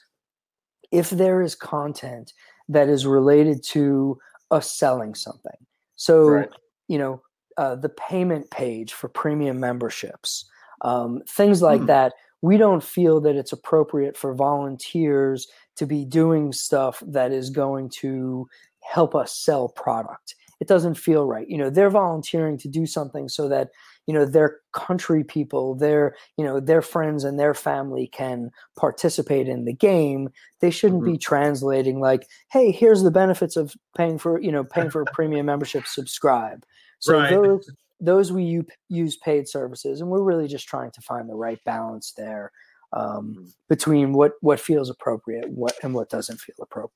[0.92, 2.32] if there is content
[2.68, 4.18] that is related to
[4.50, 5.56] us selling something
[5.96, 6.50] so Right.
[6.88, 7.22] you know
[7.60, 10.46] uh, the payment page for premium memberships,
[10.82, 11.86] um, things like Hmm.
[11.86, 12.14] that.
[12.42, 15.46] We don't feel that it's appropriate for volunteers
[15.76, 18.48] to be doing stuff that is going to
[18.82, 20.34] help us sell product.
[20.60, 21.48] It doesn't feel right.
[21.48, 23.70] You know, they're volunteering to do something so that
[24.06, 29.48] you know their country people, their you know their friends and their family can participate
[29.48, 30.30] in the game.
[30.60, 34.90] They shouldn't be translating like, "Hey, here's the benefits of paying for you know paying
[34.90, 35.86] for a premium membership.
[35.86, 36.64] Subscribe."
[37.00, 37.30] So Right.
[37.30, 37.70] those
[38.02, 42.12] those we use paid services, and we're really just trying to find the right balance
[42.12, 42.50] there
[42.92, 46.92] um, between what what feels appropriate, what and what doesn't feel appropriate.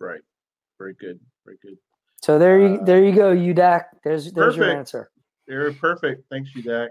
[0.00, 0.20] Right.
[0.78, 1.20] Very good.
[1.44, 1.76] Very good.
[2.22, 3.84] So there you Uh, there you go, UDAC.
[4.02, 5.10] There's there's your answer.
[5.46, 6.24] You're perfect.
[6.30, 6.90] Thanks, you, Dak.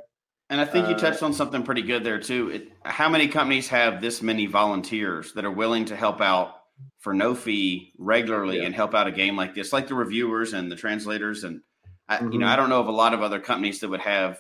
[0.50, 2.50] And I think you Uh, touched on something pretty good there too.
[2.50, 6.56] It, how many companies have this many volunteers that are willing to help out
[7.00, 8.66] for no fee regularly Yeah.
[8.66, 11.44] and help out a game like this, like the reviewers and the translators?
[11.44, 11.62] And
[12.10, 12.40] I, you Mhm.
[12.40, 14.40] know, I don't know of a lot of other companies that would have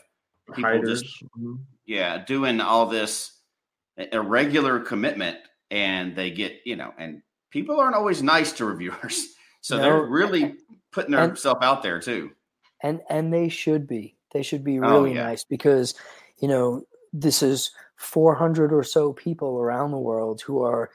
[0.54, 1.02] people Hiders.
[1.02, 1.60] just Mhm.
[1.86, 3.32] yeah doing all this
[3.98, 5.38] a regular commitment,
[5.72, 7.22] and they get you know, and
[7.52, 9.28] people aren't always nice to reviewers,
[9.62, 10.56] so they're really
[10.92, 12.32] putting themselves out there too.
[12.82, 15.24] and and they should be they should be Oh, really yeah.
[15.24, 15.94] nice because
[16.40, 16.84] you know
[17.14, 20.90] this is 400 or so people around the world who are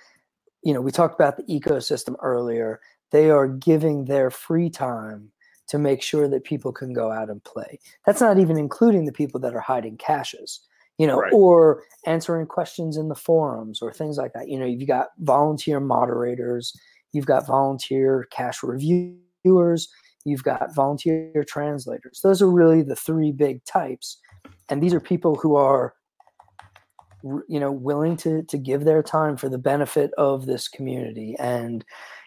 [0.63, 2.81] you know we talked about the ecosystem earlier
[3.13, 5.31] they are giving their free time
[5.69, 9.13] to make sure that people can go out and play that's not even including the
[9.13, 10.61] people that are hiding caches
[10.99, 11.33] you know Right.
[11.33, 15.81] or answering questions in the forums or things like that you know you've got volunteer
[15.81, 16.73] moderators
[17.13, 19.89] you've got volunteer cache reviewers
[20.29, 22.21] you've got volunteer translators.
[22.23, 24.19] Those are really the three big types,
[24.69, 25.95] and these are people who are,
[27.23, 31.35] you know, willing to to give their time for the benefit of this community.
[31.39, 31.85] And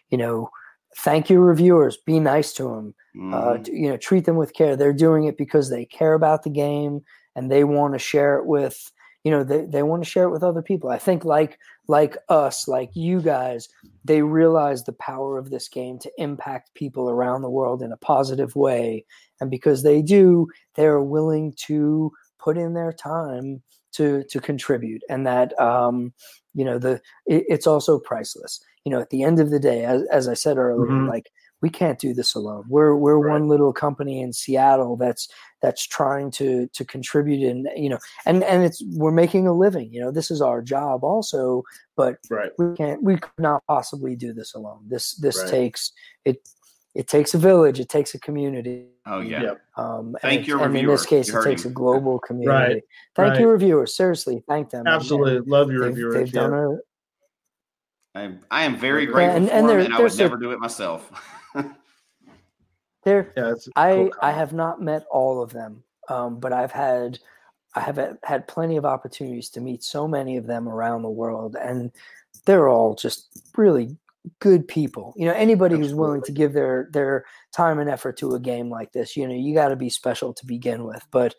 [0.09, 0.49] you know,
[0.97, 1.97] thank your reviewers.
[1.97, 2.95] Be nice to them.
[3.34, 3.63] Uh, Mhm.
[3.65, 4.76] t- you know, treat them with care.
[4.76, 7.03] They're doing it because they care about the game
[7.35, 8.91] and they want to share it with.
[9.23, 10.89] You know, they, they want to share it with other people.
[10.89, 13.68] I think like like us, like you guys,
[14.05, 17.97] they realize the power of this game to impact people around the world in a
[17.97, 19.05] positive way.
[19.39, 23.61] And because they do, they're willing to put in their time
[23.93, 25.01] to to contribute.
[25.09, 26.13] And that um,
[26.53, 28.59] you know, the it, it's also priceless.
[28.85, 31.07] You know, at the end of the day, as, as I said earlier, Mhm.
[31.07, 31.31] like
[31.61, 32.63] we can't do this alone.
[32.68, 33.34] We're we're Right.
[33.34, 35.27] one little company in Seattle that's
[35.61, 39.93] that's trying to to contribute and you know and and it's we're making a living.
[39.93, 41.63] You know, this is our job also,
[41.95, 42.51] but Right.
[42.57, 45.49] we can't we could not possibly do this alone this this Right.
[45.51, 45.91] takes
[46.26, 46.39] it
[46.93, 49.41] it takes a village it takes a community Oh yeah.
[49.43, 49.61] Yep.
[49.77, 51.72] um Thank and, your and in this case You it takes him.
[51.72, 52.81] a global community
[53.15, 53.39] thank right.
[53.41, 55.49] you reviewers seriously thank them And- and Absolutely.
[55.49, 56.13] Love your they've, reviewers.
[56.15, 56.41] they've yeah.
[56.41, 56.77] done a
[58.13, 60.35] I, I am very Yeah, grateful and- for and him, and I would there's never
[60.38, 61.09] do it myself.
[63.03, 66.53] they're yeah, it's a I cool I have not met all of them, um, but
[66.53, 67.19] I've had
[67.73, 71.09] I have had- had plenty of opportunities to meet so many of them around the
[71.09, 71.91] world, and
[72.45, 73.95] they're all just really
[74.39, 75.14] good people.
[75.18, 78.69] You know, anybody who's willing to give their their time and effort to a game
[78.69, 81.06] like this, you know, you got to be special to begin with.
[81.11, 81.35] But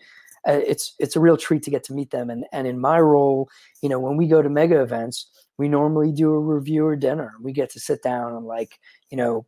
[0.48, 2.98] uh, it's it's a real treat to get to meet them, and and in my
[2.98, 3.48] role,
[3.82, 7.34] you know, when we go to mega events, we normally do a reviewer dinner.
[7.40, 8.78] We get to sit down and like
[9.10, 9.46] you know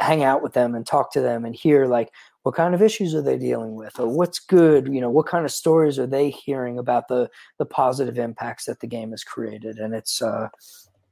[0.00, 2.10] hang out with them and talk to them and hear like
[2.42, 5.44] what kind of issues are they dealing with or what's good you know what kind
[5.44, 9.78] of stories are they hearing about the the positive impacts that the game has created
[9.78, 10.48] and it's uh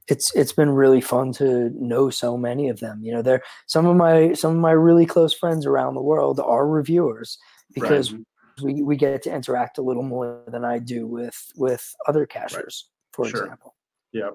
[0.09, 3.85] it's it's been really fun to know so many of them you know they're some
[3.85, 7.37] of my some of my really close friends around the world are reviewers
[7.73, 8.13] because
[8.61, 12.89] we, we get to interact a little more than i do with with other cachers
[13.13, 13.43] for Sure.
[13.43, 13.75] example
[14.11, 14.29] Yeah.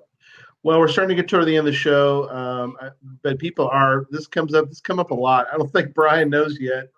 [0.64, 2.90] Well, we're starting to get toward the end of the show, um, I-
[3.22, 4.06] but people are.
[4.10, 4.68] This comes up.
[4.68, 5.46] This come up a lot.
[5.52, 6.88] I don't think Brian knows yet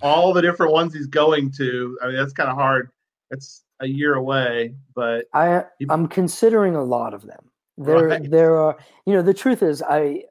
[0.00, 1.98] all the different ones he's going to.
[2.02, 2.90] I mean, that's kind of hard.
[3.30, 7.49] It's a year away, but I I'm considering a lot of them.
[7.84, 8.30] There Right.
[8.36, 8.76] there are
[9.06, 10.24] you know the truth is I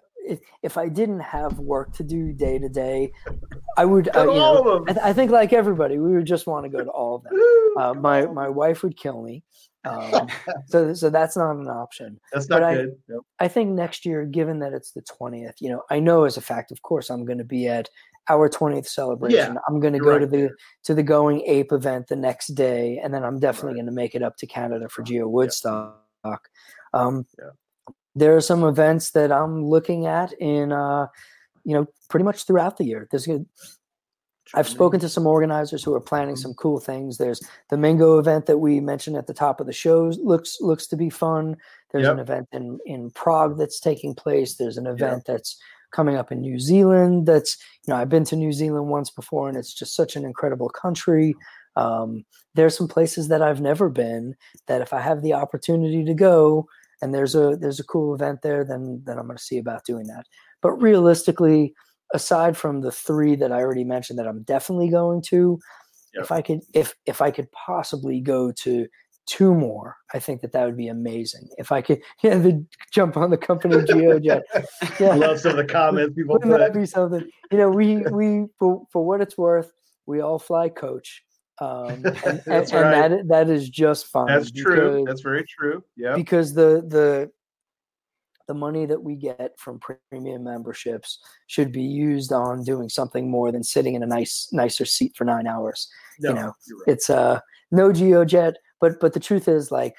[0.62, 3.12] if, I didn't have work to do day to day,
[3.78, 4.96] I would uh, you all know, of I, them.
[4.96, 7.34] th- I think like everybody we would just want to go to all of them.
[7.78, 9.42] Uh, my my wife would kill me,
[9.86, 10.28] um,
[10.68, 12.20] so so that's not an option.
[12.34, 12.96] that's not but I- good.
[13.08, 13.20] Yep.
[13.40, 16.42] I think next year, given that it's the twentieth, you know, I know as a
[16.42, 17.88] fact, of course, I'm going to be at
[18.28, 19.54] our twentieth celebration.
[19.54, 20.56] Yeah, I'm going to go right to the there.
[20.86, 23.76] to the Going Ape event the next day, and then I'm definitely Right.
[23.78, 26.50] going to make it up to Canada for Geo Woodstock.
[26.94, 27.52] Um, Yeah.
[28.16, 31.08] There are some events that I'm looking at in, uh,
[31.64, 33.08] you know, pretty much throughout the year.
[33.10, 33.46] There's gonna,
[34.56, 36.42] I've spoken to some organizers who are planning Mm-hmm.
[36.42, 37.18] some cool things.
[37.18, 37.40] There's
[37.70, 40.98] the Mingo event that we mentioned at the top of the show looks looks to
[40.98, 41.56] be fun.
[41.92, 44.56] There's an event in in Prague that's taking place.
[44.56, 45.56] There's an event that's
[45.92, 47.28] coming up in New Zealand.
[47.28, 50.26] That's you know I've been to New Zealand once before, and it's just such an
[50.26, 51.36] incredible country.
[51.76, 52.26] Um,
[52.56, 54.36] there's some places that I've never been
[54.66, 56.68] that if I have the opportunity to go
[57.02, 59.86] and there's a there's a cool event there, then then I'm going to see about
[59.86, 60.26] doing that.
[60.62, 61.74] But realistically,
[62.14, 65.60] aside from the three that I already mentioned that I'm definitely going to,
[66.16, 66.24] Yep.
[66.24, 68.88] if I could if if I could possibly go to
[69.28, 71.48] two more, I think that that would be amazing.
[71.60, 74.42] If I could, yeah, the jump on the company GeoJet.
[75.00, 76.80] Yeah, love some of the comments people wouldn't that put.
[76.80, 77.30] be something?
[77.52, 79.72] You know, we we for, for what it's worth,
[80.08, 81.24] we all fly coach,
[81.62, 83.10] um, and, and, That's and right.
[83.10, 84.28] that that is just fine.
[84.28, 85.04] That's true.
[85.08, 85.84] That's very true.
[85.96, 86.16] Yeah.
[86.16, 87.32] because the the
[88.48, 89.80] the money that we get from
[90.10, 94.86] premium memberships should be used on doing something more than sitting in a nice nicer
[94.86, 95.88] seat for nine hours.
[96.20, 96.88] No, you know, right.
[96.88, 97.40] It's uh
[97.72, 99.96] no GeoJet, but but the truth is like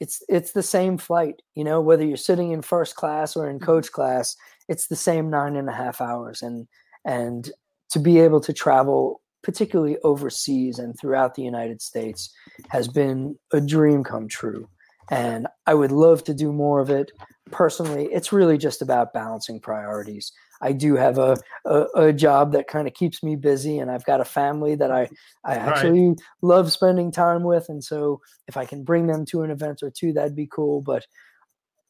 [0.00, 1.40] it's it's the same flight.
[1.54, 3.66] You know, whether you're sitting in first class or in Mm-hmm.
[3.66, 4.36] coach class,
[4.68, 6.42] it's the same nine and a half hours.
[6.42, 6.66] And
[7.04, 7.48] and
[7.90, 12.34] to be able to travel, particularly overseas and throughout the United States,
[12.68, 14.68] has been a dream come true.
[15.10, 17.10] And I would love to do more of it.
[17.50, 20.32] Personally, it's really just about balancing priorities.
[20.62, 21.36] I do have a,
[21.66, 24.92] a, a job that kind of keeps me busy, and I've got a family that
[24.92, 25.08] I,
[25.44, 25.58] I Right.
[25.58, 27.68] actually love spending time with.
[27.68, 30.80] And so, if I can bring them to an event or two, that'd be cool.
[30.80, 31.04] But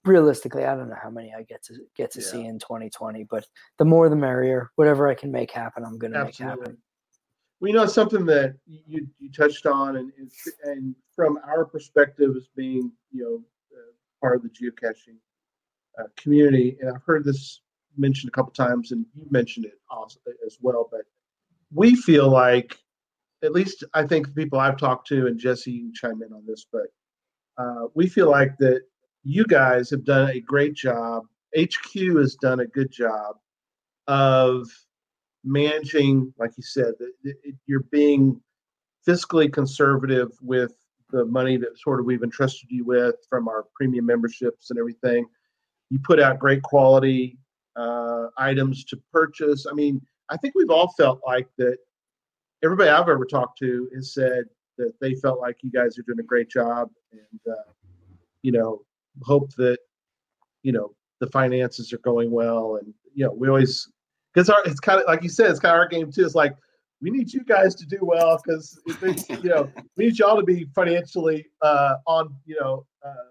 [0.04, 2.26] realistically, I don't know how many I get to get to Yeah.
[2.26, 3.24] see in 2020.
[3.24, 3.46] But
[3.78, 4.70] the more, the merrier.
[4.76, 6.78] Whatever I can make happen, I'm going to make happen.
[7.62, 10.12] We know something that you, you touched on, and
[10.64, 13.43] and from our perspective as being you know
[13.78, 15.16] uh, part of the geocaching
[15.97, 17.60] uh, community, and I've heard this
[17.97, 20.89] mentioned a couple times, and you mentioned it also as well.
[20.90, 21.02] But
[21.72, 22.76] we feel like,
[23.44, 26.44] at least I think the people I've talked to, and Jesse, you chime in on
[26.44, 26.89] this, but
[27.59, 28.82] uh, we feel like that
[29.22, 31.26] you guys have done a great job.
[31.56, 33.36] HQ has done a good job
[34.09, 34.68] of
[35.44, 36.94] managing, like you said,
[37.66, 38.40] you're being
[39.06, 40.73] fiscally conservative with
[41.10, 45.27] the money that sort of we've entrusted you with from our premium memberships and everything.
[45.90, 47.39] You put out great quality
[47.77, 49.66] uh, items to purchase.
[49.70, 50.01] I mean,
[50.31, 51.77] I think we've all felt like that.
[52.64, 54.44] Everybody I've ever talked to has said
[54.78, 57.73] that they felt like you guys are doing a great job, and uh,
[58.43, 58.82] you know,
[59.23, 59.78] hope that
[60.62, 63.90] you know the finances are going well, and you know, we always
[64.32, 66.24] because our it's kind of like you said, it's kind of our game too.
[66.24, 66.56] It's like
[67.00, 68.78] we need you guys to do well because
[69.28, 73.30] you know we need y'all to be financially uh, on you know uh,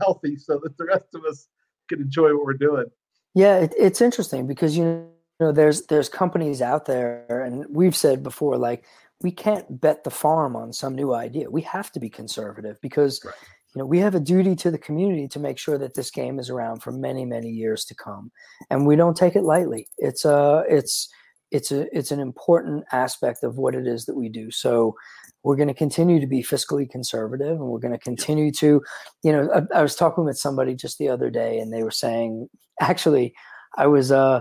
[0.00, 1.48] healthy so that the rest of us
[1.88, 2.86] can enjoy what we're doing.
[3.34, 5.08] Yeah, it, it's interesting because you
[5.40, 8.84] know there's there's companies out there, and we've said before, like
[9.22, 11.50] we can't bet the farm on some new idea.
[11.50, 13.34] We have to be conservative because Right.
[13.76, 16.38] You know we have a duty to the community to make sure that this game
[16.38, 18.32] is around for many many years to come,
[18.70, 19.86] and we don't take it lightly.
[19.98, 21.08] It's a it's
[21.50, 24.50] it's a it's an important aspect of what it is that we do.
[24.50, 24.96] So
[25.42, 28.82] we're going to continue to be fiscally conservative and we're going to continue to
[29.22, 31.92] you know I, I was talking with somebody just the other day and they were
[31.92, 32.48] saying
[32.80, 33.32] actually
[33.78, 34.40] i was uh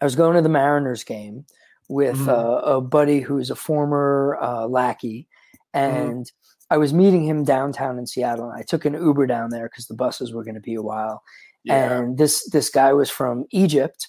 [0.00, 1.44] i was going to the mariners game
[1.88, 2.28] with Mhm.
[2.28, 5.26] uh, a buddy who's a former uh, lackey
[5.74, 6.30] and
[6.74, 9.86] i was meeting him downtown in seattle and i took an uber down there because
[9.86, 11.22] the buses were going to be a while.
[11.68, 14.00] And this this guy was from Egypt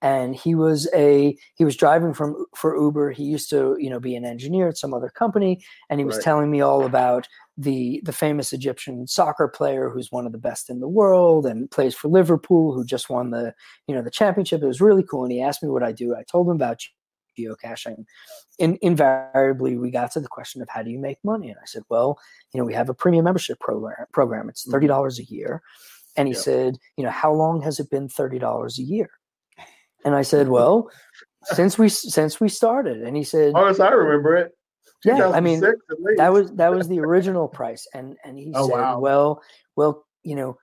[0.00, 2.30] and he was a he was driving from
[2.60, 3.10] for Uber.
[3.10, 5.52] He used to you know be an engineer at some other company
[5.90, 6.24] and he was Right.
[6.24, 7.28] telling me all about
[7.66, 11.70] the the famous Egyptian soccer player who's one of the best in the world and
[11.70, 13.52] plays for Liverpool who just won the
[13.86, 14.62] you know the championship.
[14.62, 16.16] It was really cool and he asked me what I do.
[16.16, 16.80] I told him about
[17.38, 18.04] geocaching
[18.58, 21.66] And invariably we got to the question of how do you make money and I
[21.66, 22.18] said well
[22.52, 24.84] you know we have a premium membership program program it's mm-hmm.
[24.84, 25.62] $30 a year
[26.16, 26.40] and he Yeah.
[26.40, 29.10] said, you know, how long has it been thirty dollars a year?
[30.04, 30.88] And I said, well,
[31.44, 33.02] since we since we started.
[33.02, 34.52] And he said, far as I remember it,
[35.04, 36.18] yeah, I mean, 2006 at least.
[36.18, 37.86] that was that was the original price.
[37.94, 38.98] And and he Oh, said, wow.
[39.00, 39.42] well,
[39.76, 40.56] well, you know,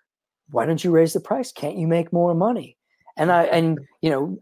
[0.52, 1.52] why don't you raise the price?
[1.52, 2.78] Can't you make more money?
[3.18, 4.38] And I and you know.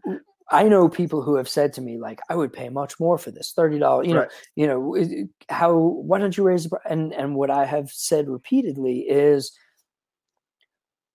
[0.50, 3.30] I know people who have said to me like, "I would pay much more for
[3.30, 5.76] this thirty dollars." You know, you know how?
[5.76, 6.82] Why don't you raise the price?
[6.88, 9.52] And and what I have said repeatedly is,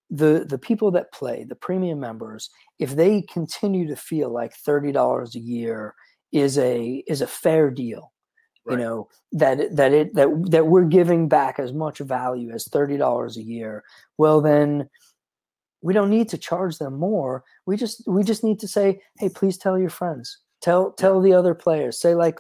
[0.09, 2.49] the the people that play the premium members
[2.79, 5.95] if they continue to feel like $30 a year
[6.31, 8.11] is a is a fair deal
[8.67, 8.79] Right.
[8.79, 13.37] you know that that it that that we're giving back as much value as $30
[13.37, 13.83] a year
[14.17, 14.89] well then
[15.85, 17.43] we don't need to charge them more.
[17.67, 20.39] We just we just need to say hey please tell your friends.
[20.61, 21.99] Tell tell the other players.
[21.99, 22.39] Say like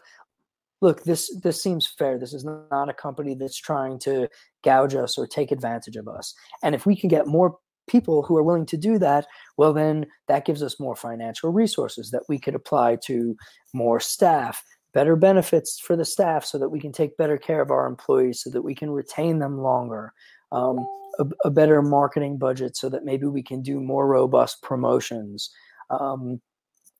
[0.81, 2.17] look this this seems fair.
[2.17, 4.27] This is not a company that's trying to
[4.63, 6.33] gouge us or take advantage of us.
[6.63, 9.27] And if we can get more people who are willing to do that,
[9.57, 13.35] well, then that gives us more financial resources that we could apply to
[13.75, 17.69] more staff, better benefits for the staff so that we can take better care of
[17.69, 20.13] our employees, so that we can retain them longer,
[20.51, 20.87] um,
[21.19, 25.49] a, a, better marketing budget so that maybe we can do more robust promotions.
[25.89, 26.41] Um,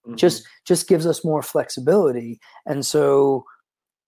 [0.08, 0.18] Mhm.
[0.18, 3.44] just just gives us more flexibility and so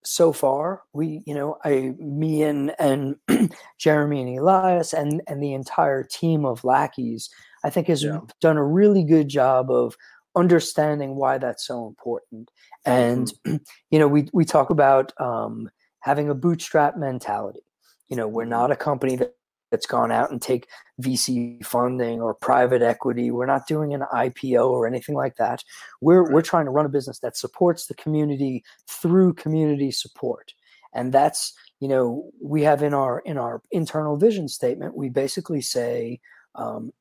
[0.03, 3.15] so far we you know i me and and
[3.79, 7.29] jeremy and elias and and the entire team of lackeys
[7.63, 8.19] i think has Yeah.
[8.41, 9.95] done a really good job of
[10.35, 12.51] understanding why that's so important
[12.85, 13.33] and
[13.89, 15.69] you know we we talk about um
[16.01, 17.61] having a bootstrap mentality
[18.09, 19.35] you know we're not a company that
[19.71, 20.67] that's gone out and take
[21.01, 23.31] VC funding or private equity.
[23.31, 25.63] We're not doing an IPO or anything like that.
[26.01, 30.53] We're we're trying to run a business that supports the community through community support.
[30.93, 35.61] And that's, you know, we have in our in our internal vision statement, we basically
[35.61, 36.21] say
[36.55, 36.93] um,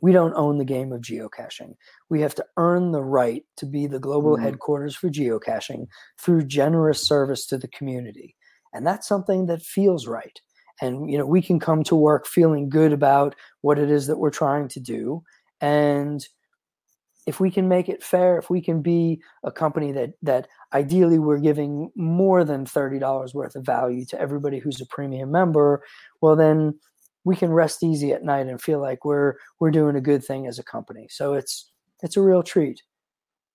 [0.00, 1.74] we don't own the game of geocaching.
[2.08, 4.42] We have to earn the right to be the global Mhm.
[4.42, 5.88] headquarters for geocaching
[6.20, 8.36] through generous service to the community.
[8.74, 10.38] And that's something that feels right
[10.80, 14.18] and you know we can come to work feeling good about what it is that
[14.18, 15.22] we're trying to do
[15.60, 16.26] and
[17.26, 21.18] if we can make it fair if we can be a company that that ideally
[21.18, 25.82] we're giving more than $30 worth of value to everybody who's a premium member
[26.20, 26.78] well then
[27.24, 30.46] we can rest easy at night and feel like we're we're doing a good thing
[30.46, 31.70] as a company so it's
[32.02, 32.82] it's a real treat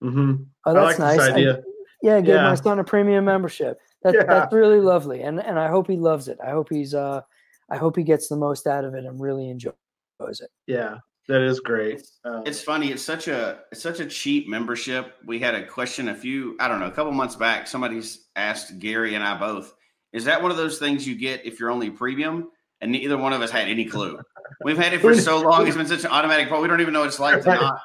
[0.01, 0.35] mm-hmm.
[0.65, 1.59] oh that's like nice I-
[2.01, 2.43] yeah, I gave Yeah.
[2.43, 3.77] my son a premium membership.
[4.03, 4.23] That, Yeah.
[4.23, 6.37] That's really lovely, and and I hope he loves it.
[6.45, 7.21] I hope he's uh,
[7.69, 9.73] I hope he gets the most out of it and really enjoys
[10.19, 10.49] it.
[10.67, 10.97] Yeah,
[11.27, 11.95] that is great.
[11.99, 12.91] It's, Um, it's funny.
[12.91, 15.15] It's such a it's such a cheap membership.
[15.25, 17.67] We had a question a few I don't know a couple months back.
[17.67, 19.73] Somebody's asked Gary and I both.
[20.13, 22.49] Is that one of those things you get if you're only premium?
[22.81, 24.17] And neither one of us had any clue.
[24.63, 25.67] We've had it for so long.
[25.67, 26.47] It's been such an automatic.
[26.47, 27.79] pro- We don't even know what it's like to not.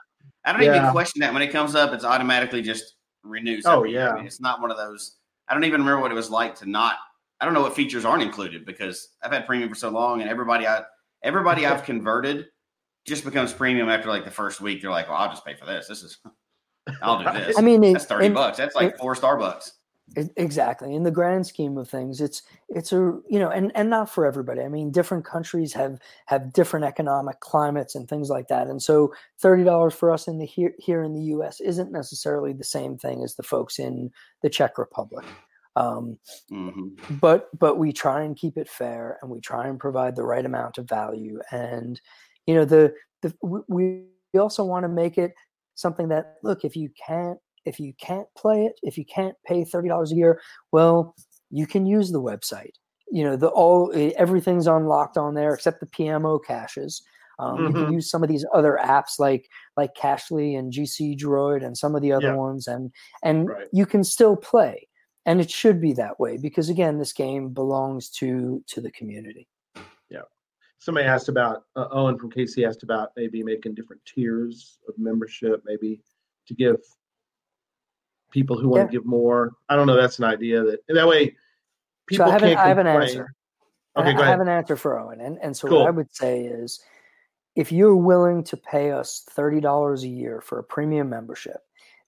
[0.44, 0.76] I don't Yeah.
[0.78, 1.92] even question that when it comes up.
[1.92, 3.66] It's automatically just renews.
[3.66, 4.02] Oh, every year.
[4.02, 4.14] I yeah.
[4.14, 5.16] mean, it's not one of those.
[5.48, 6.96] I don't even remember what it was like to not.
[7.40, 10.30] I don't know what features aren't included because I've had premium for so long, and
[10.30, 10.82] everybody I
[11.22, 12.46] everybody I've converted
[13.06, 14.80] just becomes premium after like the first week.
[14.80, 15.88] They're like, "Well, I'll just pay for this.
[15.88, 16.18] This is,
[17.02, 18.56] I'll do this." I mean, that's thirty in- bucks.
[18.56, 19.72] That's like four Starbucks.
[20.36, 20.94] Exactly.
[20.94, 24.26] In the grand scheme of things, it's it's a you know, and and not for
[24.26, 24.60] everybody.
[24.60, 28.68] I mean, different countries have have different economic climates and things like that.
[28.68, 31.58] And so, thirty dollars for us in the here here in the U.S.
[31.60, 34.10] isn't necessarily the same thing as the folks in
[34.42, 35.24] the Czech Republic.
[35.74, 36.18] Um,
[36.50, 40.24] hmm but but we try and keep it fair and we try and provide the
[40.24, 42.00] right amount of value and
[42.46, 44.04] you know the the w- we
[44.38, 45.34] also want to make it
[45.74, 49.64] something that look if you can't if you can't play it if you can't pay
[49.64, 50.40] $30 a year
[50.72, 51.14] well
[51.50, 52.72] you can use the website
[53.10, 57.02] you know the all everything's unlocked on there except the pmo caches
[57.40, 57.74] um, you Mhm.
[57.84, 61.94] can use some of these other apps like like Cachly and gc droid and some
[61.94, 62.34] of the other Yeah.
[62.36, 62.90] ones and
[63.22, 63.68] and Right.
[63.72, 64.88] you can still play
[65.26, 69.48] and it should be that way because again this game belongs to to the community
[70.10, 70.22] Yeah.
[70.78, 75.62] somebody asked about uh, Owen from KC asked about maybe making different tiers of membership,
[75.64, 76.00] maybe
[76.46, 76.76] to give
[78.34, 78.86] people who want Yeah.
[78.86, 79.54] to give more.
[79.68, 79.96] I don't know.
[79.96, 81.36] That's an idea that that way
[82.06, 83.34] people so i have an, can't I have an answer
[83.96, 85.78] Okay, I, I have an answer for owen and, and so Cool.
[85.78, 86.80] what i would say is
[87.56, 91.60] if you're willing to pay us $30 a year for a premium membership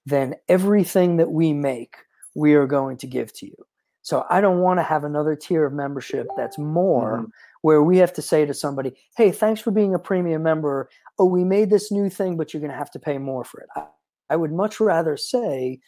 [0.05, 1.95] then everything that we make
[2.35, 3.55] we are going to give to you
[4.03, 7.29] so i don't want to have another tier of membership that's more Mhm.
[7.61, 10.89] where we have to say to somebody, "Hey, thanks for being a premium member.
[11.17, 13.59] Oh, we made this new thing, but you're going to have to pay more for
[13.61, 13.87] it." I,
[14.29, 15.79] I would much rather say,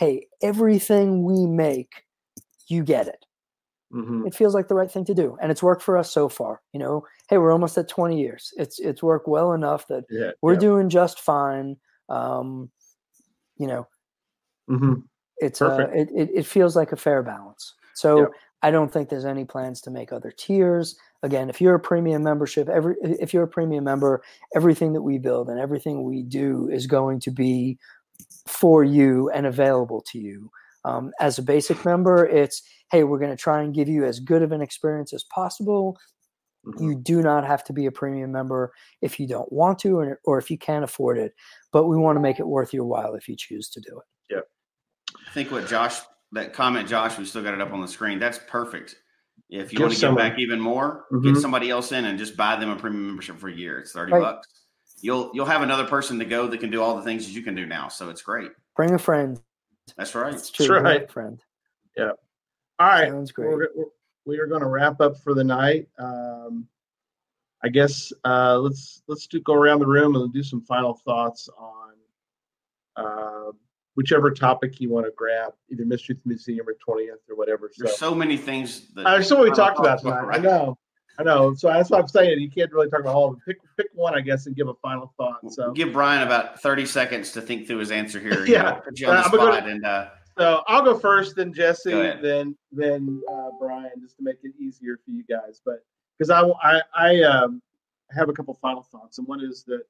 [0.00, 2.04] "Hey, everything we make,
[2.68, 3.26] you get it."
[3.94, 4.26] Mhm.
[4.26, 6.62] It feels like the right thing to do, and it's worked for us so far.
[6.72, 8.52] You know, hey, we're almost at 20 years.
[8.58, 10.32] It's it's worked well enough that Yeah.
[10.42, 10.60] we're yeah.
[10.60, 11.76] doing just fine.
[12.08, 12.70] Um,
[13.58, 13.88] you know,
[14.70, 15.04] Mhm.
[15.38, 15.96] it's uh, Perfect.
[15.96, 17.74] it, it it feels like a fair balance.
[17.94, 18.30] So Yep.
[18.62, 20.96] I don't think there's any plans to make other tiers.
[21.22, 24.22] Again, if you're a premium membership, every if you're a premium member,
[24.54, 27.78] everything that we build and everything we do is going to be
[28.46, 30.50] for you and available to you.
[30.84, 34.18] Um, as a basic member, it's hey, we're going to try and give you as
[34.18, 35.96] good of an experience as possible.
[36.66, 36.82] Mhm.
[36.82, 40.20] You do not have to be a premium member if you don't want to, or,
[40.24, 41.32] or if you can't afford it.
[41.72, 44.44] But we want to make it worth your while if you choose to do it.
[45.26, 46.00] I think what Josh
[46.32, 48.18] that comment, Josh, we still got it up on the screen.
[48.18, 48.96] That's perfect.
[49.48, 51.22] If you Give want to give someone- back even more, Mhm.
[51.34, 53.78] get somebody else in and just buy them a premium membership for a year.
[53.80, 54.20] It's thirty Right.
[54.22, 54.46] bucks.
[55.00, 57.42] You'll you'll have another person to go that can do all the things that you
[57.42, 57.88] can do now.
[57.88, 58.50] So it's great.
[58.76, 59.40] Bring a friend.
[59.96, 60.34] That's right.
[60.34, 60.66] It's true.
[60.66, 61.10] That's bring a right.
[61.10, 61.42] friend.
[61.96, 62.12] Yeah.
[62.78, 63.08] All right.
[63.08, 63.48] Sounds great.
[63.48, 63.84] We're, we're,
[64.26, 65.88] we are going to wrap up for the night.
[65.98, 66.66] Um,
[67.62, 71.48] I guess uh, let's let's do go around the room and do some final thoughts
[71.58, 71.92] on
[72.96, 73.52] uh,
[73.96, 77.70] whichever topic you want to grab, either Mystery Museum or twentieth or whatever.
[77.72, 80.22] So, There's so many things that uh, so what we talked about know, tonight.
[80.22, 80.42] I right?
[80.42, 80.78] know,
[81.20, 81.54] I know.
[81.54, 82.40] So that's what I'm saying.
[82.40, 83.42] You can't really talk about all of them.
[83.46, 85.40] Pick pick one, I guess, and give a final thought.
[85.52, 88.46] So Give Bryan about 30 seconds to think through his answer here.
[88.46, 88.46] Yeah.
[88.46, 91.52] You know, put you on the I'm gonna and uh, So I'll go first, then
[91.52, 95.60] Jesse, then then uh, Bryan, just to make it easier for you guys.
[95.64, 95.84] But
[96.18, 97.60] because I I, I um,
[98.10, 99.82] have a couple final thoughts, and one is that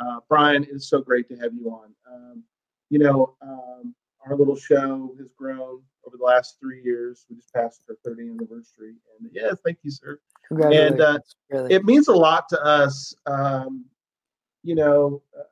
[0.00, 1.94] uh, Bryan is so great to have you on.
[2.12, 2.42] Um,
[2.90, 3.94] you know, um,
[4.26, 7.26] our little show has grown over the last three years.
[7.28, 10.18] We just passed our 30th anniversary, and yeah, thank you, sir.
[10.48, 11.00] Congratulations.
[11.00, 11.18] uh,
[11.50, 11.74] really.
[11.74, 13.14] It means a lot to us.
[13.26, 13.84] Um,
[14.62, 15.44] you know, uh,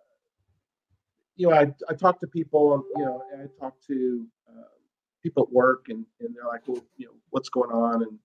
[1.36, 4.62] you know, I, I talk to people, you know, and I talk to uh,
[5.22, 8.02] people at work, and, and they're like, well, you know, what's going on?
[8.02, 8.18] And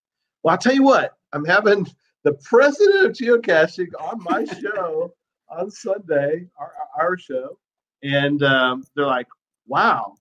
[0.43, 1.87] well, I'll tell you what, I'm having
[2.23, 5.13] the president of geocaching on my show
[5.49, 7.57] on Sunday, our, our show,
[8.03, 9.27] and um, they're like,
[9.67, 10.15] wow,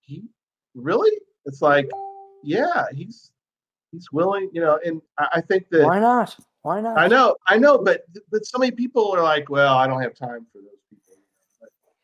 [0.00, 0.24] he
[0.82, 1.10] really?
[1.46, 1.88] It's like,
[2.42, 3.30] yeah, he's
[3.92, 6.36] he's willing, you know, and I, I think that Why not?
[6.62, 6.98] Why not?
[6.98, 10.14] I know, I know, but but so many people are like, well, I don't have
[10.14, 11.14] time for those people.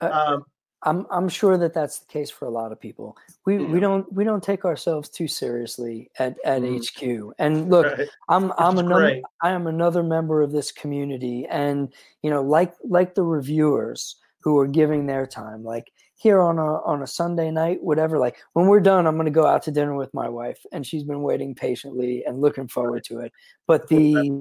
[0.01, 0.45] But, Uh, um,
[0.87, 3.17] I'm I'm sure that that's the case for a lot of people.
[3.47, 6.77] We we don't we don't take ourselves too seriously at at Mhm.
[6.77, 7.35] HQ.
[7.39, 8.09] And look, right.
[8.29, 9.25] I'm I'm another great.
[9.43, 11.93] I am another member of this community, and
[12.23, 15.91] you know, like like the reviewers who are giving their time, like
[16.25, 18.19] here on a on a Sunday night, whatever.
[18.19, 20.85] Like when we're done, I'm going to go out to dinner with my wife, and
[20.85, 23.33] she's been waiting patiently and looking forward to it.
[23.69, 24.33] But the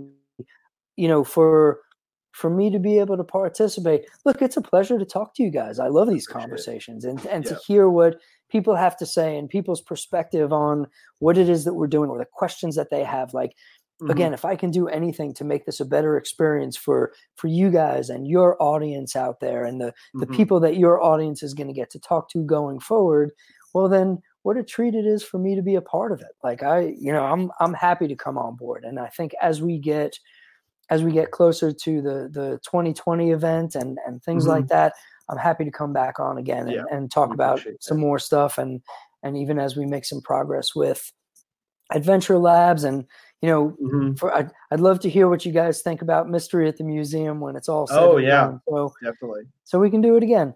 [0.95, 1.81] you know for
[2.31, 5.51] for me to be able to participate look it's a pleasure to talk to you
[5.51, 6.41] guys i love these Appreciate it.
[6.41, 7.51] conversations and and Yeah.
[7.51, 8.19] to hear what
[8.49, 10.87] people have to say and people's perspective on
[11.19, 13.53] what it is that we're doing or the questions that they have like
[14.03, 14.11] Mhm.
[14.11, 17.69] again if i can do anything to make this a better experience for for you
[17.71, 20.35] guys and your audience out there and the the Mhm.
[20.35, 23.31] people that your audience is going to get to talk to going forward
[23.73, 26.35] well then what a treat it is for me to be a part of it
[26.43, 29.61] like i you know i'm i'm happy to come on board and i think as
[29.61, 30.19] we get
[30.89, 34.93] as we get closer to the the 2020 event and and things like that
[35.29, 36.87] i'm happy to come back on again and, Mm-hmm.
[36.89, 38.81] Yeah, and talk about some more stuff and
[39.23, 41.13] and even as we make some progress with
[41.91, 43.05] adventure labs and
[43.43, 44.17] you know Mhm.
[44.17, 47.39] for I'd, I'd love to hear what you guys think about mystery at the museum
[47.41, 48.41] when it's all said Oh, and yeah.
[48.45, 48.61] done.
[48.69, 49.43] so definitely.
[49.65, 50.55] so we can do it again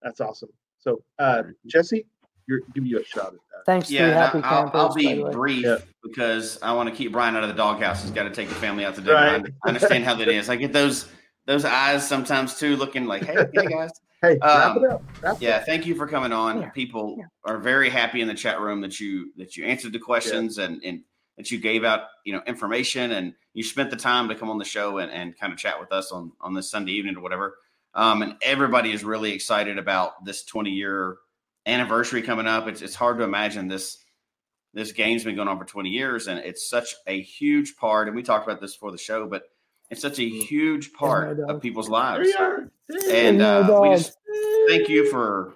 [0.00, 0.48] That's awesome.
[0.78, 2.06] So, uh, Jesse,
[2.46, 3.66] you're give you a shot at that.
[3.66, 5.76] thanks yeah, and happy I- I'll, campers I'll be brief Yeah.
[6.04, 8.00] because I want to keep Bryan out of the doghouse.
[8.02, 9.14] He's got to take the family out to dinner.
[9.14, 9.42] Right.
[9.44, 10.48] I, I understand how that is.
[10.48, 11.10] I get those
[11.46, 13.90] those eyes sometimes too, looking like, hey, hey guys.
[14.22, 15.02] Hey, wrap Um, it up.
[15.22, 15.64] Wrap it Yeah, up.
[15.64, 16.60] thank you for coming on.
[16.60, 17.24] Yeah, People yeah.
[17.46, 20.82] are very happy in the chat room that you that you answered the questions and
[20.84, 21.00] and
[21.40, 24.58] that you gave out you know information and you spent the time to come on
[24.58, 27.20] the show and, and kind of chat with us on on this Sunday evening or
[27.20, 27.56] whatever.
[27.94, 31.16] Um, and everybody is really excited about this 20 year
[31.64, 32.68] anniversary coming up.
[32.68, 34.04] It's it's hard to imagine this
[34.74, 38.06] this game's been going on for 20 years and it's such a huge part.
[38.06, 39.44] And we talked about this before the show, but
[39.90, 42.28] it's such a huge part of people's lives.
[43.10, 44.16] And uh, we just
[44.68, 45.54] thank you for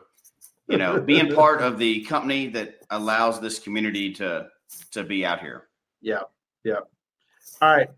[0.66, 4.47] you know being part of the company that allows this community to
[4.93, 5.65] to be out here
[6.05, 6.20] Yeah,
[6.64, 6.81] yeah.
[7.62, 7.89] All right,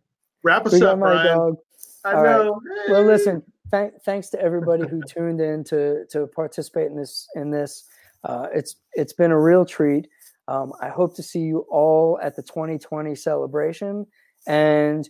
[0.44, 1.36] wrap us we up, my Bryan.
[1.36, 1.56] dog
[2.04, 2.36] I All right.
[2.36, 2.60] know.
[2.88, 3.08] well Hey.
[3.08, 3.42] listen
[3.72, 7.84] thank, thanks to everybody who tuned in to to participate in this in this
[8.24, 10.08] uh, it's it's been a real treat
[10.48, 14.06] um, i hope to see you all at the 2020 celebration
[14.46, 15.08] and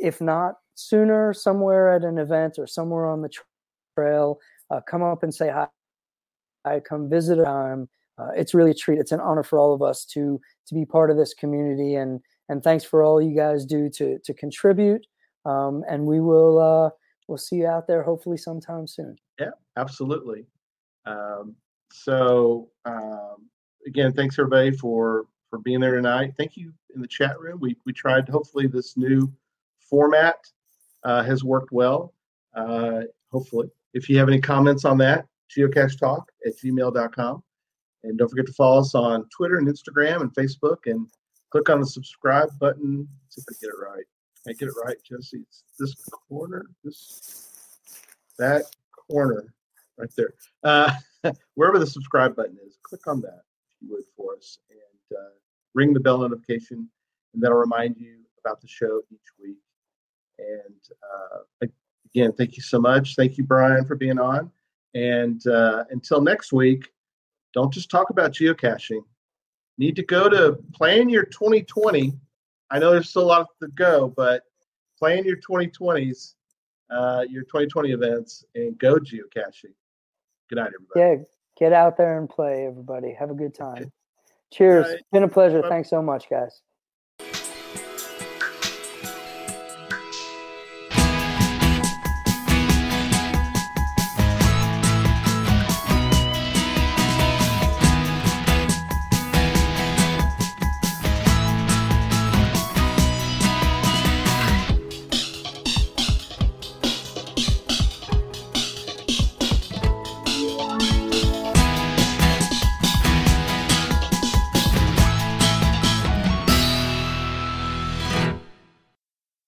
[0.00, 3.30] if not sooner somewhere at an event or somewhere on the
[3.94, 4.38] trail
[4.70, 5.68] uh, come up and say hi
[6.64, 7.88] i come visit time
[8.18, 10.86] uh, it's really a treat it's an honor for all of us to to be
[10.86, 12.20] part of this community and
[12.50, 15.06] and thanks for all you guys do to to contribute
[15.44, 16.90] um, and we will uh,
[17.28, 19.16] we'll see you out there hopefully sometime soon.
[19.38, 20.46] Yeah, absolutely.
[21.06, 21.54] Um,
[21.92, 23.48] so um,
[23.86, 26.34] again, thanks everybody for for being there tonight.
[26.36, 27.58] Thank you in the chat room.
[27.60, 28.28] We we tried.
[28.28, 29.32] Hopefully, this new
[29.78, 30.36] format
[31.04, 32.14] uh, has worked well.
[32.54, 37.42] Uh, hopefully, if you have any comments on that, geocache talk at gmail.com.
[38.02, 41.06] And don't forget to follow us on Twitter and Instagram and Facebook and
[41.50, 43.08] click on the subscribe button.
[43.28, 44.04] See if I get it right.
[44.44, 45.44] Can I get it right, Jesse?
[45.48, 45.94] It's this
[46.28, 47.78] corner, this,
[48.38, 48.64] that
[49.08, 49.52] corner
[49.98, 50.34] right there.
[50.64, 50.92] Uh,
[51.54, 55.30] wherever the subscribe button is, click on that if you would for us and uh,
[55.74, 56.88] ring the bell notification,
[57.34, 59.58] and that'll remind you about the show each week.
[60.38, 61.66] And uh,
[62.14, 63.14] again, thank you so much.
[63.14, 64.50] Thank you, Bryan, for being on.
[64.94, 66.88] And uh, until next week,
[67.52, 69.02] don't just talk about geocaching.
[69.80, 72.12] Need to go to plan your 2020.
[72.70, 74.42] I know there's still a lot to go, but
[74.98, 76.34] plan your 2020s,
[76.90, 79.72] uh, your 2020 events, and go geocaching.
[80.50, 81.00] Good night, everybody.
[81.00, 81.14] Yeah,
[81.58, 83.14] get out there and play, everybody.
[83.18, 83.90] Have a good time.
[84.52, 84.86] Cheers.
[84.86, 85.00] Right.
[85.12, 85.62] Been a pleasure.
[85.62, 85.70] Bye.
[85.70, 86.60] Thanks so much, guys.